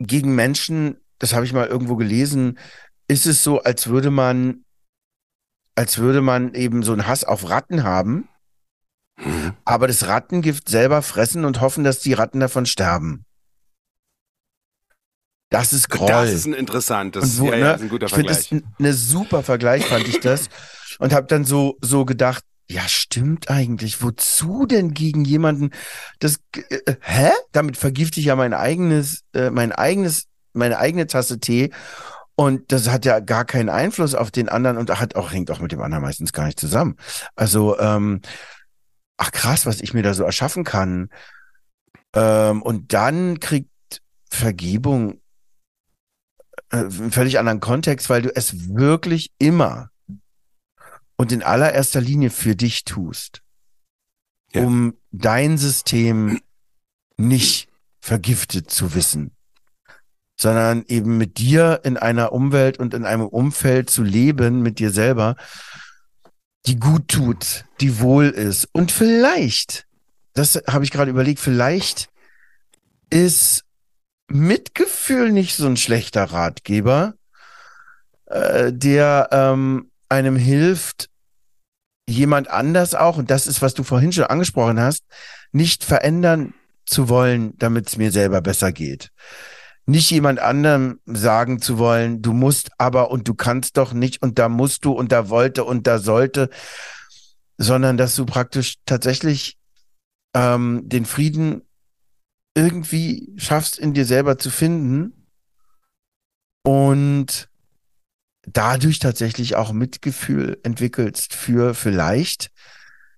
gegen 0.00 0.34
Menschen, 0.34 1.00
das 1.18 1.32
habe 1.32 1.46
ich 1.46 1.52
mal 1.52 1.68
irgendwo 1.68 1.96
gelesen, 1.96 2.58
ist 3.06 3.26
es 3.26 3.42
so, 3.42 3.62
als 3.62 3.86
würde 3.86 4.10
man, 4.10 4.64
als 5.76 5.98
würde 5.98 6.20
man 6.20 6.54
eben 6.54 6.82
so 6.82 6.92
einen 6.92 7.06
Hass 7.06 7.24
auf 7.24 7.48
Ratten 7.48 7.84
haben, 7.84 8.28
mhm. 9.16 9.52
aber 9.64 9.86
das 9.86 10.08
Rattengift 10.08 10.68
selber 10.68 11.02
fressen 11.02 11.44
und 11.44 11.60
hoffen, 11.60 11.84
dass 11.84 12.00
die 12.00 12.12
Ratten 12.12 12.40
davon 12.40 12.66
sterben. 12.66 13.24
Das 15.50 15.72
ist 15.72 15.88
Groll. 15.88 16.08
Das 16.08 16.30
ist 16.30 16.46
ein 16.46 16.52
interessantes, 16.52 17.40
wo, 17.40 17.46
ja, 17.46 17.50
ne, 17.52 17.58
ja, 17.58 17.72
ist 17.72 17.82
ein 17.82 17.88
guter 17.88 18.06
ich 18.06 18.12
Vergleich. 18.12 18.48
Das 18.50 18.62
eine 18.78 18.92
super 18.92 19.42
Vergleich, 19.42 19.86
fand 19.86 20.06
ich 20.06 20.20
das. 20.20 20.48
Und 20.98 21.12
habe 21.12 21.26
dann 21.26 21.44
so, 21.44 21.78
so 21.80 22.04
gedacht, 22.04 22.44
ja, 22.70 22.86
stimmt 22.86 23.48
eigentlich. 23.50 24.02
Wozu 24.02 24.66
denn 24.66 24.92
gegen 24.92 25.24
jemanden 25.24 25.70
das, 26.18 26.40
äh, 26.54 26.96
hä? 27.00 27.30
Damit 27.52 27.78
vergifte 27.78 28.20
ich 28.20 28.26
ja 28.26 28.36
mein 28.36 28.52
eigenes, 28.52 29.22
äh, 29.32 29.50
mein 29.50 29.72
eigenes, 29.72 30.24
meine 30.52 30.78
eigene 30.78 31.06
Tasse 31.06 31.40
Tee. 31.40 31.72
Und 32.34 32.70
das 32.70 32.88
hat 32.90 33.04
ja 33.04 33.20
gar 33.20 33.44
keinen 33.44 33.70
Einfluss 33.70 34.14
auf 34.14 34.30
den 34.30 34.48
anderen 34.48 34.76
und 34.76 34.90
hat 35.00 35.16
auch, 35.16 35.32
hängt 35.32 35.50
auch 35.50 35.60
mit 35.60 35.72
dem 35.72 35.80
anderen 35.80 36.02
meistens 36.02 36.32
gar 36.32 36.44
nicht 36.44 36.60
zusammen. 36.60 36.96
Also, 37.36 37.78
ähm, 37.78 38.20
ach 39.16 39.32
krass, 39.32 39.64
was 39.64 39.80
ich 39.80 39.94
mir 39.94 40.02
da 40.02 40.12
so 40.12 40.24
erschaffen 40.24 40.62
kann. 40.62 41.08
Ähm, 42.14 42.62
und 42.62 42.92
dann 42.92 43.40
kriegt 43.40 43.70
Vergebung 44.30 45.20
äh, 46.70 46.90
völlig 46.90 47.38
anderen 47.38 47.60
Kontext, 47.60 48.10
weil 48.10 48.22
du 48.22 48.34
es 48.34 48.74
wirklich 48.74 49.32
immer 49.38 49.90
und 51.16 51.32
in 51.32 51.42
allererster 51.42 52.00
Linie 52.00 52.30
für 52.30 52.56
dich 52.56 52.84
tust. 52.84 53.42
Ja. 54.52 54.62
um 54.62 54.94
dein 55.10 55.58
System 55.58 56.40
nicht 57.18 57.68
vergiftet 58.00 58.70
zu 58.70 58.94
wissen, 58.94 59.32
sondern 60.36 60.84
eben 60.88 61.18
mit 61.18 61.38
dir 61.38 61.80
in 61.84 61.96
einer 61.96 62.32
Umwelt 62.32 62.78
und 62.78 62.94
in 62.94 63.04
einem 63.04 63.26
Umfeld 63.26 63.90
zu 63.90 64.02
leben, 64.02 64.62
mit 64.62 64.78
dir 64.78 64.90
selber, 64.90 65.36
die 66.66 66.78
gut 66.78 67.08
tut, 67.08 67.66
die 67.80 68.00
wohl 68.00 68.28
ist. 68.28 68.68
Und 68.72 68.90
vielleicht, 68.90 69.86
das 70.32 70.62
habe 70.66 70.84
ich 70.84 70.90
gerade 70.90 71.10
überlegt, 71.10 71.40
vielleicht 71.40 72.08
ist 73.10 73.64
Mitgefühl 74.28 75.32
nicht 75.32 75.56
so 75.56 75.66
ein 75.66 75.76
schlechter 75.76 76.24
Ratgeber, 76.24 77.14
äh, 78.26 78.72
der 78.72 79.28
ähm, 79.32 79.90
einem 80.08 80.36
hilft, 80.36 81.08
jemand 82.08 82.48
anders 82.48 82.94
auch, 82.94 83.16
und 83.18 83.30
das 83.30 83.46
ist, 83.46 83.60
was 83.62 83.74
du 83.74 83.82
vorhin 83.82 84.12
schon 84.12 84.24
angesprochen 84.24 84.80
hast, 84.80 85.04
nicht 85.52 85.84
verändern 85.84 86.54
zu 86.86 87.08
wollen, 87.08 87.56
damit 87.58 87.88
es 87.88 87.96
mir 87.96 88.10
selber 88.10 88.40
besser 88.40 88.72
geht. 88.72 89.10
Nicht 89.86 90.10
jemand 90.10 90.38
anderem 90.38 91.00
sagen 91.06 91.60
zu 91.60 91.78
wollen, 91.78 92.20
du 92.20 92.32
musst 92.32 92.70
aber 92.78 93.10
und 93.10 93.26
du 93.28 93.34
kannst 93.34 93.76
doch 93.76 93.92
nicht 93.92 94.20
und 94.22 94.38
da 94.38 94.48
musst 94.48 94.84
du 94.84 94.92
und 94.92 95.12
da 95.12 95.30
wollte 95.30 95.64
und 95.64 95.86
da 95.86 95.98
sollte, 95.98 96.50
sondern 97.56 97.96
dass 97.96 98.14
du 98.14 98.26
praktisch 98.26 98.74
tatsächlich 98.84 99.56
ähm, 100.34 100.82
den 100.84 101.06
Frieden 101.06 101.62
irgendwie 102.58 103.32
schaffst, 103.36 103.78
in 103.78 103.94
dir 103.94 104.04
selber 104.04 104.36
zu 104.36 104.50
finden 104.50 105.26
und 106.64 107.48
dadurch 108.42 108.98
tatsächlich 108.98 109.54
auch 109.56 109.72
Mitgefühl 109.72 110.58
entwickelst 110.64 111.34
für 111.34 111.74
vielleicht 111.74 112.50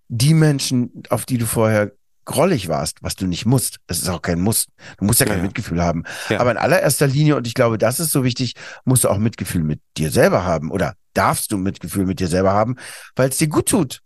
die 0.09 0.35
Menschen, 0.35 1.03
auf 1.09 1.25
die 1.25 1.39
du 1.39 1.47
vorher 1.47 1.93
grollig 2.27 2.69
warst, 2.69 3.03
was 3.03 3.17
du 3.17 3.27
nicht 3.27 3.47
musst. 3.47 3.79
Es 3.87 3.99
ist 3.99 4.09
auch 4.09 4.23
kein 4.23 4.41
Muss. 4.41 4.67
Du 4.99 5.05
musst 5.05 5.21
ja 5.21 5.27
kein 5.27 5.39
Ja. 5.39 5.43
Mitgefühl 5.45 5.83
haben. 5.83 6.05
Ja. 6.29 6.41
Aber 6.41 6.51
in 6.51 6.59
allererster 6.59 7.07
Linie, 7.07 7.37
und 7.37 7.47
ich 7.47 7.55
glaube, 7.55 7.79
das 7.79 7.99
ist 7.99 8.11
so 8.11 8.23
wichtig, 8.25 8.55
musst 8.85 9.05
du 9.05 9.09
auch 9.09 9.19
Mitgefühl 9.19 9.63
mit 9.63 9.81
dir 9.97 10.11
selber 10.11 10.45
haben 10.45 10.71
oder 10.71 10.95
darfst 11.15 11.51
du 11.51 11.57
Mitgefühl 11.57 12.07
mit 12.07 12.21
dir 12.21 12.29
selber 12.29 12.53
haben, 12.53 12.77
weil 13.17 13.31
es 13.31 13.39
dir 13.39 13.49
gut 13.49 13.69
tut. 13.69 14.03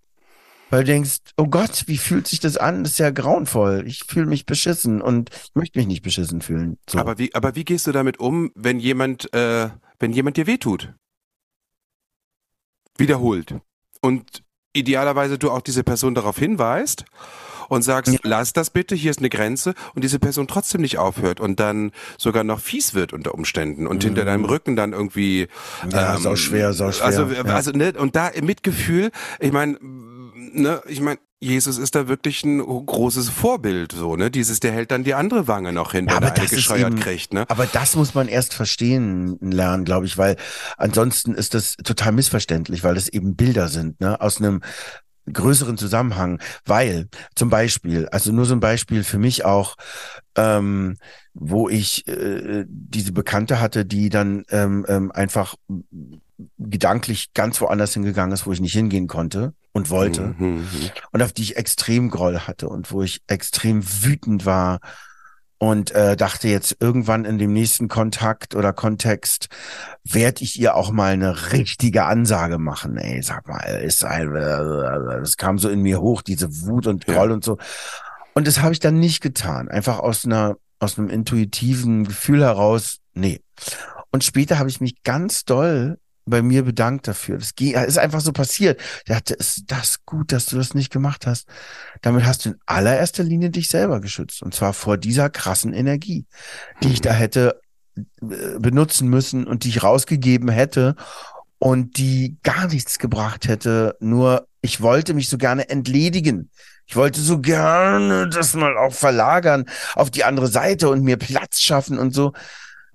Weil 0.74 0.82
du 0.82 0.90
denkst, 0.90 1.18
oh 1.36 1.46
Gott, 1.46 1.84
wie 1.86 1.96
fühlt 1.96 2.26
sich 2.26 2.40
das 2.40 2.56
an? 2.56 2.82
Das 2.82 2.94
ist 2.94 2.98
ja 2.98 3.10
grauenvoll. 3.10 3.84
Ich 3.86 4.02
fühle 4.08 4.26
mich 4.26 4.44
beschissen 4.44 5.00
und 5.00 5.30
ich 5.30 5.54
möchte 5.54 5.78
mich 5.78 5.86
nicht 5.86 6.02
beschissen 6.02 6.42
fühlen. 6.42 6.78
So. 6.90 6.98
Aber 6.98 7.16
wie, 7.16 7.32
aber 7.32 7.54
wie 7.54 7.64
gehst 7.64 7.86
du 7.86 7.92
damit 7.92 8.18
um, 8.18 8.50
wenn 8.56 8.80
jemand, 8.80 9.32
äh, 9.32 9.70
wenn 10.00 10.12
jemand 10.12 10.36
dir 10.36 10.48
wehtut? 10.48 10.92
Wiederholt. 12.98 13.54
Und 14.00 14.42
idealerweise 14.72 15.38
du 15.38 15.52
auch 15.52 15.62
diese 15.62 15.84
Person 15.84 16.16
darauf 16.16 16.40
hinweist 16.40 17.04
und 17.68 17.82
sagst, 17.82 18.12
Ja. 18.12 18.18
lass 18.22 18.52
das 18.52 18.70
bitte, 18.70 18.94
hier 18.94 19.10
ist 19.10 19.18
eine 19.20 19.30
Grenze 19.30 19.74
und 19.94 20.02
diese 20.04 20.18
Person 20.18 20.46
trotzdem 20.46 20.80
nicht 20.80 20.98
aufhört 20.98 21.40
und 21.40 21.60
dann 21.60 21.92
sogar 22.18 22.44
noch 22.44 22.60
fies 22.60 22.94
wird 22.94 23.12
unter 23.12 23.34
Umständen 23.34 23.86
und 23.86 24.02
hinter 24.04 24.22
Mhm. 24.22 24.26
deinem 24.26 24.44
Rücken 24.44 24.76
dann 24.76 24.92
irgendwie 24.92 25.48
ja, 25.90 26.16
ähm, 26.16 26.22
sau 26.22 26.36
schwer, 26.36 26.72
sau 26.72 26.92
schwer. 26.92 27.06
Also, 27.06 27.24
ja. 27.26 27.42
also 27.44 27.70
ne, 27.72 27.92
und 27.96 28.16
da 28.16 28.28
im 28.28 28.46
Mitgefühl, 28.46 29.10
ich 29.40 29.52
meine, 29.52 29.78
ne, 29.80 30.82
ich 30.86 31.00
meine, 31.00 31.18
Jesus 31.40 31.76
ist 31.76 31.94
da 31.94 32.08
wirklich 32.08 32.42
ein 32.44 32.58
großes 32.60 33.28
Vorbild, 33.28 33.92
so, 33.92 34.16
ne? 34.16 34.30
Dieses, 34.30 34.60
der 34.60 34.72
hält 34.72 34.90
dann 34.90 35.04
die 35.04 35.12
andere 35.12 35.46
Wange 35.46 35.74
noch 35.74 35.92
hin, 35.92 36.06
Ja, 36.08 36.16
wenn 36.16 36.22
er 36.22 36.34
eine 36.34 36.46
gescheuert 36.48 36.92
eben- 36.92 37.00
kriegt, 37.00 37.34
ne? 37.34 37.44
Aber 37.48 37.66
das 37.66 37.96
muss 37.96 38.14
man 38.14 38.28
erst 38.28 38.54
verstehen 38.54 39.36
lernen, 39.42 39.84
glaube 39.84 40.06
ich, 40.06 40.16
weil 40.16 40.36
ansonsten 40.78 41.34
ist 41.34 41.52
das 41.52 41.76
total 41.84 42.12
missverständlich, 42.12 42.82
weil 42.82 42.94
das 42.94 43.08
eben 43.08 43.36
Bilder 43.36 43.68
sind, 43.68 44.00
ne, 44.00 44.18
aus 44.22 44.38
einem 44.38 44.62
größeren 45.32 45.76
Zusammenhang. 45.76 46.40
Weil 46.64 47.08
zum 47.34 47.50
Beispiel, 47.50 48.06
also 48.08 48.32
nur 48.32 48.44
so 48.44 48.54
ein 48.54 48.60
Beispiel 48.60 49.04
für 49.04 49.18
mich 49.18 49.44
auch, 49.44 49.76
ähm, 50.36 50.96
wo 51.32 51.68
ich 51.68 52.06
äh, 52.06 52.64
diese 52.68 53.12
Bekannte 53.12 53.60
hatte, 53.60 53.84
die 53.84 54.08
dann 54.08 54.44
ähm, 54.50 54.84
ähm, 54.88 55.10
einfach 55.12 55.54
gedanklich 56.58 57.32
ganz 57.32 57.60
woanders 57.60 57.94
hingegangen 57.94 58.32
ist, 58.32 58.46
wo 58.46 58.52
ich 58.52 58.60
nicht 58.60 58.72
hingehen 58.72 59.06
konnte 59.06 59.54
und 59.72 59.90
wollte 59.90 60.34
Mhm, 60.38 60.46
mhm. 60.56 60.90
und 61.12 61.22
auf 61.22 61.32
die 61.32 61.42
ich 61.42 61.56
extrem 61.56 62.10
Groll 62.10 62.40
hatte 62.40 62.68
und 62.68 62.90
wo 62.90 63.02
ich 63.02 63.22
extrem 63.28 63.82
wütend 64.02 64.44
war 64.46 64.80
und 65.64 65.92
äh, 65.92 66.14
dachte 66.14 66.48
jetzt 66.48 66.76
irgendwann 66.80 67.24
in 67.24 67.38
dem 67.38 67.54
nächsten 67.54 67.88
Kontakt 67.88 68.54
oder 68.54 68.74
Kontext 68.74 69.48
werde 70.04 70.44
ich 70.44 70.60
ihr 70.60 70.74
auch 70.74 70.90
mal 70.90 71.14
eine 71.14 71.52
richtige 71.52 72.04
Ansage 72.04 72.58
machen. 72.58 72.98
Ey, 72.98 73.22
sag 73.22 73.48
mal, 73.48 73.60
ist 73.82 74.04
ein, 74.04 74.28
es 75.22 75.38
kam 75.38 75.58
so 75.58 75.70
in 75.70 75.80
mir 75.80 76.02
hoch 76.02 76.20
diese 76.20 76.66
Wut 76.66 76.86
und 76.86 77.08
Ja. 77.08 77.14
Groll 77.14 77.30
und 77.30 77.44
so. 77.44 77.56
Und 78.34 78.46
das 78.46 78.60
habe 78.60 78.74
ich 78.74 78.80
dann 78.80 79.00
nicht 79.00 79.22
getan, 79.22 79.68
einfach 79.68 80.00
aus 80.00 80.26
einer 80.26 80.56
aus 80.80 80.98
einem 80.98 81.08
intuitiven 81.08 82.04
Gefühl 82.04 82.42
heraus. 82.42 82.98
Nee. 83.14 83.40
Und 84.10 84.22
später 84.22 84.58
habe 84.58 84.68
ich 84.68 84.82
mich 84.82 85.02
ganz 85.02 85.46
doll 85.46 85.98
bei 86.26 86.42
mir 86.42 86.64
bedankt 86.64 87.06
dafür. 87.06 87.38
Das 87.38 87.52
ist 87.52 87.98
einfach 87.98 88.20
so 88.20 88.32
passiert. 88.32 88.80
Der 89.08 89.16
hatte, 89.16 89.34
ist 89.34 89.64
das 89.66 90.04
gut, 90.04 90.32
dass 90.32 90.46
du 90.46 90.56
das 90.56 90.74
nicht 90.74 90.92
gemacht 90.92 91.26
hast. 91.26 91.48
Damit 92.02 92.24
hast 92.24 92.44
du 92.44 92.50
in 92.50 92.56
allererster 92.66 93.22
Linie 93.22 93.50
dich 93.50 93.68
selber 93.68 94.00
geschützt. 94.00 94.42
Und 94.42 94.54
zwar 94.54 94.72
vor 94.72 94.96
dieser 94.96 95.30
krassen 95.30 95.72
Energie, 95.72 96.26
die 96.82 96.92
ich 96.92 97.00
da 97.00 97.12
hätte 97.12 97.60
äh, 97.96 98.58
benutzen 98.58 99.08
müssen 99.08 99.46
und 99.46 99.64
die 99.64 99.68
ich 99.68 99.82
rausgegeben 99.82 100.48
hätte 100.48 100.96
und 101.58 101.98
die 101.98 102.38
gar 102.42 102.68
nichts 102.68 102.98
gebracht 102.98 103.46
hätte. 103.46 103.96
Nur 104.00 104.48
ich 104.62 104.80
wollte 104.80 105.14
mich 105.14 105.28
so 105.28 105.38
gerne 105.38 105.68
entledigen. 105.68 106.50
Ich 106.86 106.96
wollte 106.96 107.20
so 107.20 107.38
gerne 107.38 108.28
das 108.28 108.54
mal 108.54 108.76
auch 108.76 108.92
verlagern 108.92 109.64
auf 109.94 110.10
die 110.10 110.24
andere 110.24 110.48
Seite 110.48 110.88
und 110.88 111.02
mir 111.02 111.16
Platz 111.16 111.60
schaffen 111.60 111.98
und 111.98 112.14
so. 112.14 112.32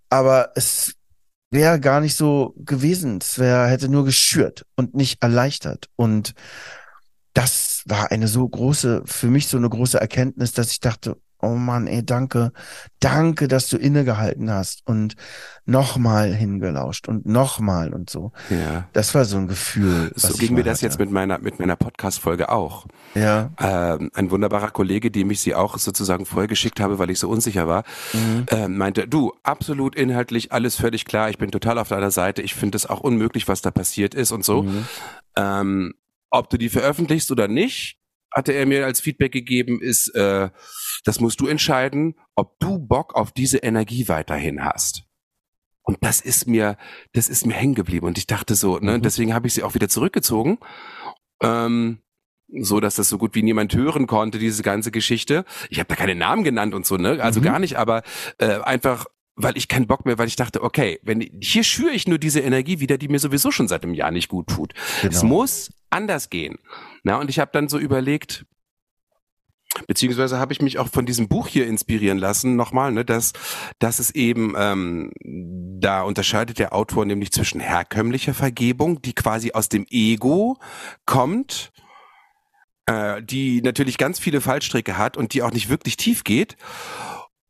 Aber 0.10 0.52
es 0.56 0.96
wäre 1.52 1.80
gar 1.80 2.02
nicht 2.02 2.16
so 2.16 2.54
gewesen. 2.58 3.20
Es 3.22 3.40
wäre, 3.40 3.68
hätte 3.68 3.90
nur 3.90 4.06
geschürt 4.06 4.66
und 4.76 4.96
nicht 4.96 5.22
erleichtert. 5.24 5.90
Und 5.96 6.34
das 7.34 7.84
war 7.86 8.12
eine 8.12 8.28
so 8.28 8.48
große, 8.48 9.04
für 9.06 9.28
mich 9.28 9.48
so 9.48 9.58
eine 9.58 9.70
große 9.70 10.00
Erkenntnis, 10.00 10.54
dass 10.54 10.72
ich 10.72 10.80
dachte, 10.80 11.18
oh 11.42 11.56
Mann, 11.56 11.88
ey, 11.88 12.06
danke, 12.06 12.52
danke, 13.00 13.48
dass 13.48 13.70
du 13.70 13.78
innegehalten 13.78 14.52
hast 14.52 14.82
und 14.86 15.16
nochmal 15.66 16.34
hingelauscht 16.34 17.08
und 17.08 17.26
nochmal 17.26 17.94
und 17.94 18.10
so. 18.10 18.32
Ja. 18.50 18.88
Das 18.94 19.14
war 19.14 19.26
so 19.26 19.38
ein 19.38 19.48
Gefühl. 19.48 20.12
So 20.16 20.34
ging 20.38 20.56
mir 20.56 20.64
das 20.64 20.82
jetzt 20.82 20.94
hatte. 20.94 21.04
mit 21.04 21.12
meiner, 21.12 21.38
mit 21.38 21.60
meiner 21.60 21.76
Podcast-Folge 21.76 22.50
auch. 22.50 22.88
Ja. 23.14 23.52
Ähm, 23.60 24.10
ein 24.16 24.32
wunderbarer 24.32 24.72
Kollege, 24.72 25.12
dem 25.12 25.30
ich 25.32 25.42
sie 25.42 25.54
auch 25.56 25.78
sozusagen 25.78 26.26
vorher 26.26 26.48
geschickt 26.48 26.80
habe, 26.80 26.98
weil 27.00 27.10
ich 27.12 27.20
so 27.20 27.30
unsicher 27.30 27.68
war, 27.68 27.84
Mhm. 28.14 28.46
ähm, 28.50 28.78
meinte, 28.78 29.08
du, 29.08 29.32
absolut 29.44 29.96
inhaltlich 29.96 30.52
alles 30.52 30.76
völlig 30.76 31.06
klar, 31.06 31.30
ich 31.30 31.38
bin 31.38 31.52
total 31.52 31.78
auf 31.78 31.90
deiner 31.90 32.12
Seite, 32.12 32.42
ich 32.42 32.56
finde 32.56 32.76
es 32.78 32.86
auch 32.88 33.02
unmöglich, 33.02 33.48
was 33.48 33.62
da 33.62 33.70
passiert 33.72 34.16
ist 34.16 34.32
und 34.32 34.44
so. 34.44 34.64
Mhm. 34.64 34.86
Ähm, 35.36 35.94
ob 36.32 36.50
du 36.50 36.58
die 36.58 36.70
veröffentlichst 36.70 37.32
oder 37.32 37.48
nicht, 37.48 37.99
hatte 38.32 38.54
er 38.54 38.66
mir 38.66 38.86
als 38.86 39.02
Feedback 39.02 39.32
gegeben, 39.32 39.82
ist, 39.82 40.10
äh, 40.16 40.50
das 41.04 41.20
musst 41.20 41.40
du 41.42 41.48
entscheiden, 41.48 42.16
ob 42.36 42.60
du 42.60 42.78
Bock 42.80 43.16
auf 43.16 43.32
diese 43.32 43.58
Energie 43.60 44.08
weiterhin 44.08 44.64
hast. 44.64 45.04
Und 45.84 45.98
das 46.02 46.22
ist 46.22 46.46
mir, 46.48 46.78
das 47.14 47.30
ist 47.30 47.46
mir 47.48 47.54
hängen 47.56 47.74
geblieben. 47.76 48.06
Und 48.06 48.18
ich 48.18 48.28
dachte 48.28 48.54
so, 48.56 48.78
ne, 48.78 48.98
Mhm. 48.98 49.02
deswegen 49.02 49.34
habe 49.34 49.48
ich 49.48 49.54
sie 49.56 49.64
auch 49.64 49.74
wieder 49.74 49.90
zurückgezogen. 49.90 50.60
Ähm, 51.42 52.00
so 52.62 52.80
dass 52.80 52.96
das 52.96 53.10
so 53.10 53.18
gut 53.20 53.36
wie 53.36 53.44
niemand 53.44 53.76
hören 53.76 54.08
konnte, 54.08 54.40
diese 54.40 54.64
ganze 54.64 54.90
Geschichte. 54.92 55.46
Ich 55.70 55.78
habe 55.80 55.88
da 55.88 55.96
keine 55.96 56.16
Namen 56.16 56.44
genannt 56.44 56.74
und 56.74 56.86
so, 56.86 56.98
ne? 56.98 57.22
Also 57.22 57.40
Mhm. 57.40 57.44
gar 57.46 57.60
nicht, 57.60 57.78
aber 57.78 58.02
äh, 58.40 58.60
einfach, 58.62 59.06
weil 59.42 59.58
ich 59.58 59.68
keinen 59.68 59.88
Bock 59.88 60.06
mehr, 60.06 60.18
weil 60.18 60.28
ich 60.28 60.36
dachte, 60.36 60.62
okay, 60.62 61.00
wenn 61.04 61.22
hier 61.42 61.64
schüre 61.64 61.92
ich 61.92 62.08
nur 62.08 62.18
diese 62.18 62.42
Energie 62.42 62.80
wieder, 62.80 62.98
die 62.98 63.08
mir 63.08 63.20
sowieso 63.20 63.52
schon 63.52 63.68
seit 63.68 63.84
einem 63.84 63.94
Jahr 63.94 64.12
nicht 64.12 64.28
gut 64.28 64.48
tut. 64.48 64.74
Es 65.04 65.22
Genau. 65.22 65.36
muss 65.36 65.72
anders 65.90 66.30
gehen. 66.30 66.58
Na, 67.04 67.18
und 67.20 67.30
ich 67.30 67.40
habe 67.40 67.52
dann 67.54 67.70
so 67.70 67.80
überlegt, 67.80 68.46
beziehungsweise 69.88 70.40
habe 70.40 70.52
ich 70.52 70.62
mich 70.62 70.78
auch 70.78 70.90
von 70.90 71.06
diesem 71.06 71.28
Buch 71.30 71.48
hier 71.48 71.68
inspirieren 71.68 72.18
lassen, 72.18 72.56
nochmal, 72.56 72.92
ne, 72.92 73.06
dass, 73.06 73.34
dass 73.80 74.00
es 74.00 74.12
eben, 74.12 74.54
ähm, 74.58 75.12
da 75.80 76.02
unterscheidet 76.02 76.60
der 76.60 76.74
Autor 76.74 77.06
nämlich 77.06 77.32
zwischen 77.32 77.62
herkömmlicher 77.62 78.34
Vergebung, 78.34 79.02
die 79.02 79.14
quasi 79.14 79.54
aus 79.54 79.70
dem 79.70 79.86
Ego 79.90 80.58
kommt, 81.06 81.72
äh, 82.88 83.24
die 83.24 83.62
natürlich 83.62 83.98
ganz 83.98 84.20
viele 84.20 84.42
Fallstricke 84.42 84.98
hat 84.98 85.16
und 85.16 85.34
die 85.34 85.44
auch 85.44 85.52
nicht 85.52 85.70
wirklich 85.70 85.96
tief 85.96 86.24
geht, 86.24 86.58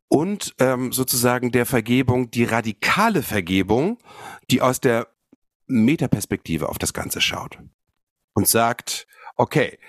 und 0.09 0.55
ähm, 0.59 0.91
sozusagen 0.91 1.51
der 1.51 1.65
Vergebung, 1.65 2.31
die 2.31 2.43
radikale 2.43 3.23
Vergebung, 3.23 3.99
die 4.51 4.61
aus 4.61 4.81
der 4.81 5.07
Metaperspektive 5.67 6.67
auf 6.67 6.79
das 6.79 6.93
Ganze 6.93 7.21
schaut 7.21 7.59
und 8.33 8.47
sagt, 8.47 9.07
okay, 9.35 9.79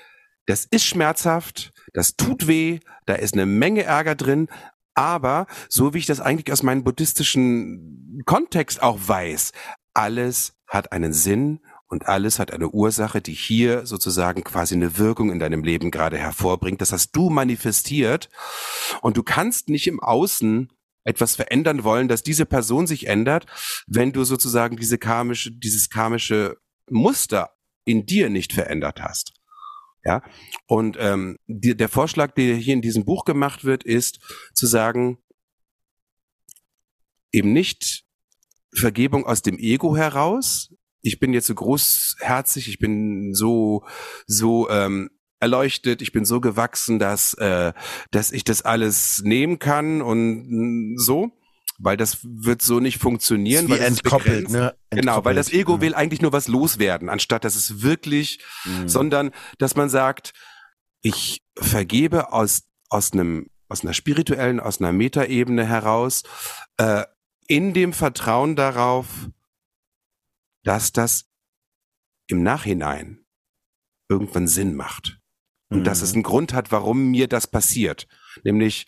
das 0.46 0.66
ist 0.70 0.84
schmerzhaft, 0.84 1.72
das 1.94 2.16
tut 2.16 2.46
weh, 2.46 2.80
da 3.06 3.14
ist 3.14 3.34
eine 3.34 3.46
Menge 3.46 3.82
Ärger 3.82 4.14
drin, 4.14 4.48
aber 4.94 5.46
so 5.68 5.94
wie 5.94 5.98
ich 5.98 6.06
das 6.06 6.20
eigentlich 6.20 6.52
aus 6.52 6.62
meinem 6.62 6.84
buddhistischen 6.84 8.22
Kontext 8.26 8.82
auch 8.82 8.98
weiß, 9.00 9.52
alles 9.94 10.54
hat 10.66 10.92
einen 10.92 11.12
Sinn 11.12 11.60
Und 11.90 12.06
alles 12.06 12.38
hat 12.38 12.52
eine 12.52 12.68
Ursache, 12.68 13.20
die 13.20 13.32
hier 13.32 13.84
sozusagen 13.84 14.44
quasi 14.44 14.76
eine 14.76 14.96
Wirkung 14.96 15.32
in 15.32 15.40
deinem 15.40 15.64
Leben 15.64 15.90
gerade 15.90 16.16
hervorbringt. 16.16 16.80
Das 16.80 16.92
hast 16.92 17.10
du 17.16 17.30
manifestiert. 17.30 18.30
Und 19.02 19.16
du 19.16 19.24
kannst 19.24 19.68
nicht 19.68 19.88
im 19.88 19.98
Außen 19.98 20.72
etwas 21.02 21.34
verändern 21.34 21.82
wollen, 21.82 22.06
dass 22.06 22.22
diese 22.22 22.46
Person 22.46 22.86
sich 22.86 23.08
ändert, 23.08 23.46
wenn 23.88 24.12
du 24.12 24.22
sozusagen 24.22 24.76
diese 24.76 24.98
karmische, 24.98 25.50
dieses 25.50 25.90
karmische 25.90 26.58
Muster 26.88 27.50
in 27.84 28.06
dir 28.06 28.30
nicht 28.30 28.52
verändert 28.52 29.02
hast. 29.02 29.32
Ja, 30.04 30.22
und 30.66 30.96
ähm, 31.00 31.36
die, 31.48 31.76
der 31.76 31.88
Vorschlag, 31.88 32.34
der 32.34 32.54
hier 32.54 32.74
in 32.74 32.82
diesem 32.82 33.04
Buch 33.04 33.24
gemacht 33.24 33.64
wird, 33.64 33.82
ist 33.82 34.20
zu 34.54 34.66
sagen, 34.66 35.18
eben 37.32 37.52
nicht 37.52 38.04
Vergebung 38.72 39.26
aus 39.26 39.42
dem 39.42 39.58
Ego 39.58 39.96
heraus. 39.96 40.72
Ich 41.02 41.18
bin 41.18 41.32
jetzt 41.32 41.46
so 41.46 41.54
großherzig, 41.54 42.68
ich 42.68 42.78
bin 42.78 43.34
so 43.34 43.84
so 44.26 44.68
ähm, 44.68 45.10
erleuchtet, 45.40 46.02
ich 46.02 46.12
bin 46.12 46.24
so 46.24 46.40
gewachsen, 46.40 46.98
dass 46.98 47.34
äh, 47.34 47.72
dass 48.10 48.32
ich 48.32 48.44
das 48.44 48.62
alles 48.62 49.22
nehmen 49.24 49.58
kann 49.58 50.02
und 50.02 50.96
so, 50.98 51.30
weil 51.78 51.96
das 51.96 52.18
wird 52.22 52.60
so 52.62 52.80
nicht 52.80 52.98
funktionieren. 52.98 53.66
Wie 53.68 53.72
weil 53.72 53.80
entkoppelt, 53.80 54.50
ne? 54.50 54.74
Genau, 54.90 55.24
weil 55.24 55.34
das 55.34 55.48
Ego 55.48 55.58
Entkoppelt, 55.58 55.80
will 55.82 55.94
eigentlich 55.94 56.20
nur 56.20 56.32
was 56.32 56.48
loswerden, 56.48 57.08
anstatt 57.08 57.44
dass 57.44 57.56
es 57.56 57.82
wirklich, 57.82 58.40
Mhm. 58.64 58.88
sondern 58.88 59.30
dass 59.58 59.76
man 59.76 59.88
sagt, 59.88 60.32
ich 61.00 61.42
vergebe 61.56 62.32
aus 62.32 62.64
aus 62.90 63.12
einem 63.12 63.46
aus 63.68 63.82
einer 63.82 63.94
spirituellen, 63.94 64.60
aus 64.60 64.80
einer 64.80 64.92
Metaebene 64.92 65.64
heraus, 65.64 66.24
äh, 66.76 67.04
in 67.46 67.72
dem 67.72 67.92
Vertrauen 67.92 68.56
darauf, 68.56 69.06
dass 70.64 70.92
das 70.92 71.24
im 72.26 72.42
Nachhinein 72.42 73.24
irgendwann 74.08 74.46
Sinn 74.48 74.74
macht. 74.74 75.18
Und 75.70 75.84
dass 75.84 75.98
Mhm. 76.00 76.04
es 76.04 76.14
einen 76.14 76.22
Grund 76.24 76.52
hat, 76.52 76.72
warum 76.72 77.10
mir 77.10 77.28
das 77.28 77.46
passiert. 77.46 78.08
Nämlich, 78.42 78.86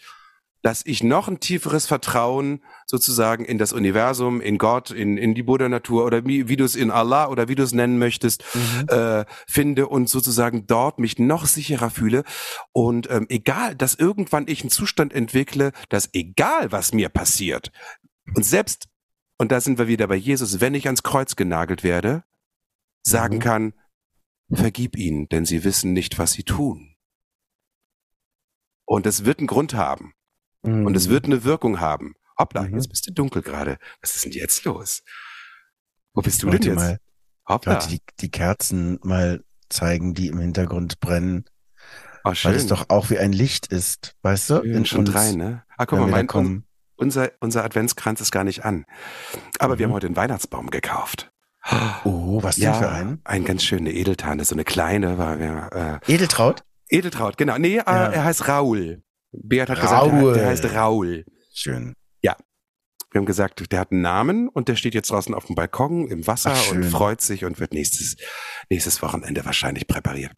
dass 0.62 0.84
ich 0.86 1.02
noch 1.02 1.26
ein 1.28 1.40
tieferes 1.40 1.86
Vertrauen 1.86 2.62
sozusagen 2.86 3.44
in 3.44 3.58
das 3.58 3.72
Universum, 3.72 4.40
in 4.40 4.58
Gott, 4.58 4.90
in, 4.92 5.16
in 5.16 5.34
die 5.34 5.42
Buddha-Natur 5.42 6.04
oder 6.04 6.24
wie, 6.24 6.48
wie 6.48 6.56
du 6.56 6.64
es 6.64 6.76
in 6.76 6.90
Allah 6.92 7.26
oder 7.28 7.48
wie 7.48 7.54
du 7.56 7.62
es 7.64 7.72
nennen 7.72 7.98
möchtest, 7.98 8.44
Mhm. 8.54 8.88
äh, 8.88 9.24
finde 9.48 9.88
und 9.88 10.08
sozusagen 10.08 10.66
dort 10.66 10.98
mich 11.00 11.18
noch 11.18 11.46
sicherer 11.46 11.90
fühle. 11.90 12.22
Und 12.72 13.08
ähm, 13.10 13.26
egal, 13.28 13.74
dass 13.76 13.94
irgendwann 13.94 14.46
ich 14.48 14.60
einen 14.62 14.70
Zustand 14.70 15.12
entwickle, 15.12 15.72
dass 15.88 16.10
egal, 16.12 16.70
was 16.72 16.92
mir 16.92 17.08
passiert, 17.08 17.70
und 18.34 18.44
selbst, 18.44 18.88
und 19.42 19.50
da 19.52 19.60
sind 19.60 19.76
wir 19.78 19.88
wieder 19.88 20.06
bei 20.06 20.14
Jesus, 20.14 20.60
wenn 20.60 20.72
ich 20.74 20.86
ans 20.86 21.02
Kreuz 21.02 21.36
genagelt 21.36 21.82
werde, 21.82 22.22
sagen 23.04 23.36
Mhm. 23.36 23.40
kann, 23.40 23.74
vergib 24.52 24.96
ihnen, 24.96 25.28
denn 25.28 25.44
sie 25.44 25.64
wissen 25.64 25.92
nicht, 25.92 26.18
was 26.18 26.32
sie 26.32 26.44
tun. 26.44 26.94
Und 28.86 29.06
es 29.06 29.24
wird 29.24 29.38
einen 29.38 29.48
Grund 29.48 29.74
haben. 29.74 30.12
Mhm. 30.62 30.86
Und 30.86 30.96
es 30.96 31.08
wird 31.08 31.24
eine 31.26 31.44
Wirkung 31.44 31.80
haben. 31.80 32.14
Hoppla, 32.38 32.62
Mhm. 32.62 32.74
jetzt 32.76 32.88
bist 32.88 33.06
du 33.06 33.12
dunkel 33.12 33.42
gerade. 33.42 33.78
Was 34.00 34.14
ist 34.14 34.24
denn 34.24 34.32
jetzt 34.32 34.64
los? 34.64 35.02
Wo 36.14 36.22
bist 36.22 36.42
du 36.42 36.46
Wollte 36.46 36.68
denn 36.68 36.78
jetzt? 36.78 36.84
Mal, 36.84 36.98
Hoppla. 37.48 37.76
die, 37.86 38.00
die 38.20 38.30
Kerzen 38.30 38.98
mal 39.02 39.44
zeigen, 39.68 40.14
die 40.14 40.28
im 40.28 40.38
Hintergrund 40.38 41.00
brennen, 41.00 41.46
oh, 42.24 42.28
weil 42.30 42.34
schön. 42.36 42.54
es 42.54 42.66
doch 42.68 42.90
auch 42.90 43.10
wie 43.10 43.18
ein 43.18 43.32
Licht 43.32 43.66
ist, 43.66 44.14
weißt 44.22 44.50
du? 44.50 44.62
schön, 44.62 44.86
schon 44.86 45.04
drei, 45.04 45.32
ne? 45.32 45.64
Ah, 45.76 45.86
guck 45.86 45.98
mal, 45.98 46.08
mein. 46.08 46.64
Unser, 46.96 47.30
unser 47.40 47.64
Adventskranz 47.64 48.20
ist 48.20 48.30
gar 48.30 48.44
nicht 48.44 48.64
an. 48.64 48.84
Aber 49.58 49.78
wir 49.78 49.86
Mhm. 49.86 49.90
haben 49.90 49.94
heute 49.96 50.06
einen 50.06 50.16
Weihnachtsbaum 50.16 50.70
gekauft. 50.70 51.30
Oh, 52.04 52.42
was 52.42 52.56
denn 52.56 52.74
für 52.74 52.88
ein? 52.90 53.20
ein 53.24 53.44
ganz 53.44 53.62
schöne 53.62 53.92
Edeltane, 53.92 54.44
so 54.44 54.54
eine 54.54 54.64
kleine, 54.64 55.16
war 55.18 55.38
wir, 55.38 56.00
Edeltraut? 56.08 56.64
äh, 56.88 56.96
Edeltraut, 56.98 57.36
genau. 57.36 57.56
Nee, 57.58 57.76
äh, 57.76 57.82
Ja. 57.86 58.06
er 58.10 58.24
heißt 58.24 58.48
Raul. 58.48 59.02
Beat 59.32 59.70
hat 59.70 59.80
gesagt, 59.80 60.06
der, 60.06 60.12
Raul. 60.12 60.34
der 60.34 60.46
heißt 60.48 60.64
Raul. 60.74 61.24
Schön. 61.54 61.94
Wir 63.14 63.18
haben 63.18 63.26
gesagt, 63.26 63.70
der 63.70 63.78
hat 63.80 63.92
einen 63.92 64.00
Namen 64.00 64.48
und 64.48 64.68
der 64.68 64.74
steht 64.76 64.94
jetzt 64.94 65.10
draußen 65.10 65.34
auf 65.34 65.44
dem 65.44 65.54
Balkon 65.54 66.08
im 66.08 66.26
Wasser 66.26 66.54
Ach, 66.54 66.70
und 66.70 66.82
freut 66.84 67.20
sich 67.20 67.44
und 67.44 67.60
wird 67.60 67.74
nächstes, 67.74 68.16
nächstes 68.70 69.02
Wochenende 69.02 69.44
wahrscheinlich 69.44 69.86
präpariert. 69.86 70.32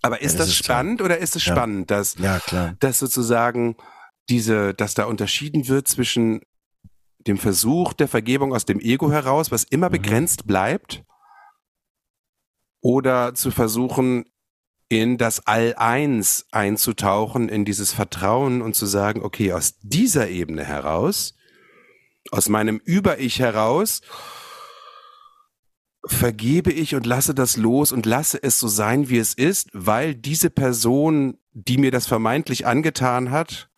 Aber 0.00 0.22
ist 0.22 0.32
Ja, 0.32 0.38
das 0.38 0.46
das, 0.46 0.48
ist 0.48 0.56
toll. 0.64 0.74
spannend 0.74 1.02
oder 1.02 1.18
ist 1.18 1.36
es 1.36 1.44
Ja. 1.44 1.52
spannend, 1.54 1.90
dass, 1.90 2.14
Ja, 2.16 2.38
klar. 2.38 2.76
dass 2.80 2.98
sozusagen 2.98 3.76
diese, 4.28 4.74
dass 4.74 4.94
da 4.94 5.04
unterschieden 5.04 5.68
wird 5.68 5.88
zwischen 5.88 6.42
dem 7.26 7.38
Versuch 7.38 7.92
der 7.92 8.08
Vergebung 8.08 8.54
aus 8.54 8.64
dem 8.64 8.80
Ego 8.80 9.10
heraus, 9.10 9.50
was 9.50 9.64
immer 9.64 9.88
Mhm. 9.88 9.92
begrenzt 9.92 10.46
bleibt, 10.46 11.04
oder 12.80 13.34
zu 13.34 13.50
versuchen, 13.50 14.24
in 14.88 15.16
das 15.16 15.46
All-Eins 15.46 16.46
einzutauchen, 16.50 17.48
in 17.48 17.64
dieses 17.64 17.92
Vertrauen 17.92 18.60
und 18.60 18.74
zu 18.74 18.86
sagen, 18.86 19.22
okay, 19.22 19.52
aus 19.52 19.78
dieser 19.80 20.28
Ebene 20.28 20.64
heraus, 20.64 21.34
aus 22.30 22.48
meinem 22.48 22.78
Über-Ich 22.84 23.38
heraus, 23.38 24.02
vergebe 26.04 26.72
ich 26.72 26.94
und 26.94 27.06
lasse 27.06 27.34
das 27.34 27.56
los 27.56 27.92
und 27.92 28.04
lasse 28.06 28.42
es 28.42 28.58
so 28.58 28.68
sein, 28.68 29.08
wie 29.08 29.18
es 29.18 29.34
ist, 29.34 29.70
weil 29.72 30.14
diese 30.14 30.50
Person, 30.50 31.38
die 31.52 31.78
mir 31.78 31.92
das 31.92 32.06
vermeintlich 32.06 32.66
angetan 32.66 33.30
hat, 33.30 33.70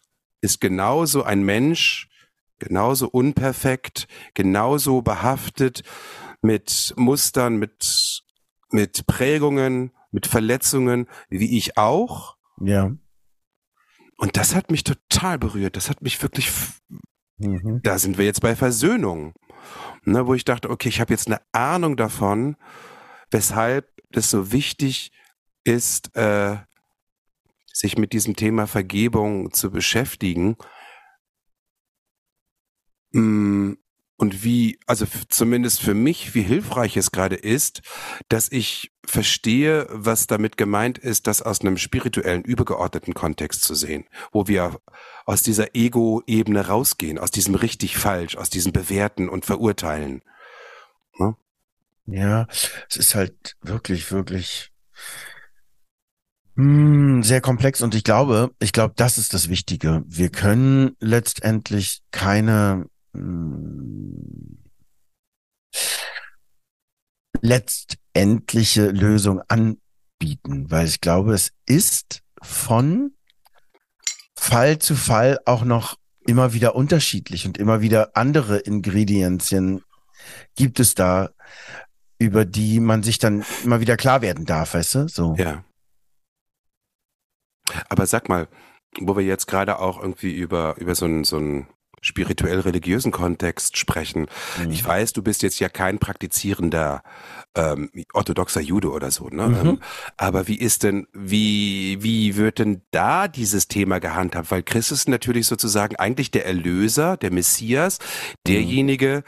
ist 0.44 0.60
genauso 0.60 1.24
ein 1.24 1.42
Mensch, 1.42 2.08
genauso 2.58 3.08
unperfekt, 3.08 4.06
genauso 4.34 5.00
behaftet 5.00 5.82
mit 6.42 6.92
Mustern, 6.96 7.56
mit, 7.56 8.22
mit 8.70 9.06
Prägungen, 9.06 9.92
mit 10.10 10.26
Verletzungen, 10.26 11.08
wie 11.30 11.56
ich 11.56 11.78
auch. 11.78 12.36
Ja. 12.60 12.92
Und 14.18 14.36
das 14.36 14.54
hat 14.54 14.70
mich 14.70 14.84
total 14.84 15.38
berührt. 15.38 15.76
Das 15.76 15.88
hat 15.88 16.02
mich 16.02 16.22
wirklich, 16.22 16.52
Mhm. 17.38 17.80
da 17.82 17.98
sind 17.98 18.16
wir 18.16 18.26
jetzt 18.26 18.42
bei 18.42 18.54
Versöhnung. 18.54 19.34
Ne, 20.04 20.26
wo 20.26 20.34
ich 20.34 20.44
dachte, 20.44 20.68
okay, 20.68 20.90
ich 20.90 21.00
habe 21.00 21.14
jetzt 21.14 21.26
eine 21.26 21.40
Ahnung 21.52 21.96
davon, 21.96 22.56
weshalb 23.30 23.90
es 24.10 24.30
so 24.30 24.52
wichtig 24.52 25.10
ist, 25.64 26.14
äh, 26.14 26.58
sich 27.74 27.98
mit 27.98 28.14
diesem 28.14 28.36
Thema 28.36 28.66
Vergebung 28.66 29.52
zu 29.52 29.70
beschäftigen. 29.70 30.56
Mm, 33.12 33.74
Und 34.16 34.44
wie, 34.44 34.78
also 34.86 35.06
zumindest 35.28 35.82
für 35.82 35.94
mich, 35.94 36.34
wie 36.34 36.42
hilfreich 36.42 36.96
es 36.96 37.10
gerade 37.10 37.34
ist, 37.36 37.82
dass 38.28 38.50
ich 38.52 38.92
verstehe, 39.04 39.88
was 39.90 40.26
damit 40.28 40.56
gemeint 40.56 40.98
ist, 40.98 41.26
das 41.26 41.42
aus 41.42 41.60
einem 41.62 41.76
spirituellen, 41.78 42.44
übergeordneten 42.44 43.14
Kontext 43.14 43.62
zu 43.64 43.74
sehen, 43.74 44.06
wo 44.32 44.46
wir 44.46 44.80
aus 45.26 45.42
dieser 45.42 45.74
Ego-Ebene 45.74 46.68
rausgehen, 46.68 47.18
aus 47.18 47.32
diesem 47.32 47.56
richtig 47.56 47.96
falsch, 47.98 48.36
aus 48.36 48.50
diesem 48.50 48.72
Bewerten 48.72 49.28
und 49.28 49.44
Verurteilen. 49.46 50.22
Ja, 52.06 52.46
es 52.88 52.96
ist 52.96 53.14
halt 53.14 53.56
wirklich, 53.62 54.12
wirklich 54.12 54.72
sehr 56.56 57.40
komplex 57.40 57.82
und 57.82 57.94
ich 57.94 58.04
glaube, 58.04 58.52
ich 58.60 58.72
glaube, 58.72 58.94
das 58.96 59.18
ist 59.18 59.34
das 59.34 59.48
Wichtige. 59.48 60.04
Wir 60.06 60.30
können 60.30 60.96
letztendlich 61.00 62.02
keine 62.12 62.86
hm, 63.12 64.58
letztendliche 67.40 68.90
Lösung 68.90 69.40
anbieten, 69.48 70.70
weil 70.70 70.86
ich 70.86 71.00
glaube, 71.00 71.34
es 71.34 71.50
ist 71.66 72.22
von 72.40 73.12
Fall 74.38 74.78
zu 74.78 74.94
Fall 74.94 75.40
auch 75.46 75.64
noch 75.64 75.96
immer 76.26 76.52
wieder 76.52 76.74
unterschiedlich 76.74 77.46
und 77.46 77.58
immer 77.58 77.80
wieder 77.80 78.16
andere 78.16 78.58
Ingredienzien 78.58 79.82
gibt 80.54 80.80
es 80.80 80.94
da, 80.94 81.30
über 82.18 82.44
die 82.44 82.80
man 82.80 83.02
sich 83.02 83.18
dann 83.18 83.44
immer 83.64 83.80
wieder 83.80 83.96
klar 83.96 84.22
werden 84.22 84.46
darf, 84.46 84.74
weißt 84.74 84.94
du? 84.94 85.08
So. 85.08 85.34
Ja. 85.36 85.64
Aber 87.88 88.06
sag 88.06 88.28
mal, 88.28 88.48
wo 89.00 89.16
wir 89.16 89.24
jetzt 89.24 89.46
gerade 89.46 89.78
auch 89.78 90.00
irgendwie 90.00 90.32
über, 90.32 90.76
über 90.78 90.94
so 90.94 91.06
einen, 91.06 91.24
so 91.24 91.36
einen 91.36 91.66
spirituell-religiösen 92.04 93.12
Kontext 93.12 93.78
sprechen. 93.78 94.26
Mhm. 94.62 94.70
Ich 94.70 94.84
weiß, 94.84 95.14
du 95.14 95.22
bist 95.22 95.42
jetzt 95.42 95.58
ja 95.58 95.70
kein 95.70 95.98
praktizierender 95.98 97.02
ähm, 97.54 97.90
orthodoxer 98.12 98.60
Jude 98.60 98.90
oder 98.90 99.10
so, 99.10 99.28
ne? 99.28 99.48
Mhm. 99.48 99.68
Ähm, 99.68 99.80
aber 100.18 100.46
wie 100.46 100.58
ist 100.58 100.82
denn, 100.82 101.06
wie, 101.14 101.96
wie 102.02 102.36
wird 102.36 102.58
denn 102.58 102.82
da 102.90 103.26
dieses 103.26 103.68
Thema 103.68 104.00
gehandhabt? 104.00 104.50
Weil 104.50 104.62
Christus 104.62 105.00
ist 105.00 105.08
natürlich 105.08 105.46
sozusagen 105.46 105.96
eigentlich 105.96 106.30
der 106.30 106.44
Erlöser, 106.44 107.16
der 107.16 107.32
Messias, 107.32 107.98
derjenige, 108.46 109.24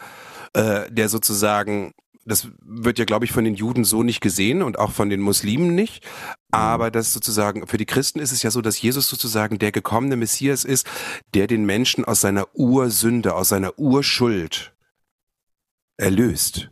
äh, 0.53 0.91
der 0.91 1.09
sozusagen 1.09 1.95
das 2.27 2.49
wird 2.61 2.99
ja, 2.99 3.05
glaube 3.05 3.25
ich, 3.25 3.33
von 3.33 3.45
den 3.45 3.55
Juden 3.55 3.85
so 3.85 4.03
nicht 4.03 4.21
gesehen 4.21 4.63
und 4.63 4.79
auch 4.79 4.91
von 4.91 5.09
den 5.09 5.21
Muslimen 5.21 5.75
nicht. 5.75 6.05
Aber 6.51 6.91
das 6.91 7.13
sozusagen, 7.13 7.67
für 7.67 7.77
die 7.77 7.87
Christen 7.87 8.19
ist 8.19 8.33
es 8.33 8.43
ja 8.43 8.51
so, 8.51 8.61
dass 8.61 8.81
Jesus 8.81 9.09
sozusagen 9.09 9.59
der 9.59 9.71
gekommene 9.71 10.17
Messias 10.17 10.65
ist, 10.65 10.87
der 11.35 11.47
den 11.47 11.65
Menschen 11.65 12.05
aus 12.05 12.21
seiner 12.21 12.49
Ursünde, 12.55 13.35
aus 13.35 13.51
seiner 13.51 13.79
Urschuld 13.79 14.75
erlöst. 15.97 16.71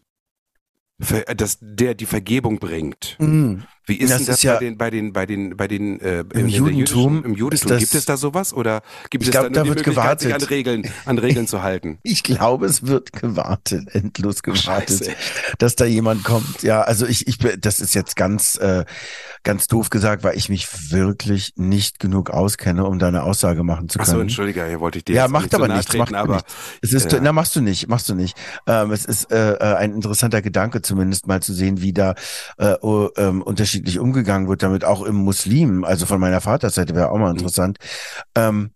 Dass 1.36 1.58
der 1.60 1.94
die 1.94 2.06
Vergebung 2.06 2.58
bringt. 2.58 3.16
Mhm. 3.20 3.64
Wie 3.86 3.96
ist 3.96 4.10
Das 4.10 4.18
denn 4.18 4.26
das 4.26 4.36
ist 4.36 4.42
ja- 4.44 4.54
bei 4.54 4.60
den, 4.60 4.78
bei 4.78 4.90
den, 4.90 5.12
bei 5.12 5.26
den, 5.26 5.56
bei 5.56 5.68
den, 5.68 6.00
äh, 6.00 6.24
der 6.24 6.46
Judentum 6.46 7.24
Im 7.24 7.34
Judentum 7.34 7.68
das- 7.68 7.78
gibt 7.80 7.94
es 7.94 8.04
da 8.06 8.16
sowas 8.16 8.52
oder 8.54 8.82
gibt 9.10 9.24
es 9.24 9.30
glaub, 9.30 9.44
da 9.44 9.48
da 9.50 9.62
die 9.62 9.68
wird 9.70 9.84
sich 10.20 10.34
an. 10.34 10.40
Regeln, 10.42 10.90
an 11.04 11.18
Regeln 11.18 11.46
zu 11.46 11.62
halten? 11.62 11.98
Ich 12.04 12.22
glaube, 12.22 12.66
es 12.66 12.86
wird 12.86 13.12
gewartet, 13.12 13.94
endlos 13.94 14.42
gewartet, 14.42 15.04
Scheiße. 15.04 15.12
dass 15.58 15.76
da 15.76 15.84
jemand 15.84 16.24
kommt. 16.24 16.62
Ja, 16.62 16.82
also 16.82 17.06
ich, 17.06 17.26
ich, 17.26 17.38
das 17.58 17.80
ist 17.80 17.94
jetzt 17.94 18.16
ganz, 18.16 18.56
äh, 18.56 18.84
ganz 19.42 19.66
doof 19.66 19.90
gesagt, 19.90 20.22
weil 20.24 20.36
ich 20.38 20.48
mich 20.48 20.90
wirklich 20.90 21.52
nicht 21.56 21.98
genug 21.98 22.30
auskenne, 22.30 22.84
um 22.86 22.98
da 22.98 23.08
eine 23.08 23.22
Aussage 23.24 23.62
machen 23.64 23.88
zu 23.88 23.98
Achso, 24.00 24.12
können. 24.12 24.22
Entschuldige, 24.22 24.64
hier 24.66 24.80
wollte 24.80 24.98
ich 24.98 25.04
dir 25.04 25.14
Ja, 25.16 25.28
macht 25.28 25.44
nicht 25.44 25.52
so 25.52 25.56
aber 25.58 25.68
nahe 25.68 25.76
nichts, 25.78 25.94
macht 25.96 26.14
aber 26.14 26.34
nichts. 26.36 26.54
Es 26.80 26.92
ist, 26.92 27.12
Ja. 27.12 27.20
na, 27.20 27.32
machst 27.32 27.54
du 27.56 27.60
nicht, 27.60 27.88
machst 27.88 28.08
du 28.08 28.14
nicht. 28.14 28.36
Ähm, 28.66 28.92
es 28.92 29.04
ist 29.04 29.30
äh, 29.30 29.52
äh, 29.54 29.74
ein 29.76 29.92
interessanter 29.92 30.40
Gedanke, 30.40 30.80
zumindest 30.82 31.26
mal 31.26 31.42
zu 31.42 31.52
sehen, 31.52 31.80
wie 31.82 31.92
da 31.92 32.14
äh, 32.58 32.74
oh, 32.80 33.08
ähm, 33.16 33.42
unterschiedlich 33.74 33.98
umgegangen 33.98 34.48
wird 34.48 34.62
damit, 34.62 34.84
auch 34.84 35.02
im 35.02 35.16
Muslim, 35.16 35.84
also 35.84 36.06
von 36.06 36.20
meiner 36.20 36.40
Vaterseite 36.40 36.94
wäre 36.94 37.10
auch 37.10 37.18
mal 37.18 37.32
Mhm. 37.32 37.38
interessant. 37.38 37.78
Ähm, 38.36 38.70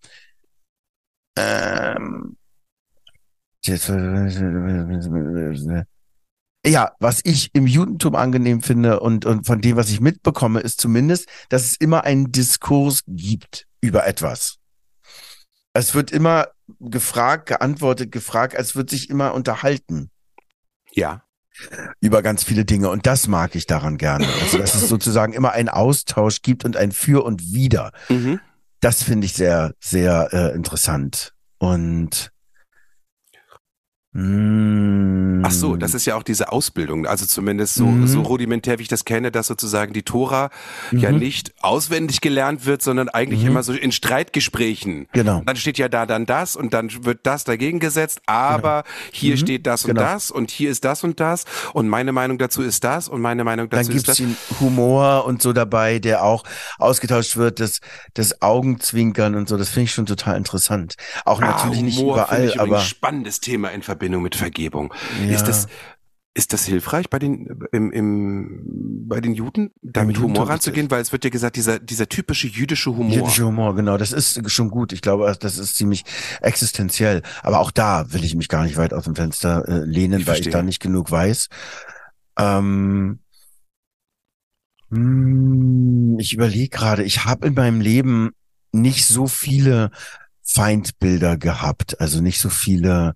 ähm, 1.36 2.36
jetzt- 3.64 3.88
ja, 6.66 6.92
was 6.98 7.20
ich 7.24 7.50
im 7.54 7.66
Judentum 7.66 8.14
angenehm 8.16 8.62
finde 8.62 9.00
und, 9.00 9.24
und 9.24 9.46
von 9.46 9.60
dem, 9.60 9.76
was 9.76 9.88
ich 9.90 10.00
mitbekomme, 10.00 10.60
ist 10.60 10.80
zumindest, 10.80 11.28
dass 11.48 11.64
es 11.64 11.76
immer 11.76 12.04
einen 12.04 12.32
Diskurs 12.32 13.02
gibt 13.06 13.66
über 13.80 14.06
etwas. 14.06 14.56
Es 15.74 15.94
wird 15.94 16.10
immer 16.10 16.48
gefragt, 16.80 17.46
geantwortet, 17.46 18.10
gefragt, 18.10 18.56
als 18.56 18.74
wird 18.74 18.90
sich 18.90 19.10
immer 19.10 19.34
unterhalten 19.34 20.10
ja. 20.92 21.22
Über 22.00 22.22
ganz 22.22 22.44
viele 22.44 22.64
Dinge. 22.64 22.90
Und 22.90 23.06
das 23.06 23.28
mag 23.28 23.54
ich 23.54 23.66
daran 23.66 23.98
gerne. 23.98 24.26
Also, 24.42 24.58
dass 24.58 24.74
es 24.74 24.88
sozusagen 24.88 25.32
immer 25.32 25.52
einen 25.52 25.68
Austausch 25.68 26.42
gibt 26.42 26.64
und 26.64 26.76
ein 26.76 26.92
Für 26.92 27.24
und 27.24 27.52
Wider. 27.52 27.92
Mhm. 28.08 28.40
Das 28.80 29.02
finde 29.02 29.26
ich 29.26 29.32
sehr, 29.32 29.74
sehr 29.80 30.28
äh, 30.32 30.54
interessant. 30.54 31.34
Und 31.58 32.30
Ach 34.14 35.50
so, 35.52 35.76
das 35.76 35.92
ist 35.94 36.06
ja 36.06 36.16
auch 36.16 36.22
diese 36.22 36.50
Ausbildung, 36.50 37.06
also 37.06 37.26
zumindest 37.26 37.74
so, 37.74 37.86
Mhm. 37.86 38.06
so 38.06 38.22
rudimentär, 38.22 38.78
wie 38.78 38.82
ich 38.82 38.88
das 38.88 39.04
kenne, 39.04 39.30
dass 39.30 39.46
sozusagen 39.48 39.92
die 39.92 40.02
Tora 40.02 40.48
ja 40.92 41.12
Mhm. 41.12 41.18
nicht 41.18 41.52
auswendig 41.60 42.20
gelernt 42.22 42.64
wird, 42.64 42.82
sondern 42.82 43.10
eigentlich 43.10 43.42
Mhm. 43.42 43.48
immer 43.48 43.62
so 43.62 43.74
in 43.74 43.92
Streitgesprächen. 43.92 45.08
genau. 45.12 45.42
Dann 45.44 45.56
steht 45.56 45.76
ja 45.78 45.88
da 45.88 46.06
dann 46.06 46.24
das 46.26 46.56
und 46.56 46.72
dann 46.74 47.04
wird 47.04 47.20
das 47.24 47.44
dagegen 47.44 47.80
gesetzt, 47.80 48.20
aber 48.26 48.84
hier 49.12 49.34
Mhm. 49.34 49.38
steht 49.38 49.66
das 49.66 49.84
und 49.84 49.88
Genau. 49.94 50.00
das 50.00 50.30
und 50.30 50.50
hier 50.50 50.70
ist 50.70 50.84
das 50.84 51.04
und 51.04 51.20
das 51.20 51.44
und 51.74 51.88
meine 51.88 52.12
Meinung 52.12 52.38
dazu 52.38 52.62
ist 52.62 52.84
das 52.84 53.08
und 53.08 53.20
meine 53.20 53.44
Meinung 53.44 53.68
Dann 53.68 53.80
dazu 53.80 53.90
ist 53.92 54.06
gibt's 54.06 54.06
das. 54.06 54.16
den 54.16 54.36
Humor 54.58 55.26
und 55.26 55.42
so 55.42 55.52
dabei, 55.52 55.98
der 55.98 56.24
auch 56.24 56.44
ausgetauscht 56.78 57.36
wird, 57.36 57.60
das, 57.60 57.80
das 58.14 58.40
Augenzwinkern 58.42 59.34
und 59.34 59.48
so. 59.50 59.56
Das 59.58 59.68
finde 59.68 59.84
ich 59.84 59.92
schon 59.92 60.06
total 60.06 60.36
interessant. 60.38 60.94
Auch 61.26 61.40
natürlich 61.40 61.80
Ah, 61.80 61.82
nicht 61.82 61.98
Humor 61.98 62.26
finde 62.26 62.52
überall, 62.52 62.60
aber 62.68 62.80
spannendes 62.80 63.40
Thema 63.40 63.68
in 63.68 63.82
Verbindung 63.82 63.97
mit 64.00 64.34
Vergebung. 64.36 64.92
ja, 65.26 65.34
Ist 65.34 65.44
das 65.44 65.66
ist 66.34 66.52
das 66.52 66.66
hilfreich 66.66 67.10
bei 67.10 67.18
den 67.18 67.48
im, 67.72 67.90
im 67.90 69.06
bei 69.08 69.20
den 69.20 69.34
Juden, 69.34 69.72
da 69.82 70.02
Im 70.02 70.08
mit 70.08 70.16
Judentum 70.18 70.36
Humor 70.42 70.50
ranzugehen, 70.50 70.88
weil 70.90 71.00
es 71.00 71.10
wird 71.10 71.24
ja 71.24 71.30
gesagt, 71.30 71.56
dieser 71.56 71.80
dieser 71.80 72.08
typische 72.08 72.46
jüdische 72.46 72.94
Humor. 72.94 73.12
jüdischer 73.12 73.46
Humor, 73.46 73.74
genau. 73.74 73.96
Das 73.96 74.12
ist 74.12 74.48
schon 74.50 74.70
gut. 74.70 74.92
Ich 74.92 75.00
glaube, 75.02 75.34
das 75.40 75.58
ist 75.58 75.76
ziemlich 75.76 76.04
existenziell. 76.40 77.22
Aber 77.42 77.58
auch 77.58 77.72
da 77.72 78.12
will 78.12 78.22
ich 78.24 78.36
mich 78.36 78.48
gar 78.48 78.62
nicht 78.64 78.76
weit 78.76 78.92
aus 78.92 79.04
dem 79.04 79.16
Fenster 79.16 79.66
äh, 79.66 79.84
lehnen, 79.84 80.20
Ich 80.20 80.26
weil 80.28 80.34
ich 80.34 80.42
verstehe. 80.44 80.52
da 80.52 80.62
nicht 80.62 80.78
genug 80.80 81.10
weiß. 81.10 81.48
Ähm, 82.38 83.18
hm, 84.90 86.18
ich 86.20 86.34
überlege 86.34 86.68
gerade, 86.68 87.02
ich 87.02 87.24
habe 87.24 87.48
in 87.48 87.54
meinem 87.54 87.80
Leben 87.80 88.30
nicht 88.70 89.06
so 89.06 89.26
viele 89.26 89.90
Feindbilder 90.44 91.36
gehabt, 91.36 92.00
also 92.00 92.20
nicht 92.20 92.40
so 92.40 92.48
viele. 92.48 93.14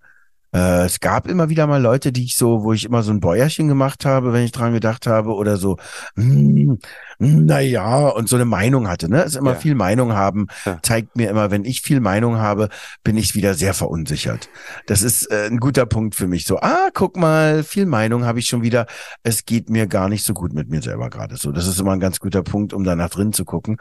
Äh, 0.54 0.84
es 0.84 1.00
gab 1.00 1.26
immer 1.26 1.48
wieder 1.48 1.66
mal 1.66 1.80
Leute, 1.80 2.12
die 2.12 2.24
ich 2.24 2.36
so, 2.36 2.62
wo 2.62 2.72
ich 2.72 2.84
immer 2.84 3.02
so 3.02 3.10
ein 3.10 3.20
Bäuerchen 3.20 3.68
gemacht 3.68 4.04
habe, 4.04 4.32
wenn 4.32 4.44
ich 4.44 4.52
dran 4.52 4.72
gedacht 4.74 5.06
habe, 5.06 5.34
oder 5.34 5.56
so, 5.56 5.78
hm, 6.16 6.78
naja, 7.18 8.08
und 8.08 8.28
so 8.28 8.36
eine 8.36 8.44
Meinung 8.44 8.88
hatte, 8.88 9.08
ne? 9.08 9.22
Ist 9.22 9.36
immer 9.36 9.52
Ja. 9.52 9.56
viel 9.58 9.74
Meinung 9.74 10.12
haben, 10.12 10.48
Ja. 10.66 10.78
zeigt 10.82 11.16
mir 11.16 11.30
immer, 11.30 11.50
wenn 11.50 11.64
ich 11.64 11.80
viel 11.80 12.00
Meinung 12.00 12.36
habe, 12.38 12.68
bin 13.02 13.16
ich 13.16 13.34
wieder 13.34 13.54
sehr 13.54 13.74
verunsichert. 13.74 14.50
Das 14.86 15.02
ist 15.02 15.30
äh, 15.30 15.46
ein 15.46 15.58
guter 15.58 15.86
Punkt 15.86 16.14
für 16.14 16.26
mich. 16.26 16.46
So, 16.46 16.58
ah, 16.60 16.88
guck 16.92 17.16
mal, 17.16 17.62
viel 17.64 17.86
Meinung 17.86 18.24
habe 18.24 18.38
ich 18.38 18.46
schon 18.46 18.62
wieder. 18.62 18.86
Es 19.22 19.46
geht 19.46 19.70
mir 19.70 19.86
gar 19.86 20.08
nicht 20.08 20.24
so 20.24 20.34
gut 20.34 20.52
mit 20.52 20.68
mir 20.68 20.82
selber 20.82 21.08
gerade. 21.10 21.36
So, 21.36 21.52
das 21.52 21.66
ist 21.66 21.80
immer 21.80 21.92
ein 21.92 22.00
ganz 22.00 22.18
guter 22.20 22.42
Punkt, 22.42 22.72
um 22.72 22.84
da 22.84 22.94
nach 22.96 23.10
drin 23.10 23.32
zu 23.32 23.44
gucken. 23.44 23.78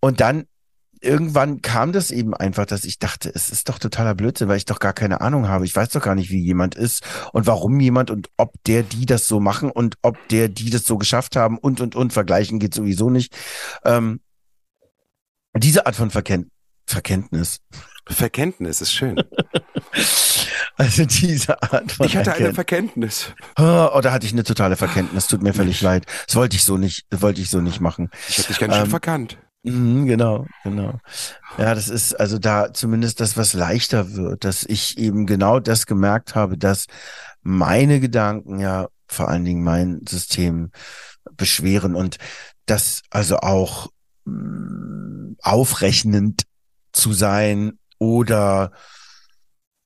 Und 0.00 0.20
dann 0.20 0.44
irgendwann 1.02 1.62
kam 1.62 1.92
das 1.92 2.10
eben 2.10 2.34
einfach, 2.34 2.66
dass 2.66 2.84
ich 2.84 2.98
dachte, 2.98 3.30
es 3.34 3.50
ist 3.50 3.68
doch 3.68 3.78
totaler 3.78 4.14
Blödsinn, 4.14 4.48
weil 4.48 4.56
ich 4.56 4.64
doch 4.64 4.78
gar 4.78 4.92
keine 4.92 5.20
Ahnung 5.20 5.48
habe. 5.48 5.64
Ich 5.64 5.74
weiß 5.74 5.90
doch 5.90 6.02
gar 6.02 6.14
nicht, 6.14 6.30
wie 6.30 6.40
jemand 6.40 6.74
ist 6.74 7.02
und 7.32 7.46
warum 7.46 7.78
jemand 7.80 8.10
und 8.10 8.28
ob 8.36 8.52
der, 8.64 8.82
die 8.82 9.06
das 9.06 9.26
so 9.26 9.40
machen 9.40 9.70
und 9.70 9.96
ob 10.02 10.16
der, 10.28 10.48
die 10.48 10.70
das 10.70 10.84
so 10.84 10.98
geschafft 10.98 11.36
haben 11.36 11.58
und, 11.58 11.80
und, 11.80 11.96
und 11.96 12.12
vergleichen 12.12 12.58
geht 12.58 12.74
sowieso 12.74 13.10
nicht. 13.10 13.36
Ähm, 13.84 14.20
diese 15.56 15.86
Art 15.86 15.96
von 15.96 16.10
Verken 16.10 16.50
Verkenntnis, 16.86 17.60
Verkenntnis 18.08 18.80
ist 18.80 18.92
schön. 18.92 19.22
also 20.76 21.04
diese 21.04 21.62
Art 21.62 21.92
von 21.92 22.06
Ich 22.06 22.16
hatte 22.16 22.32
eine 22.32 22.48
Erkenntnis. 22.48 23.22
Verkenntnis. 23.22 23.34
Oh, 23.58 23.90
oh, 23.94 24.00
da 24.00 24.12
hatte 24.12 24.26
ich 24.26 24.32
eine 24.32 24.44
totale 24.44 24.76
Verkenntnis. 24.76 25.28
Tut 25.28 25.42
mir 25.42 25.54
völlig 25.54 25.80
leid. 25.80 26.06
Das 26.26 26.34
wollte 26.36 26.56
ich 26.56 26.64
so 26.64 26.76
nicht, 26.76 27.06
das 27.10 27.22
wollte 27.22 27.40
ich 27.40 27.50
so 27.50 27.60
nicht 27.60 27.80
machen. 27.80 28.10
Ich 28.28 28.38
habe 28.38 28.48
dich 28.48 28.58
ganz 28.58 28.74
schön 28.74 28.84
Ähm, 28.84 28.90
verkannt. 28.90 29.38
Mhm, 29.64 30.06
genau, 30.06 30.46
genau. 30.64 30.98
Ja, 31.56 31.74
das 31.74 31.88
ist 31.88 32.14
also 32.18 32.38
da 32.38 32.72
zumindest 32.74 33.20
das, 33.20 33.36
was 33.36 33.52
leichter 33.54 34.14
wird, 34.16 34.44
dass 34.44 34.64
ich 34.64 34.98
eben 34.98 35.24
genau 35.26 35.60
das 35.60 35.86
gemerkt 35.86 36.34
habe, 36.34 36.58
dass 36.58 36.86
meine 37.42 38.00
Gedanken 38.00 38.58
ja 38.58 38.88
vor 39.06 39.28
allen 39.28 39.44
Dingen 39.44 39.62
mein 39.62 40.00
System 40.08 40.72
beschweren 41.36 41.94
und 41.94 42.16
das 42.66 43.02
also 43.10 43.38
auch 43.38 43.90
mh, 44.24 45.36
aufrechnend 45.42 46.42
zu 46.92 47.12
sein 47.12 47.78
oder 47.98 48.72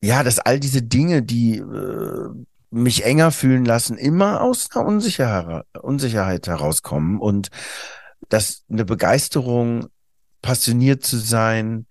ja, 0.03 0.23
dass 0.23 0.39
all 0.39 0.61
diese 0.61 0.83
Dinge, 0.83 1.23
die 1.23 1.59
äh, 1.59 2.29
mich 2.71 3.05
enger 3.05 3.31
fühlen 3.31 3.65
lassen, 3.65 3.97
immer 3.97 4.41
aus 4.43 4.69
einer 4.75 4.85
Unsicherheit, 4.87 5.65
Unsicherheit 5.81 6.47
herauskommen 6.47 7.19
und 7.21 7.49
dass 8.29 8.65
eine 8.71 8.85
Begeisterung, 8.85 9.87
passioniert 10.43 11.05
zu 11.05 11.17
sein, 11.17 11.87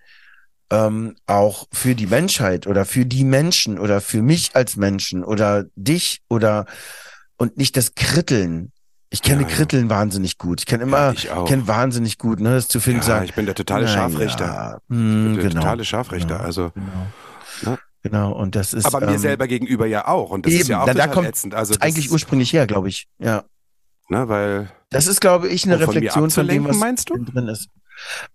ähm, 0.71 1.15
auch 1.27 1.67
für 1.73 1.93
die 1.95 2.07
Menschheit 2.07 2.67
oder 2.67 2.85
für 2.85 3.05
die 3.05 3.23
Menschen 3.25 3.77
oder 3.79 4.01
für 4.01 4.21
mich 4.21 4.55
als 4.55 4.77
Menschen 4.77 5.23
oder 5.23 5.65
dich 5.75 6.21
oder 6.29 6.65
und 7.37 7.57
nicht 7.57 7.75
das 7.75 7.95
Kritteln. 7.95 8.71
Ich 9.09 9.21
kenne 9.21 9.43
Ja, 9.43 9.47
ja. 9.49 9.55
Kritteln 9.55 9.89
wahnsinnig 9.89 10.37
gut. 10.37 10.61
Ich 10.61 10.65
kenne 10.65 10.83
Ja, 10.83 10.87
immer, 10.87 11.13
ich 11.13 11.31
auch. 11.31 11.47
kenne 11.47 11.67
wahnsinnig 11.67 12.17
gut, 12.17 12.39
ne, 12.39 12.51
das 12.55 12.67
zu 12.67 12.79
finden, 12.79 13.01
Ja, 13.01 13.05
sagen, 13.07 13.25
ich 13.25 13.33
bin 13.33 13.45
der 13.45 13.55
totale 13.55 13.87
Scharfrichter. 13.87 14.45
Ja, 14.45 14.77
hm, 14.89 15.35
der 15.35 15.43
genau. 15.49 15.61
totale 15.61 15.85
Scharfrichter. 15.85 16.35
Genau. 16.35 16.45
Also, 16.45 16.71
Genau. 16.71 17.71
Ja. 17.73 17.77
Genau, 18.03 18.31
und 18.33 18.55
das 18.55 18.73
ist. 18.73 18.85
aber 18.85 19.01
mir 19.01 19.13
ähm, 19.13 19.17
selber 19.17 19.47
gegenüber 19.47 19.87
ja 19.87 20.07
auch. 20.07 20.29
Und 20.29 20.45
das 20.45 20.53
ist 20.53 20.59
eben, 20.61 20.69
ja 20.69 20.81
auch 20.81 20.85
da 20.85 20.93
total 20.93 21.09
kommt 21.09 21.27
ätzend. 21.27 21.55
Also 21.55 21.73
ist 21.73 21.81
eigentlich 21.81 22.05
ist, 22.05 22.11
ursprünglich 22.11 22.53
her, 22.53 22.67
glaube 22.67 22.87
ich. 22.87 23.07
Ja. 23.17 23.43
ne, 24.09 24.29
weil 24.29 24.69
Das 24.95 25.07
ist, 25.07 25.19
glaube 25.19 25.49
ich, 25.49 25.65
eine 25.65 25.75
um 25.75 25.81
von 25.81 25.93
Reflexion 25.93 26.29
von 26.29 26.47
dem, 26.47 26.63
was 26.63 26.77
meinst 26.77 27.09
du? 27.09 27.17
drin 27.21 27.49
ist. 27.49 27.67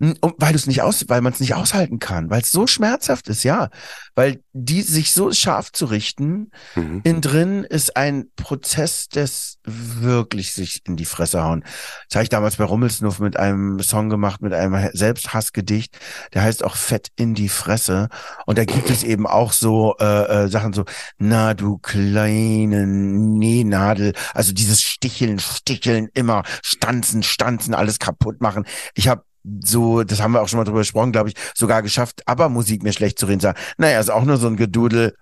Hm, 0.01 0.17
Und 0.21 0.35
weil 0.39 0.53
du 0.53 0.57
es 0.57 0.67
nicht 0.67 0.83
aus, 0.83 1.05
weil 1.09 1.21
man 1.21 1.33
es 1.33 1.41
nicht 1.41 1.55
aushalten 1.55 1.99
kann, 1.99 2.31
weil 2.31 2.43
es 2.43 2.51
so 2.51 2.67
schmerzhaft 2.67 3.29
ist, 3.29 3.43
ja. 3.43 3.69
Weil 4.15 4.43
die 4.53 4.83
sich 4.83 5.13
so 5.13 5.33
scharf 5.33 5.73
zu 5.73 5.87
richten, 5.87 6.51
Mhm. 6.75 7.01
innen 7.05 7.21
drin 7.21 7.65
ist 7.65 7.97
ein 7.97 8.27
Prozess 8.37 9.09
des 9.09 9.59
wirklich 9.65 10.53
sich 10.53 10.83
in 10.87 10.97
die 10.97 11.05
Fresse 11.05 11.43
hauen. 11.43 11.65
Das 12.09 12.17
habe 12.17 12.23
ich 12.25 12.29
damals 12.29 12.57
bei 12.57 12.65
Rummelsnuff 12.65 13.19
mit 13.21 13.37
einem 13.37 13.81
Song 13.81 14.09
gemacht, 14.11 14.41
mit 14.43 14.53
einem 14.53 14.91
Selbsthassgedicht. 14.93 15.99
Der 16.35 16.43
heißt 16.43 16.65
auch 16.65 16.77
Fett 16.77 17.09
in 17.17 17.35
die 17.35 17.49
Fresse. 17.49 18.09
Und 18.47 18.59
da 18.59 18.65
gibt 18.65 18.91
es 18.91 19.03
eben 19.05 19.27
auch 19.27 19.53
so 19.53 19.95
äh, 20.01 20.45
äh, 20.45 20.49
Sachen 20.49 20.73
so, 20.73 20.85
na 21.19 21.55
du 21.55 21.79
kleine 21.79 22.87
Nähnadel. 22.87 24.13
Also 24.35 24.53
dieses 24.53 24.83
Sticheln, 24.83 25.39
Sticheln, 25.39 26.09
immer 26.15 26.43
stanzen, 26.63 27.23
stanzen, 27.23 27.75
alles 27.75 27.99
kaputt 27.99 28.41
machen. 28.41 28.65
Ich 28.95 29.09
habe 29.09 29.23
so, 29.65 30.03
das 30.05 30.21
haben 30.21 30.33
wir 30.33 30.43
auch 30.43 30.49
schon 30.49 30.59
mal 30.59 30.65
drüber 30.65 30.81
gesprochen, 30.81 31.13
glaube 31.13 31.31
ich, 31.31 31.35
sogar 31.55 31.83
geschafft, 31.83 32.23
aber 32.27 32.49
Musik 32.49 32.83
mir 32.83 32.93
schlecht 32.93 33.19
zu 33.19 33.27
reden, 33.27 33.41
sagen, 33.41 33.59
naja, 33.79 34.01
ist 34.01 34.11
auch 34.11 34.25
nur 34.25 34.37
so 34.37 34.47
ein 34.49 34.57
Gedudel. 34.57 35.15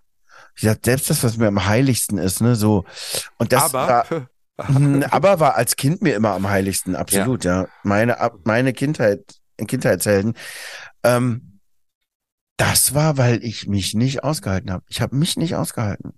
Ich 0.56 0.62
sag, 0.62 0.78
selbst 0.84 1.08
das, 1.10 1.22
was 1.22 1.36
mir 1.36 1.46
am 1.48 1.66
heiligsten 1.66 2.18
ist, 2.18 2.40
ne, 2.40 2.56
so. 2.56 2.84
Und 3.38 3.52
das 3.52 3.72
war, 3.72 3.88
aber 4.00 4.06
Mm, 4.68 5.04
aber 5.10 5.38
war 5.38 5.54
als 5.54 5.76
Kind 5.76 6.02
mir 6.02 6.16
immer 6.16 6.32
am 6.32 6.48
heiligsten, 6.48 6.96
absolut, 6.96 7.44
ja. 7.44 7.68
Meine, 7.84 8.18
ab- 8.18 8.40
meine 8.44 8.72
Kindheit, 8.72 9.20
Kindheitshelden. 9.64 10.34
Ähm, 11.04 11.60
das 12.56 12.92
war, 12.94 13.16
weil 13.18 13.44
ich 13.44 13.68
mich 13.68 13.94
nicht 13.94 14.24
ausgehalten 14.24 14.72
habe. 14.72 14.84
Ich 14.88 15.00
habe 15.00 15.14
mich 15.14 15.36
nicht 15.36 15.54
ausgehalten. 15.54 16.14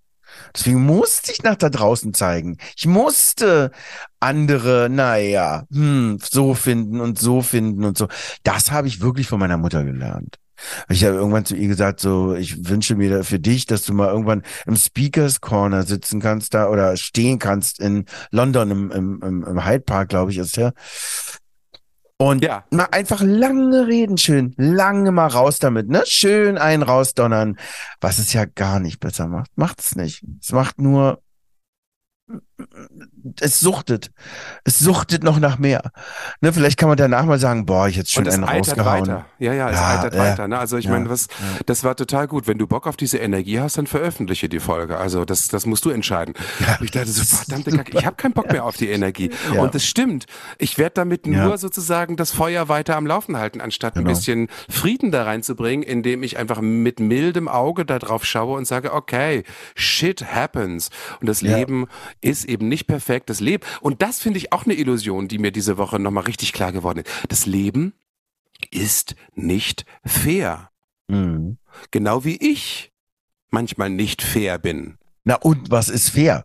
Deswegen 0.55 0.85
musste 0.85 1.33
ich 1.33 1.43
nach 1.43 1.57
da 1.57 1.69
draußen 1.69 2.15
zeigen. 2.15 2.59
Ich 2.77 2.87
musste 2.87 3.71
andere, 4.19 4.89
naja, 4.91 5.65
hm, 5.73 6.19
so 6.23 6.55
finden 6.55 7.01
und 7.01 7.19
so 7.19 7.43
finden 7.43 7.85
und 7.85 7.97
so. 7.97 8.09
Das 8.43 8.71
habe 8.71 8.89
ich 8.89 9.01
wirklich 9.01 9.29
von 9.29 9.41
meiner 9.41 9.59
Mutter 9.59 9.85
gelernt. 9.85 10.37
Ich 10.89 11.05
habe 11.05 11.17
irgendwann 11.17 11.45
zu 11.45 11.57
ihr 11.57 11.69
gesagt, 11.69 12.01
so, 12.01 12.35
ich 12.35 12.69
wünsche 12.69 12.95
mir 12.95 13.25
für 13.25 13.39
dich, 13.39 13.67
dass 13.67 13.83
du 13.83 13.95
mal 13.95 14.09
irgendwann 14.09 14.43
im 14.67 14.77
Speakers 14.77 15.41
Corner 15.41 15.85
sitzen 15.85 16.21
kannst 16.21 16.55
da 16.55 16.69
oder 16.69 16.97
stehen 16.97 17.39
kannst 17.39 17.81
in 17.81 18.05
London 18.31 18.71
im, 18.71 18.91
im, 18.91 19.45
im 19.47 19.65
Hyde 19.65 19.81
Park, 19.81 20.11
glaube 20.11 20.33
ich, 20.33 20.39
ist 20.39 20.57
ja. 20.57 20.73
Und 22.21 22.45
ja. 22.45 22.67
mal 22.71 22.89
einfach 22.91 23.23
lange 23.23 23.87
reden, 23.87 24.19
schön, 24.19 24.53
lange 24.59 25.11
mal 25.11 25.29
raus 25.29 25.59
damit, 25.59 25.89
ne? 25.89 26.03
Schön 26.05 26.59
einen 26.59 26.83
rausdonnern, 26.83 27.57
was 27.99 28.19
es 28.19 28.35
ja 28.35 28.45
gar 28.45 28.79
nicht 28.79 29.01
besser 29.01 29.27
macht. 29.27 29.51
Macht 29.57 29.81
es 29.81 29.97
nicht. 29.97 30.23
Es 30.39 30.53
macht 30.53 30.79
nur 30.79 31.23
es 33.41 33.61
suchtet. 33.61 34.11
Es 34.65 34.79
suchtet 34.79 35.23
noch 35.23 35.39
nach 35.39 35.59
mehr. 35.59 35.93
Ne, 36.41 36.53
vielleicht 36.53 36.79
kann 36.79 36.89
man 36.89 36.97
danach 36.97 37.25
mal 37.25 37.39
sagen, 37.39 37.67
boah, 37.67 37.89
ich 37.89 37.97
jetzt 37.97 38.13
schon 38.13 38.29
einen 38.29 38.45
rausgehauen. 38.45 39.03
Weiter. 39.03 39.27
Ja, 39.39 39.53
ja, 39.53 39.71
es 39.71 39.77
ja, 39.77 39.87
altert 39.87 40.15
ja, 40.15 40.21
weiter. 40.21 40.49
Ne? 40.49 40.59
Also 40.59 40.77
ich 40.77 40.87
ja, 40.87 40.93
meine, 40.93 41.09
was, 41.09 41.29
das 41.67 41.85
war 41.85 41.97
total 41.97 42.27
gut. 42.27 42.47
Wenn 42.47 42.59
du 42.59 42.67
Bock 42.67 42.87
auf 42.87 42.97
diese 42.97 43.19
Energie 43.19 43.61
hast, 43.61 43.79
dann 43.79 43.87
veröffentliche 43.87 44.49
die 44.49 44.61
Folge. 44.61 44.99
Also 44.99 45.25
das, 45.25 45.49
das 45.49 45.67
musst 45.67 45.85
du 45.85 45.91
entscheiden. 45.91 46.35
Ich 46.83 46.91
dachte 46.91 47.11
so, 47.11 47.25
verdammte 47.25 47.71
Kacke, 47.71 47.99
ich 47.99 48.07
habe 48.07 48.17
keinen 48.17 48.33
Bock 48.33 48.51
mehr 48.51 48.65
auf 48.65 48.77
die 48.77 48.89
Energie. 48.89 49.31
Und 49.57 49.75
das 49.75 49.85
stimmt. 49.85 50.27
Ich 50.59 50.79
werde 50.79 50.95
damit 50.95 51.27
nur 51.27 51.59
sozusagen 51.59 52.17
das 52.17 52.31
Feuer 52.31 52.69
weiter 52.69 52.97
am 52.97 53.07
Laufen 53.07 53.37
halten, 53.37 53.61
anstatt 53.61 53.95
genau. 53.95 54.09
ein 54.09 54.15
bisschen 54.15 54.49
Frieden 54.69 55.11
da 55.11 55.25
reinzubringen, 55.25 55.83
indem 55.83 56.23
ich 56.23 56.39
einfach 56.39 56.61
mit 56.61 57.01
mildem 57.01 57.49
Auge 57.49 57.85
da 57.85 57.99
drauf 57.99 58.25
schaue 58.25 58.57
und 58.57 58.67
sage, 58.67 58.93
okay, 58.93 59.45
shit 59.75 60.25
happens. 60.25 60.91
Und 61.21 61.29
das 61.29 61.43
Leben 61.43 61.87
ist 62.21 62.49
eben 62.51 62.69
nicht 62.69 62.87
perfekt. 62.87 63.31
Das 63.31 63.41
Leben, 63.41 63.65
und 63.81 64.03
das 64.03 64.21
finde 64.21 64.39
ich 64.39 64.53
auch 64.53 64.65
eine 64.65 64.75
Illusion, 64.75 65.29
die 65.29 65.39
mir 65.39 65.53
diese 65.53 65.79
Woche 65.79 65.99
nochmal 65.99 66.25
richtig 66.25 66.53
klar 66.53 66.73
geworden 66.73 67.01
ist. 67.01 67.11
Das 67.29 67.47
Leben 67.47 67.95
ist 68.71 69.15
nicht 69.35 69.87
fair. 70.05 70.71
Mhm. 71.09 71.59
Genau 71.91 72.25
wie 72.25 72.37
ich 72.37 72.93
manchmal 73.51 73.91
nicht 73.91 74.23
fair 74.23 74.59
bin. 74.59 74.99
Na 75.25 75.37
und 75.37 75.71
was 75.71 75.89
ist 75.89 76.11
fair? 76.11 76.45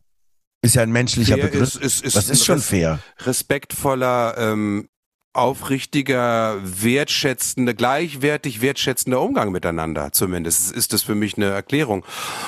Ist 0.62 0.76
ja 0.76 0.82
ein 0.82 0.92
menschlicher 0.92 1.36
fair 1.36 1.46
Begriff. 1.46 1.76
Ist, 1.76 1.82
ist, 1.82 2.04
ist 2.04 2.16
was 2.16 2.30
ist 2.30 2.46
schon 2.46 2.60
fair? 2.60 3.00
Respektvoller, 3.20 4.36
ähm, 4.38 4.90
aufrichtiger, 5.34 6.60
wertschätzender, 6.64 7.74
gleichwertig 7.74 8.62
wertschätzender 8.62 9.22
Umgang 9.22 9.52
miteinander. 9.52 10.12
Zumindest 10.12 10.72
ist 10.72 10.94
das 10.94 11.04
für 11.04 11.16
mich 11.16 11.36
eine 11.36 11.48
Erklärung. 11.48 12.06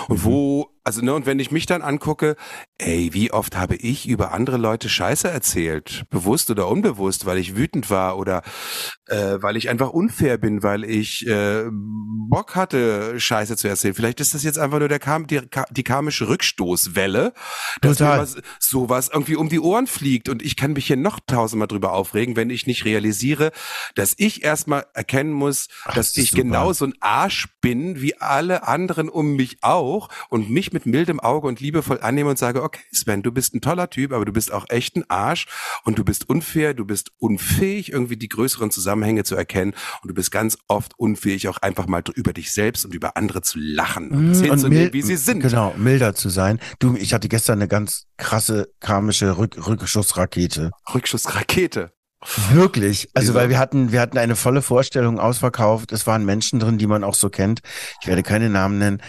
Und 0.08 0.24
wo 0.24 0.70
also, 0.88 1.02
ne, 1.02 1.14
und 1.14 1.26
wenn 1.26 1.38
ich 1.38 1.52
mich 1.52 1.66
dann 1.66 1.82
angucke, 1.82 2.38
ey, 2.78 3.10
wie 3.12 3.34
oft 3.34 3.58
habe 3.58 3.76
ich 3.76 4.08
über 4.08 4.32
andere 4.32 4.56
Leute 4.56 4.88
Scheiße 4.88 5.28
erzählt, 5.30 6.06
bewusst 6.10 6.50
oder 6.50 6.70
unbewusst, 6.70 7.26
weil 7.26 7.40
ich 7.40 7.58
wütend 7.58 7.90
war 7.90 8.18
oder 8.18 8.42
äh, 9.08 9.42
weil 9.42 9.58
ich 9.58 9.68
einfach 9.68 9.90
unfair 9.90 10.38
bin, 10.38 10.64
weil 10.64 10.86
ich 10.86 11.28
äh, 11.28 11.66
Bock 11.70 12.56
hatte, 12.56 13.20
Scheiße 13.20 13.58
zu 13.58 13.68
erzählen. 13.68 13.96
Vielleicht 13.96 14.22
ist 14.22 14.34
das 14.34 14.44
jetzt 14.44 14.60
einfach 14.60 14.80
nur 14.80 14.88
der 14.88 15.00
Kam 15.00 15.28
die, 15.28 15.42
die 15.72 15.84
karmische 15.84 16.30
Rückstoßwelle, 16.30 17.34
dass 17.82 17.98
Total. 17.98 18.16
mir 18.16 18.24
was, 18.24 18.38
sowas 18.60 19.10
irgendwie 19.12 19.36
um 19.36 19.50
die 19.50 19.60
Ohren 19.60 19.88
fliegt 19.88 20.30
und 20.30 20.42
ich 20.42 20.56
kann 20.56 20.72
mich 20.72 20.88
hier 20.88 20.96
noch 20.96 21.20
tausendmal 21.20 21.68
drüber 21.68 21.92
aufregen, 21.92 22.38
wenn 22.38 22.50
ich 22.50 22.66
nicht 22.66 22.86
realisiere, 22.86 23.52
dass 23.96 24.14
ich 24.18 24.42
erstmal 24.46 24.86
erkennen 24.94 25.34
muss, 25.34 25.68
Ach, 25.84 25.96
dass 25.96 26.14
das 26.14 26.24
ich 26.24 26.32
genauso 26.32 26.86
ein 26.86 26.94
Arsch 27.02 27.50
bin 27.60 28.02
wie 28.02 28.18
alle 28.22 28.66
anderen 28.66 29.10
um 29.10 29.36
mich 29.36 29.58
auch 29.64 30.08
und 30.30 30.50
mich 30.50 30.72
mit 30.78 30.86
mildem 30.86 31.20
Auge 31.20 31.48
und 31.48 31.60
liebevoll 31.60 32.00
annehme 32.02 32.30
und 32.30 32.38
sage, 32.38 32.62
okay, 32.62 32.82
Sven, 32.92 33.24
du 33.24 33.32
bist 33.32 33.56
ein 33.56 33.62
toller 33.62 33.90
Typ, 33.90 34.14
aber 34.14 34.26
du 34.26 34.32
bist 34.32 34.52
auch 34.54 34.66
echt 34.70 34.96
ein 34.96 35.10
Arsch 35.10 35.48
und 35.86 35.98
du 35.98 36.04
bist 36.04 36.30
unfair, 36.30 36.76
du 36.76 36.86
bist 36.86 37.12
unfähig, 37.18 37.92
irgendwie 37.92 38.16
die 38.16 38.30
größeren 38.30 38.70
Zusammenhänge 38.70 39.24
zu 39.24 39.36
erkennen 39.36 39.74
und 40.04 40.10
du 40.10 40.14
bist 40.14 40.32
ganz 40.32 40.58
oft 40.68 40.94
unfähig, 41.00 41.48
auch 41.48 41.58
einfach 41.58 41.88
mal 41.88 42.04
über 42.14 42.32
dich 42.32 42.52
selbst 42.52 42.86
und 42.86 42.94
über 42.94 43.18
andere 43.18 43.42
zu 43.42 43.58
lachen 43.58 44.12
und, 44.12 44.40
mhm, 44.40 44.52
und 44.52 44.70
mild, 44.70 44.94
wie 44.94 45.02
sie 45.02 45.16
sind. 45.16 45.42
Genau, 45.42 45.74
milder 45.78 46.14
zu 46.14 46.30
sein. 46.30 46.60
Du, 46.78 46.96
ich 46.96 47.14
hatte 47.14 47.28
gestern 47.28 47.58
eine 47.58 47.68
ganz 47.68 48.06
krasse 48.18 48.72
karmische 48.80 49.38
Rück 49.38 49.58
Rückschussrakete. 49.68 50.72
Rückschussrakete. 50.94 51.92
Wirklich. 52.52 53.10
Also, 53.14 53.36
weil 53.36 53.50
wir 53.50 53.60
hatten, 53.60 53.92
wir 53.92 54.02
hatten 54.02 54.18
eine 54.18 54.36
volle 54.36 54.62
Vorstellung 54.62 55.20
ausverkauft. 55.20 55.92
Es 55.92 56.08
waren 56.08 56.26
Menschen 56.26 56.60
drin, 56.60 56.78
die 56.78 56.88
man 56.88 57.04
auch 57.04 57.14
so 57.14 57.30
kennt. 57.30 57.62
Ich 58.02 58.08
werde 58.08 58.24
keine 58.24 58.50
Namen 58.50 58.80
nennen 58.80 59.02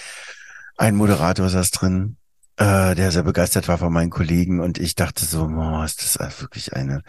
ein 0.78 0.96
Moderator 0.96 1.48
saß 1.48 1.70
drin, 1.72 2.16
äh, 2.56 2.94
der 2.94 3.10
sehr 3.12 3.24
begeistert 3.24 3.68
war 3.68 3.78
von 3.78 3.92
meinen 3.92 4.10
Kollegen 4.10 4.60
und 4.60 4.78
ich 4.78 4.94
dachte 4.94 5.24
so, 5.24 5.42
oh, 5.44 5.82
ist 5.84 6.02
das 6.02 6.40
wirklich 6.40 6.74
eine, 6.74 7.02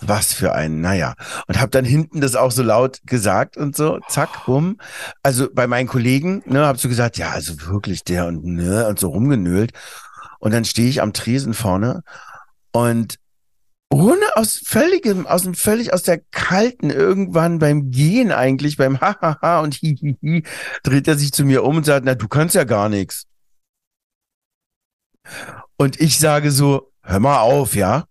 was 0.00 0.34
für 0.34 0.52
ein, 0.52 0.80
naja. 0.80 1.14
Und 1.46 1.60
habe 1.60 1.70
dann 1.70 1.84
hinten 1.84 2.20
das 2.20 2.36
auch 2.36 2.50
so 2.50 2.62
laut 2.62 3.00
gesagt 3.04 3.56
und 3.56 3.76
so, 3.76 4.00
zack, 4.08 4.44
bumm. 4.46 4.78
Also 5.22 5.48
bei 5.52 5.66
meinen 5.66 5.88
Kollegen, 5.88 6.42
ne, 6.46 6.66
hab 6.66 6.78
so 6.78 6.88
gesagt, 6.88 7.16
ja, 7.16 7.30
also 7.30 7.66
wirklich 7.66 8.04
der 8.04 8.26
und 8.26 8.44
ne, 8.44 8.86
und 8.86 8.98
so 8.98 9.08
rumgenölt. 9.08 9.72
Und 10.40 10.52
dann 10.52 10.64
stehe 10.64 10.88
ich 10.88 11.00
am 11.00 11.12
Tresen 11.12 11.54
vorne 11.54 12.02
und 12.72 13.16
ohne 13.94 14.24
aus 14.34 14.60
völligem, 14.66 15.24
aus 15.24 15.44
dem 15.44 15.54
völlig 15.54 15.92
aus 15.92 16.02
der 16.02 16.18
kalten 16.32 16.90
irgendwann 16.90 17.60
beim 17.60 17.92
Gehen 17.92 18.32
eigentlich, 18.32 18.76
beim 18.76 19.00
Hahaha 19.00 19.60
und 19.60 19.74
Hihihi, 19.74 20.42
dreht 20.82 21.06
er 21.06 21.16
sich 21.16 21.30
zu 21.30 21.44
mir 21.44 21.62
um 21.62 21.76
und 21.76 21.86
sagt, 21.86 22.04
na, 22.04 22.16
du 22.16 22.26
kannst 22.26 22.56
ja 22.56 22.64
gar 22.64 22.88
nichts. 22.88 23.26
Und 25.76 26.00
ich 26.00 26.18
sage 26.18 26.50
so, 26.50 26.92
hör 27.02 27.20
mal 27.20 27.38
auf, 27.38 27.76
ja? 27.76 28.06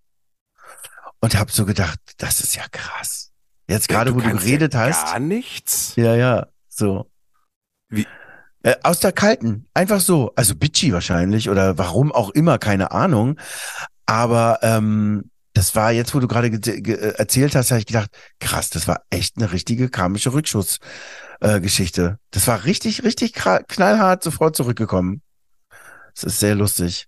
Und 1.20 1.38
hab 1.38 1.52
so 1.52 1.66
gedacht, 1.66 2.00
das 2.18 2.40
ist 2.40 2.56
ja 2.56 2.64
krass. 2.72 3.32
Jetzt 3.68 3.90
gerade, 3.90 4.12
ja, 4.12 4.16
wo 4.16 4.22
du 4.22 4.30
geredet 4.30 4.74
ja 4.74 4.80
hast. 4.80 5.08
Gar 5.08 5.20
nichts? 5.20 5.98
Ja, 5.98 6.16
ja, 6.16 6.48
so. 6.70 7.12
Wie? 7.90 8.08
Äh, 8.64 8.76
aus 8.84 9.02
der 9.02 9.12
kalten, 9.12 9.68
einfach 9.74 10.00
so. 10.00 10.32
Also 10.38 10.56
bitchy 10.56 10.94
wahrscheinlich 10.94 11.50
oder 11.50 11.78
warum 11.78 12.14
auch 12.14 12.30
immer, 12.30 12.58
keine 12.58 12.92
Ahnung. 12.92 13.38
Aber 14.06 14.60
ähm, 14.62 15.30
das 15.54 15.76
war 15.76 15.92
jetzt, 15.92 16.14
wo 16.16 16.20
du 16.20 16.28
gerade 16.28 16.48
äh, 16.48 17.14
erzählt 17.16 17.56
hast, 17.56 17.72
habe 17.72 17.80
ich 17.80 17.86
gedacht, 17.86 18.10
krass, 18.40 18.70
das 18.70 18.88
war 18.88 19.04
echt 19.10 19.38
eine 19.38 19.52
richtige 19.52 19.90
karmische 19.90 20.34
Rückschussgeschichte. 20.34 22.02
Äh, 22.04 22.18
das 22.32 22.48
war 22.48 22.66
richtig, 22.66 23.04
richtig 23.04 23.34
knallhart 23.34 24.24
sofort 24.24 24.56
zurückgekommen. 24.56 25.22
Das 26.16 26.24
ist 26.24 26.40
sehr 26.40 26.56
lustig. 26.56 27.08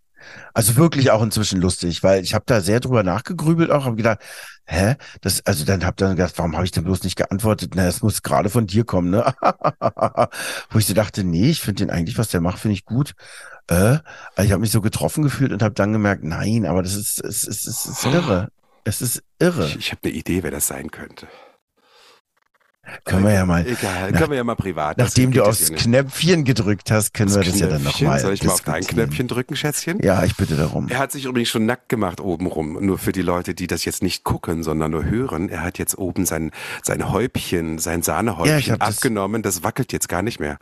Also 0.55 0.75
wirklich 0.75 1.11
auch 1.11 1.21
inzwischen 1.21 1.61
lustig, 1.61 2.01
weil 2.01 2.23
ich 2.23 2.33
habe 2.33 2.45
da 2.47 2.59
sehr 2.59 2.79
drüber 2.79 3.03
nachgegrübelt 3.03 3.69
auch, 3.69 3.85
habe 3.85 3.95
gedacht, 3.95 4.19
hä, 4.65 4.95
das, 5.21 5.45
also 5.45 5.65
dann 5.65 5.85
habe 5.85 5.97
dann 5.97 6.15
gedacht, 6.15 6.33
warum 6.37 6.55
habe 6.55 6.65
ich 6.65 6.71
denn 6.71 6.83
bloß 6.83 7.03
nicht 7.03 7.15
geantwortet? 7.15 7.73
Na, 7.75 7.85
es 7.85 8.01
muss 8.01 8.23
gerade 8.23 8.49
von 8.49 8.65
dir 8.65 8.85
kommen, 8.85 9.11
ne? 9.11 9.35
Wo 10.71 10.79
ich 10.79 10.87
so 10.87 10.95
dachte, 10.95 11.23
nee, 11.23 11.51
ich 11.51 11.61
finde 11.61 11.85
den 11.85 11.91
eigentlich, 11.91 12.17
was 12.17 12.29
der 12.29 12.41
macht, 12.41 12.59
finde 12.59 12.73
ich 12.73 12.85
gut 12.85 13.13
äh, 13.67 13.97
ich 14.43 14.51
habe 14.51 14.59
mich 14.59 14.71
so 14.71 14.81
getroffen 14.81 15.23
gefühlt 15.23 15.51
und 15.51 15.63
habe 15.63 15.73
dann 15.73 15.93
gemerkt, 15.93 16.23
nein, 16.23 16.65
aber 16.65 16.83
das 16.83 16.95
ist, 16.95 17.23
es 17.23 17.43
ist, 17.43 17.67
es 17.67 17.85
ist 17.85 18.05
irre. 18.05 18.49
Es 18.83 19.01
ist 19.01 19.23
irre. 19.39 19.65
Ich, 19.65 19.77
ich 19.77 19.91
habe 19.91 20.01
eine 20.03 20.13
Idee, 20.13 20.43
wer 20.43 20.51
das 20.51 20.67
sein 20.67 20.91
könnte. 20.91 21.27
Können 23.03 23.23
wir 23.23 23.33
ja 23.33 23.45
mal. 23.45 23.65
Egal, 23.65 24.11
nach, 24.11 24.19
können 24.19 24.31
wir 24.31 24.37
ja 24.37 24.43
mal 24.43 24.55
privat. 24.55 24.97
Nachdem 24.97 25.31
du 25.31 25.43
aufs 25.43 25.71
Knöpfchen 25.71 26.43
gedrückt 26.43 26.91
hast, 26.91 27.13
können 27.13 27.33
das 27.33 27.37
wir 27.37 27.51
das 27.51 27.59
ja 27.59 27.67
dann 27.67 27.83
nochmal. 27.83 28.19
Soll 28.19 28.33
ich 28.33 28.43
mal 28.43 28.53
auf 28.53 28.61
dein 28.61 28.83
Knöpfchen 28.83 29.27
drücken, 29.27 29.55
Schätzchen? 29.55 29.99
Ja, 30.03 30.23
ich 30.23 30.35
bitte 30.35 30.55
darum. 30.55 30.87
Er 30.89 30.99
hat 30.99 31.11
sich 31.11 31.25
übrigens 31.25 31.49
schon 31.49 31.65
nackt 31.65 31.89
gemacht 31.89 32.21
obenrum. 32.21 32.85
Nur 32.85 32.97
für 32.97 33.11
die 33.11 33.23
Leute, 33.23 33.55
die 33.55 33.67
das 33.67 33.85
jetzt 33.85 34.03
nicht 34.03 34.23
gucken, 34.23 34.63
sondern 34.63 34.91
nur 34.91 35.03
hören. 35.03 35.49
Er 35.49 35.63
hat 35.63 35.79
jetzt 35.79 35.97
oben 35.97 36.25
sein, 36.25 36.51
sein 36.83 37.11
Häubchen, 37.11 37.79
sein 37.79 38.03
Sahnehäubchen 38.03 38.75
ja, 38.75 38.81
abgenommen. 38.81 39.41
Das, 39.41 39.55
das 39.55 39.63
wackelt 39.63 39.91
jetzt 39.91 40.07
gar 40.07 40.21
nicht 40.21 40.39
mehr. 40.39 40.59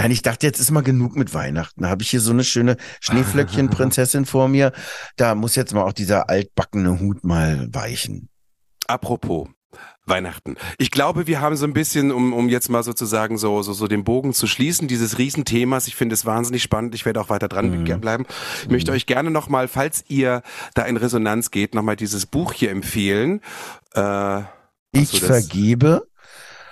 Nein, 0.00 0.12
ich 0.12 0.22
dachte, 0.22 0.46
jetzt 0.46 0.58
ist 0.58 0.70
mal 0.70 0.82
genug 0.82 1.14
mit 1.14 1.34
Weihnachten. 1.34 1.82
Da 1.82 1.90
habe 1.90 2.02
ich 2.02 2.08
hier 2.08 2.22
so 2.22 2.30
eine 2.30 2.42
schöne 2.42 2.78
Schneeflöckchen-Prinzessin 3.02 4.24
vor 4.24 4.48
mir. 4.48 4.72
Da 5.16 5.34
muss 5.34 5.56
jetzt 5.56 5.74
mal 5.74 5.82
auch 5.82 5.92
dieser 5.92 6.30
altbackene 6.30 7.00
Hut 7.00 7.22
mal 7.22 7.68
weichen. 7.70 8.30
Apropos. 8.86 9.48
Weihnachten. 10.06 10.56
Ich 10.78 10.90
glaube, 10.90 11.26
wir 11.26 11.42
haben 11.42 11.54
so 11.54 11.66
ein 11.66 11.74
bisschen, 11.74 12.12
um, 12.12 12.32
um 12.32 12.48
jetzt 12.48 12.70
mal 12.70 12.82
sozusagen 12.82 13.36
so, 13.36 13.60
so, 13.60 13.74
so 13.74 13.88
den 13.88 14.02
Bogen 14.02 14.32
zu 14.32 14.46
schließen, 14.46 14.88
dieses 14.88 15.18
Riesenthemas. 15.18 15.86
Ich 15.86 15.96
finde 15.96 16.14
es 16.14 16.24
wahnsinnig 16.24 16.62
spannend. 16.62 16.94
Ich 16.94 17.04
werde 17.04 17.20
auch 17.20 17.28
weiter 17.28 17.48
dran 17.48 17.70
mhm. 17.70 18.00
bleiben. 18.00 18.24
Ich 18.62 18.68
mhm. 18.68 18.72
möchte 18.72 18.92
euch 18.92 19.04
gerne 19.04 19.30
nochmal, 19.30 19.68
falls 19.68 20.02
ihr 20.08 20.40
da 20.74 20.82
in 20.84 20.96
Resonanz 20.96 21.50
geht, 21.50 21.74
nochmal 21.74 21.96
dieses 21.96 22.24
Buch 22.24 22.54
hier 22.54 22.70
empfehlen. 22.70 23.42
Äh, 23.94 24.40
ich 24.92 25.20
vergebe 25.20 26.08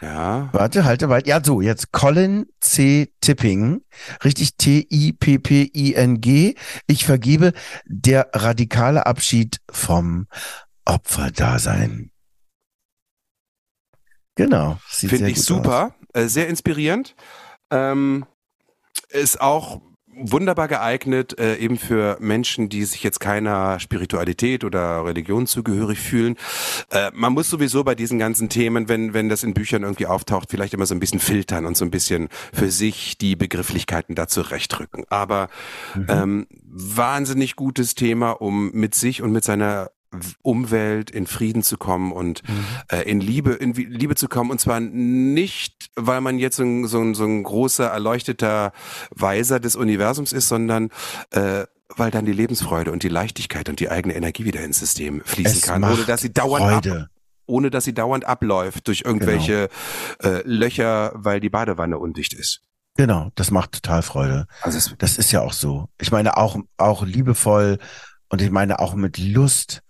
ja. 0.01 0.49
Warte, 0.53 0.85
halte 0.85 1.09
weit. 1.09 1.27
Ja, 1.27 1.43
so, 1.43 1.61
jetzt 1.61 1.93
Colin 1.93 2.47
C. 2.61 3.13
Tipping. 3.21 3.83
Richtig 4.25 4.57
T-I-P-P-I-N-G. 4.57 4.95
Ich 6.87 7.05
vergebe 7.05 7.53
der 7.87 8.31
radikale 8.33 9.07
Abschied 9.07 9.61
vom 9.71 10.27
Opferdasein. 10.85 12.11
Genau. 14.35 14.79
Finde 14.87 15.31
ich 15.31 15.43
super. 15.43 15.95
Aus. 16.13 16.23
Äh, 16.23 16.29
sehr 16.29 16.49
inspirierend. 16.49 17.17
Ähm, 17.71 18.25
ist 19.11 19.41
auch 19.41 19.81
wunderbar 20.21 20.69
geeignet, 20.69 21.39
äh, 21.39 21.57
eben 21.57 21.79
für 21.79 22.17
Menschen, 22.21 22.69
die 22.69 22.85
sich 22.85 23.03
jetzt 23.03 23.21
keiner 23.21 23.81
Spiritualität 23.81 24.65
oder 24.65 25.05
Religion 25.05 25.47
zugehörig 25.47 25.99
fühlen. 25.99 26.37
Äh, 26.91 27.11
man 27.15 27.33
muss 27.33 27.51
sowieso 27.51 27.85
bei 27.85 27.95
diesen 27.95 28.19
ganzen 28.19 28.49
Themen, 28.49 28.89
wenn, 28.89 29.15
wenn 29.15 29.29
das 29.29 29.43
in 29.43 29.55
Büchern 29.55 29.83
irgendwie 29.83 30.07
auftaucht, 30.07 30.51
vielleicht 30.51 30.75
immer 30.75 30.87
so 30.87 30.95
ein 30.95 31.01
bisschen 31.01 31.21
filtern 31.21 31.67
und 31.67 31.77
so 31.77 31.85
ein 31.85 31.91
bisschen 31.91 32.29
für 32.53 32.71
sich 32.71 33.19
die 33.19 33.37
Begrifflichkeiten 33.37 34.15
da 34.15 34.29
zurechtrücken. 34.29 35.05
Aber 35.09 35.49
mhm. 35.95 36.07
ähm, 36.09 36.47
wahnsinnig 36.65 37.57
gutes 37.57 37.95
Thema, 37.95 38.33
um 38.33 38.71
mit 38.73 38.95
sich 38.95 39.23
und 39.23 39.33
mit 39.33 39.45
seiner 39.45 39.91
Umwelt 40.43 41.11
in 41.11 41.27
Frieden 41.27 41.63
zu 41.63 41.77
kommen 41.77 42.13
und 42.13 42.43
mhm. 42.49 42.65
äh, 42.91 43.03
in 43.03 43.21
Liebe 43.21 43.53
in 43.53 43.75
Liebe 43.75 44.15
zu 44.15 44.29
kommen 44.29 44.51
und 44.51 44.59
zwar 44.59 44.81
nicht 44.81 45.91
weil 45.97 46.21
man 46.21 46.39
jetzt 46.39 46.57
so 46.57 46.63
ein, 46.63 46.87
so 46.87 47.01
ein, 47.01 47.15
so 47.15 47.25
ein 47.25 47.43
großer 47.43 47.87
erleuchteter 47.87 48.73
Weiser 49.11 49.61
des 49.61 49.77
Universums 49.77 50.33
ist 50.33 50.49
sondern 50.49 50.89
äh, 51.31 51.65
weil 51.97 52.11
dann 52.11 52.25
die 52.25 52.33
Lebensfreude 52.33 52.91
und 52.91 53.03
die 53.03 53.09
Leichtigkeit 53.09 53.69
und 53.69 53.81
die 53.81 53.91
eigene 53.91 54.15
Energie 54.15 54.45
wieder 54.45 54.63
ins 54.63 54.79
System 54.79 55.23
fließen 55.25 55.59
es 55.59 55.63
kann 55.63 55.85
ohne 55.85 56.05
dass 56.05 56.23
sie 56.23 56.33
dauernd 56.33 56.85
Freude. 56.85 57.03
ab, 57.03 57.09
ohne 57.47 57.71
dass 57.71 57.85
sie 57.85 57.95
dauernd 57.95 58.25
abläuft 58.25 58.89
durch 58.89 59.03
irgendwelche 59.05 59.69
genau. 60.21 60.37
äh, 60.37 60.43
Löcher 60.47 61.13
weil 61.15 61.41
die 61.41 61.51
Badewanne 61.51 61.99
undicht 61.99 62.33
ist 62.33 62.63
Genau, 62.99 63.31
das 63.37 63.53
macht 63.53 63.71
total 63.71 64.03
Freude. 64.03 64.49
Also 64.61 64.91
das 64.99 65.19
ist 65.19 65.31
ja 65.31 65.41
auch 65.41 65.53
so. 65.53 65.89
Ich 66.01 66.11
meine 66.11 66.37
auch 66.37 66.59
auch 66.79 67.07
liebevoll 67.07 67.79
und 68.29 68.43
ich 68.43 68.51
meine 68.51 68.81
auch 68.81 68.95
mit 68.95 69.19
Lust 69.19 69.85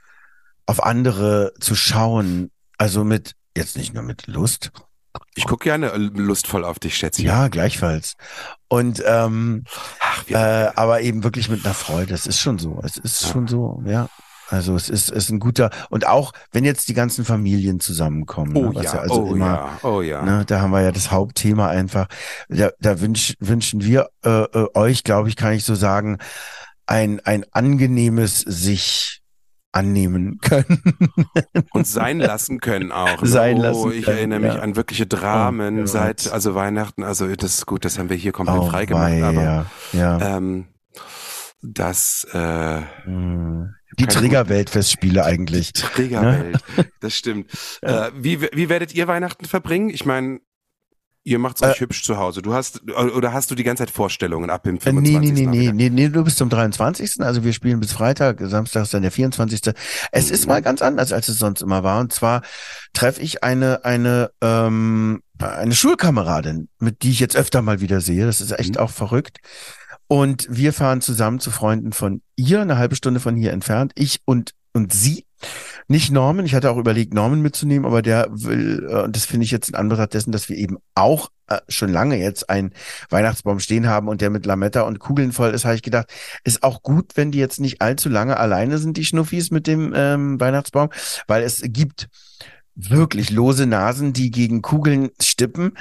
auf 0.68 0.84
andere 0.84 1.54
zu 1.58 1.74
schauen. 1.74 2.50
Also 2.76 3.02
mit, 3.02 3.32
jetzt 3.56 3.76
nicht 3.76 3.94
nur 3.94 4.02
mit 4.02 4.26
Lust. 4.26 4.70
Ich 5.34 5.46
gucke 5.46 5.64
gerne 5.64 5.96
lustvoll 5.96 6.64
auf 6.64 6.78
dich, 6.78 6.96
Schätzchen. 6.96 7.24
Ja, 7.24 7.48
gleichfalls. 7.48 8.14
Und 8.68 9.02
ähm, 9.06 9.64
Ach, 10.00 10.28
äh, 10.28 10.70
aber 10.76 11.00
eben 11.00 11.24
wirklich 11.24 11.48
mit 11.48 11.64
einer 11.64 11.74
Freude. 11.74 12.12
Das 12.12 12.26
ist 12.26 12.40
schon 12.40 12.58
so. 12.58 12.80
Es 12.84 12.98
ist 12.98 13.22
ja. 13.22 13.28
schon 13.32 13.48
so, 13.48 13.82
ja. 13.86 14.08
Also 14.50 14.76
es 14.76 14.88
ist, 14.88 15.10
ist 15.10 15.28
ein 15.28 15.40
guter 15.40 15.70
und 15.90 16.06
auch 16.06 16.32
wenn 16.52 16.64
jetzt 16.64 16.88
die 16.88 16.94
ganzen 16.94 17.26
Familien 17.26 17.80
zusammenkommen, 17.80 18.56
oh, 18.56 18.72
ne, 18.72 18.76
ja, 18.76 18.94
ja 18.94 19.00
also 19.00 19.24
oh 19.24 19.34
immer, 19.34 19.46
ja, 19.46 19.78
oh 19.82 20.00
ja, 20.00 20.22
ne, 20.22 20.44
da 20.46 20.62
haben 20.62 20.70
wir 20.70 20.80
ja 20.80 20.90
das 20.90 21.10
Hauptthema 21.10 21.68
einfach. 21.68 22.06
Da, 22.48 22.70
da 22.80 22.98
wünsch, 23.02 23.34
wünschen 23.40 23.84
wir 23.84 24.08
äh, 24.24 24.44
äh, 24.44 24.68
euch, 24.72 25.04
glaube 25.04 25.28
ich, 25.28 25.36
kann 25.36 25.52
ich 25.52 25.64
so 25.64 25.74
sagen, 25.74 26.16
ein 26.86 27.20
ein 27.20 27.44
angenehmes 27.52 28.40
sich 28.40 29.20
annehmen 29.78 30.38
können. 30.40 30.82
Und 31.72 31.86
sein 31.86 32.18
lassen 32.18 32.60
können 32.60 32.90
auch. 32.90 33.22
Ne? 33.22 33.28
Sein 33.28 33.56
lassen. 33.58 33.80
Oh, 33.80 33.90
ich 33.90 34.04
können, 34.04 34.18
erinnere 34.18 34.40
mich 34.40 34.54
ja. 34.54 34.60
an 34.60 34.76
wirkliche 34.76 35.06
Dramen 35.06 35.82
oh, 35.82 35.86
seit, 35.86 36.30
also 36.32 36.54
Weihnachten, 36.54 37.04
also 37.04 37.28
das 37.34 37.58
ist 37.58 37.66
gut, 37.66 37.84
das 37.84 37.98
haben 37.98 38.10
wir 38.10 38.16
hier 38.16 38.32
komplett 38.32 38.58
oh, 38.58 38.70
freigemacht, 38.70 39.22
aber 39.22 39.42
ja, 39.42 39.66
ja. 39.92 40.36
Ähm, 40.36 40.66
das 41.62 42.26
äh, 42.32 42.82
hm. 43.04 43.74
die 43.98 44.06
Triggerweltfestspiele 44.06 45.24
eigentlich. 45.24 45.72
Die 45.72 45.82
Triggerwelt, 45.82 46.58
ne? 46.76 46.86
das 47.00 47.14
stimmt. 47.14 47.50
Äh, 47.80 48.10
wie, 48.16 48.42
wie 48.42 48.68
werdet 48.68 48.92
ihr 48.94 49.06
Weihnachten 49.06 49.44
verbringen? 49.44 49.88
Ich 49.88 50.04
meine, 50.04 50.40
Ihr 51.28 51.38
macht's 51.38 51.62
euch 51.62 51.76
äh, 51.76 51.80
hübsch 51.80 52.04
zu 52.04 52.16
Hause. 52.16 52.40
Du 52.40 52.54
hast 52.54 52.80
oder 52.90 53.34
hast 53.34 53.50
du 53.50 53.54
die 53.54 53.62
ganze 53.62 53.82
Zeit 53.82 53.90
Vorstellungen 53.90 54.48
ab 54.48 54.62
dem 54.62 54.80
25. 54.80 55.32
Nee, 55.32 55.46
nee, 55.46 55.46
nee, 55.46 55.72
nee, 55.72 55.90
nee, 55.90 56.08
du 56.08 56.24
bist 56.24 56.38
zum 56.38 56.48
23. 56.48 57.20
Also 57.20 57.44
wir 57.44 57.52
spielen 57.52 57.80
bis 57.80 57.92
Freitag, 57.92 58.40
Samstag 58.40 58.84
ist 58.84 58.94
dann 58.94 59.02
der 59.02 59.10
24. 59.10 59.74
Es 60.10 60.28
mhm. 60.28 60.34
ist 60.34 60.46
mal 60.46 60.62
ganz 60.62 60.80
anders, 60.80 61.12
als 61.12 61.28
es 61.28 61.38
sonst 61.38 61.60
immer 61.60 61.82
war. 61.82 62.00
Und 62.00 62.14
zwar 62.14 62.40
treffe 62.94 63.20
ich 63.20 63.44
eine 63.44 63.84
eine 63.84 64.30
ähm, 64.40 65.22
eine 65.38 65.74
Schulkameradin, 65.74 66.68
mit 66.78 67.02
die 67.02 67.10
ich 67.10 67.20
jetzt 67.20 67.36
öfter 67.36 67.60
mal 67.60 67.82
wieder 67.82 68.00
sehe. 68.00 68.24
Das 68.24 68.40
ist 68.40 68.58
echt 68.58 68.76
mhm. 68.76 68.80
auch 68.80 68.90
verrückt. 68.90 69.38
Und 70.06 70.46
wir 70.48 70.72
fahren 70.72 71.02
zusammen 71.02 71.40
zu 71.40 71.50
Freunden 71.50 71.92
von 71.92 72.22
ihr, 72.36 72.62
eine 72.62 72.78
halbe 72.78 72.96
Stunde 72.96 73.20
von 73.20 73.36
hier 73.36 73.52
entfernt. 73.52 73.92
Ich 73.96 74.22
und 74.24 74.54
und 74.72 74.94
sie. 74.94 75.27
Nicht 75.86 76.10
Norman, 76.10 76.44
ich 76.44 76.54
hatte 76.54 76.70
auch 76.70 76.76
überlegt, 76.76 77.14
Norman 77.14 77.40
mitzunehmen, 77.40 77.86
aber 77.86 78.02
der 78.02 78.26
will, 78.30 78.86
äh, 78.90 79.02
und 79.02 79.16
das 79.16 79.24
finde 79.24 79.44
ich 79.44 79.50
jetzt 79.50 79.68
in 79.68 79.74
Anbetracht 79.74 80.14
dessen, 80.14 80.32
dass 80.32 80.48
wir 80.48 80.56
eben 80.56 80.78
auch 80.94 81.30
äh, 81.48 81.60
schon 81.68 81.90
lange 81.90 82.16
jetzt 82.16 82.50
einen 82.50 82.72
Weihnachtsbaum 83.08 83.60
stehen 83.60 83.86
haben 83.86 84.08
und 84.08 84.20
der 84.20 84.30
mit 84.30 84.44
Lametta 84.44 84.82
und 84.82 84.98
Kugeln 84.98 85.32
voll 85.32 85.50
ist, 85.50 85.64
habe 85.64 85.76
ich 85.76 85.82
gedacht, 85.82 86.12
ist 86.44 86.62
auch 86.62 86.82
gut, 86.82 87.12
wenn 87.16 87.30
die 87.30 87.38
jetzt 87.38 87.60
nicht 87.60 87.80
allzu 87.80 88.08
lange 88.08 88.36
alleine 88.36 88.78
sind, 88.78 88.96
die 88.96 89.04
Schnuffis 89.04 89.50
mit 89.50 89.66
dem 89.66 89.92
ähm, 89.94 90.38
Weihnachtsbaum, 90.40 90.90
weil 91.26 91.42
es 91.42 91.62
gibt 91.64 92.08
wirklich 92.74 93.30
lose 93.30 93.66
Nasen, 93.66 94.12
die 94.12 94.30
gegen 94.30 94.62
Kugeln 94.62 95.10
stippen, 95.20 95.72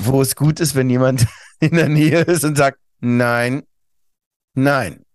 wo 0.00 0.22
es 0.22 0.36
gut 0.36 0.60
ist, 0.60 0.74
wenn 0.74 0.88
jemand 0.88 1.26
in 1.60 1.72
der 1.72 1.88
Nähe 1.88 2.20
ist 2.20 2.44
und 2.44 2.56
sagt, 2.56 2.78
nein, 3.00 3.62
nein. 4.54 5.05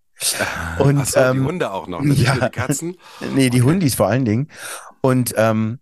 Und 0.79 0.99
Ach 0.99 1.05
so, 1.05 1.19
ähm, 1.19 1.37
die 1.39 1.47
Hunde 1.47 1.71
auch 1.71 1.87
noch, 1.87 2.01
ne? 2.01 2.13
ja, 2.15 2.35
die 2.35 2.49
Katzen. 2.49 2.97
Nee, 3.33 3.49
die 3.49 3.61
okay. 3.61 3.71
Hundis 3.71 3.95
vor 3.95 4.07
allen 4.07 4.25
Dingen. 4.25 4.49
Und 5.01 5.33
ähm, 5.37 5.79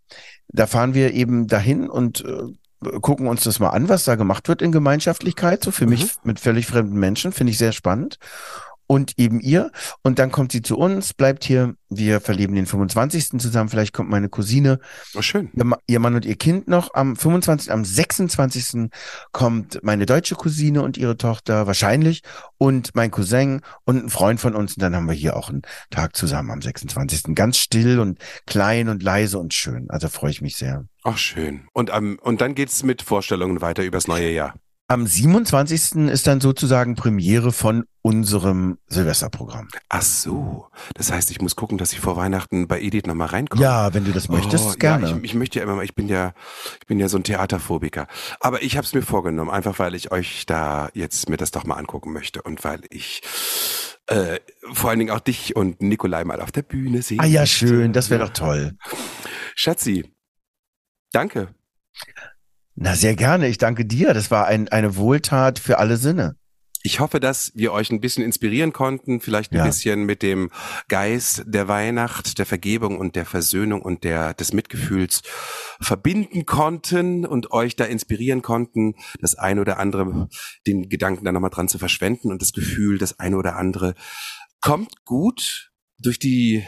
da 0.47 0.65
fahren 0.67 0.93
wir 0.93 1.13
eben 1.13 1.47
dahin 1.47 1.89
und 1.89 2.23
äh, 2.25 2.99
gucken 3.01 3.27
uns 3.27 3.43
das 3.43 3.59
mal 3.59 3.69
an, 3.69 3.89
was 3.89 4.05
da 4.05 4.15
gemacht 4.15 4.47
wird 4.47 4.61
in 4.61 4.71
Gemeinschaftlichkeit, 4.71 5.63
so 5.63 5.71
für 5.71 5.85
mhm. 5.85 5.91
mich 5.91 6.15
mit 6.23 6.39
völlig 6.39 6.65
fremden 6.65 6.97
Menschen, 6.97 7.31
finde 7.33 7.51
ich 7.51 7.57
sehr 7.57 7.73
spannend 7.73 8.17
und 8.89 9.19
eben 9.19 9.39
ihr. 9.39 9.71
Und 10.01 10.17
dann 10.17 10.31
kommt 10.31 10.51
sie 10.51 10.63
zu 10.63 10.75
uns, 10.75 11.13
bleibt 11.13 11.43
hier. 11.43 11.75
Wir 11.91 12.21
verleben 12.21 12.55
den 12.55 12.65
25. 12.65 13.39
zusammen. 13.39 13.69
Vielleicht 13.69 13.93
kommt 13.93 14.09
meine 14.09 14.29
Cousine. 14.29 14.79
Oh, 15.15 15.21
schön. 15.21 15.51
Ihr 15.87 15.99
Mann 15.99 16.15
und 16.15 16.25
ihr 16.25 16.35
Kind 16.35 16.67
noch. 16.67 16.93
Am 16.95 17.15
25., 17.15 17.71
am 17.71 17.85
26. 17.85 18.89
kommt 19.31 19.79
meine 19.83 20.05
deutsche 20.07 20.35
Cousine 20.35 20.81
und 20.81 20.97
ihre 20.97 21.17
Tochter 21.17 21.67
wahrscheinlich 21.67 22.21
und 22.57 22.95
mein 22.95 23.11
Cousin 23.11 23.61
und 23.85 24.05
ein 24.05 24.09
Freund 24.09 24.39
von 24.39 24.55
uns. 24.55 24.75
Und 24.75 24.81
dann 24.81 24.95
haben 24.95 25.07
wir 25.07 25.13
hier 25.13 25.35
auch 25.35 25.49
einen 25.49 25.61
Tag 25.91 26.15
zusammen 26.15 26.49
am 26.49 26.61
26. 26.61 27.35
Ganz 27.35 27.57
still 27.57 27.99
und 27.99 28.17
klein 28.47 28.89
und 28.89 29.03
leise 29.03 29.37
und 29.37 29.53
schön. 29.53 29.87
Also 29.89 30.09
freue 30.09 30.31
ich 30.31 30.41
mich 30.41 30.57
sehr. 30.57 30.85
Ach, 31.03 31.17
schön. 31.17 31.67
Und, 31.73 31.91
um, 31.91 32.17
und 32.19 32.41
dann 32.41 32.55
geht's 32.55 32.81
mit 32.81 33.03
Vorstellungen 33.03 33.61
weiter 33.61 33.83
übers 33.83 34.07
neue 34.07 34.31
Jahr. 34.31 34.55
Am 34.91 35.05
27. 35.05 36.09
ist 36.09 36.25
dann 36.25 36.41
sozusagen 36.41 36.95
Premiere 36.95 37.51
von 37.51 37.85
unserem 38.01 38.79
Silvesterprogramm. 38.87 39.67
Ach 39.87 40.01
so. 40.01 40.67
Das 40.95 41.11
heißt, 41.11 41.29
ich 41.29 41.39
muss 41.41 41.55
gucken, 41.55 41.77
dass 41.77 41.93
ich 41.93 41.99
vor 41.99 42.17
Weihnachten 42.17 42.67
bei 42.67 42.81
Edith 42.81 43.05
nochmal 43.05 43.27
reinkomme. 43.27 43.61
Ja, 43.61 43.93
wenn 43.93 44.03
du 44.03 44.11
das 44.11 44.29
möchtest, 44.29 44.65
oh, 44.65 44.73
gerne. 44.79 45.09
Ja, 45.11 45.17
ich, 45.17 45.25
ich, 45.25 45.33
möchte 45.35 45.59
ja 45.59 45.63
immer 45.63 45.75
mal, 45.75 45.85
ich 45.85 45.93
bin 45.93 46.07
ja, 46.07 46.33
ich 46.81 46.87
bin 46.87 46.97
ja 46.99 47.07
so 47.07 47.17
ein 47.17 47.23
Theaterphobiker. 47.23 48.07
Aber 48.39 48.63
ich 48.63 48.77
habe 48.77 48.85
es 48.85 48.95
mir 48.95 49.03
vorgenommen, 49.03 49.51
einfach 49.51 49.77
weil 49.77 49.93
ich 49.93 50.11
euch 50.11 50.47
da 50.47 50.89
jetzt 50.95 51.29
mir 51.29 51.37
das 51.37 51.51
doch 51.51 51.65
mal 51.65 51.75
angucken 51.75 52.11
möchte 52.11 52.41
und 52.41 52.63
weil 52.63 52.81
ich 52.89 53.21
äh, 54.07 54.39
vor 54.73 54.89
allen 54.89 54.97
Dingen 54.97 55.11
auch 55.11 55.19
dich 55.19 55.55
und 55.55 55.83
Nikolai 55.83 56.23
mal 56.23 56.41
auf 56.41 56.51
der 56.51 56.63
Bühne 56.63 57.03
sehe. 57.03 57.19
Ah 57.19 57.25
ja, 57.25 57.45
schön, 57.45 57.93
das 57.93 58.09
wäre 58.09 58.25
doch 58.25 58.33
toll. 58.33 58.75
Schatzi, 59.53 60.11
danke. 61.11 61.53
Na, 62.81 62.95
sehr 62.95 63.17
gerne. 63.17 63.49
Ich 63.49 63.57
danke 63.57 63.83
dir. 63.83 64.13
Das 64.13 64.31
war 64.31 64.47
ein, 64.47 64.69
eine 64.69 64.95
Wohltat 64.95 65.59
für 65.59 65.79
alle 65.79 65.97
Sinne. 65.97 66.37
Ich 66.81 67.01
hoffe, 67.01 67.19
dass 67.19 67.51
wir 67.53 67.73
euch 67.73 67.91
ein 67.91 67.99
bisschen 67.99 68.23
inspirieren 68.23 68.71
konnten, 68.71 69.19
vielleicht 69.19 69.51
ein 69.51 69.57
ja. 69.57 69.65
bisschen 69.65 70.05
mit 70.05 70.23
dem 70.23 70.49
Geist 70.87 71.43
der 71.45 71.67
Weihnacht, 71.67 72.39
der 72.39 72.45
Vergebung 72.45 72.97
und 72.97 73.17
der 73.17 73.25
Versöhnung 73.25 73.81
und 73.81 74.05
der 74.05 74.33
des 74.33 74.53
Mitgefühls 74.53 75.23
verbinden 75.81 76.45
konnten 76.45 77.25
und 77.25 77.51
euch 77.51 77.75
da 77.75 77.83
inspirieren 77.83 78.41
konnten, 78.41 78.95
das 79.19 79.35
eine 79.35 79.59
oder 79.59 79.77
andere, 79.77 80.29
den 80.65 80.87
Gedanken 80.87 81.25
da 81.25 81.33
nochmal 81.33 81.49
dran 81.49 81.67
zu 81.67 81.79
verschwenden 81.79 82.31
und 82.31 82.41
das 82.41 82.53
Gefühl, 82.53 82.97
das 82.97 83.19
eine 83.19 83.35
oder 83.35 83.57
andere 83.57 83.93
kommt 84.61 85.03
gut 85.03 85.73
durch 85.97 86.17
die 86.17 86.65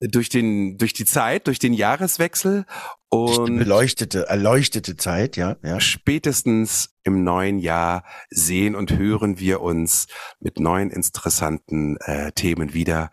durch 0.00 0.30
den 0.30 0.78
durch 0.78 0.94
die 0.94 1.04
Zeit, 1.04 1.48
durch 1.48 1.58
den 1.58 1.74
Jahreswechsel 1.74 2.64
und 3.12 3.58
beleuchtete, 3.58 4.26
erleuchtete 4.28 4.96
Zeit, 4.96 5.36
ja, 5.36 5.56
ja. 5.62 5.80
Spätestens 5.80 6.96
im 7.04 7.24
neuen 7.24 7.58
Jahr 7.58 8.04
sehen 8.30 8.74
und 8.74 8.96
hören 8.96 9.38
wir 9.38 9.60
uns 9.60 10.06
mit 10.40 10.58
neuen 10.58 10.90
interessanten 10.90 11.98
äh, 11.98 12.32
Themen 12.32 12.72
wieder. 12.72 13.10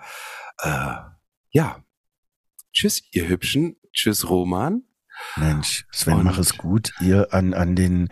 Äh, 0.59 0.93
ja. 1.49 1.83
Tschüss, 2.71 3.03
ihr 3.11 3.27
Hübschen. 3.27 3.75
Tschüss, 3.91 4.29
Roman. 4.29 4.83
Mensch, 5.35 5.85
Sven, 5.91 6.13
und 6.13 6.23
mach 6.23 6.37
es 6.37 6.57
gut. 6.57 6.93
Ihr 7.01 7.33
an, 7.33 7.53
an 7.53 7.75
den 7.75 8.07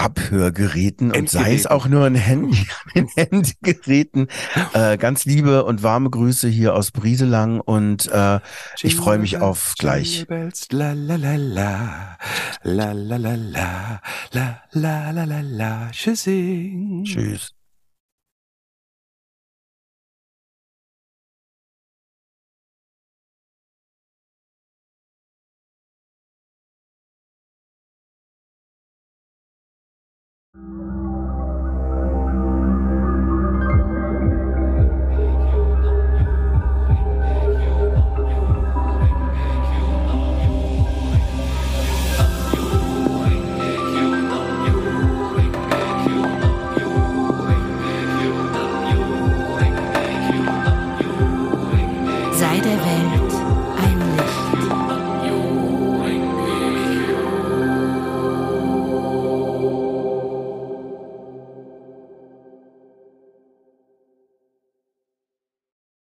Abhörgeräten 0.00 1.12
und 1.12 1.28
sei 1.28 1.54
es 1.54 1.66
auch 1.66 1.86
nur 1.86 2.06
ein 2.06 2.14
Handy, 2.14 2.66
ein 2.94 3.08
Handygeräten. 3.14 4.28
Äh, 4.72 4.96
ganz 4.96 5.24
liebe 5.24 5.64
und 5.64 5.82
warme 5.82 6.10
Grüße 6.10 6.48
hier 6.48 6.74
aus 6.74 6.90
Brieselang 6.90 7.60
und 7.60 8.10
äh, 8.10 8.40
ich 8.82 8.96
freue 8.96 9.18
mich 9.18 9.38
auf 9.38 9.74
gleich. 9.78 10.26
La 10.70 10.92
la 10.92 11.16
la 11.16 11.36
la 11.36 12.18
la 12.62 12.92
la 12.92 13.16
la 13.16 13.34
la 13.34 14.00
la 14.32 14.62
la 14.72 15.10
la 15.10 15.24
la 15.24 15.40
la 15.40 15.90
Tschüss. 15.92 17.59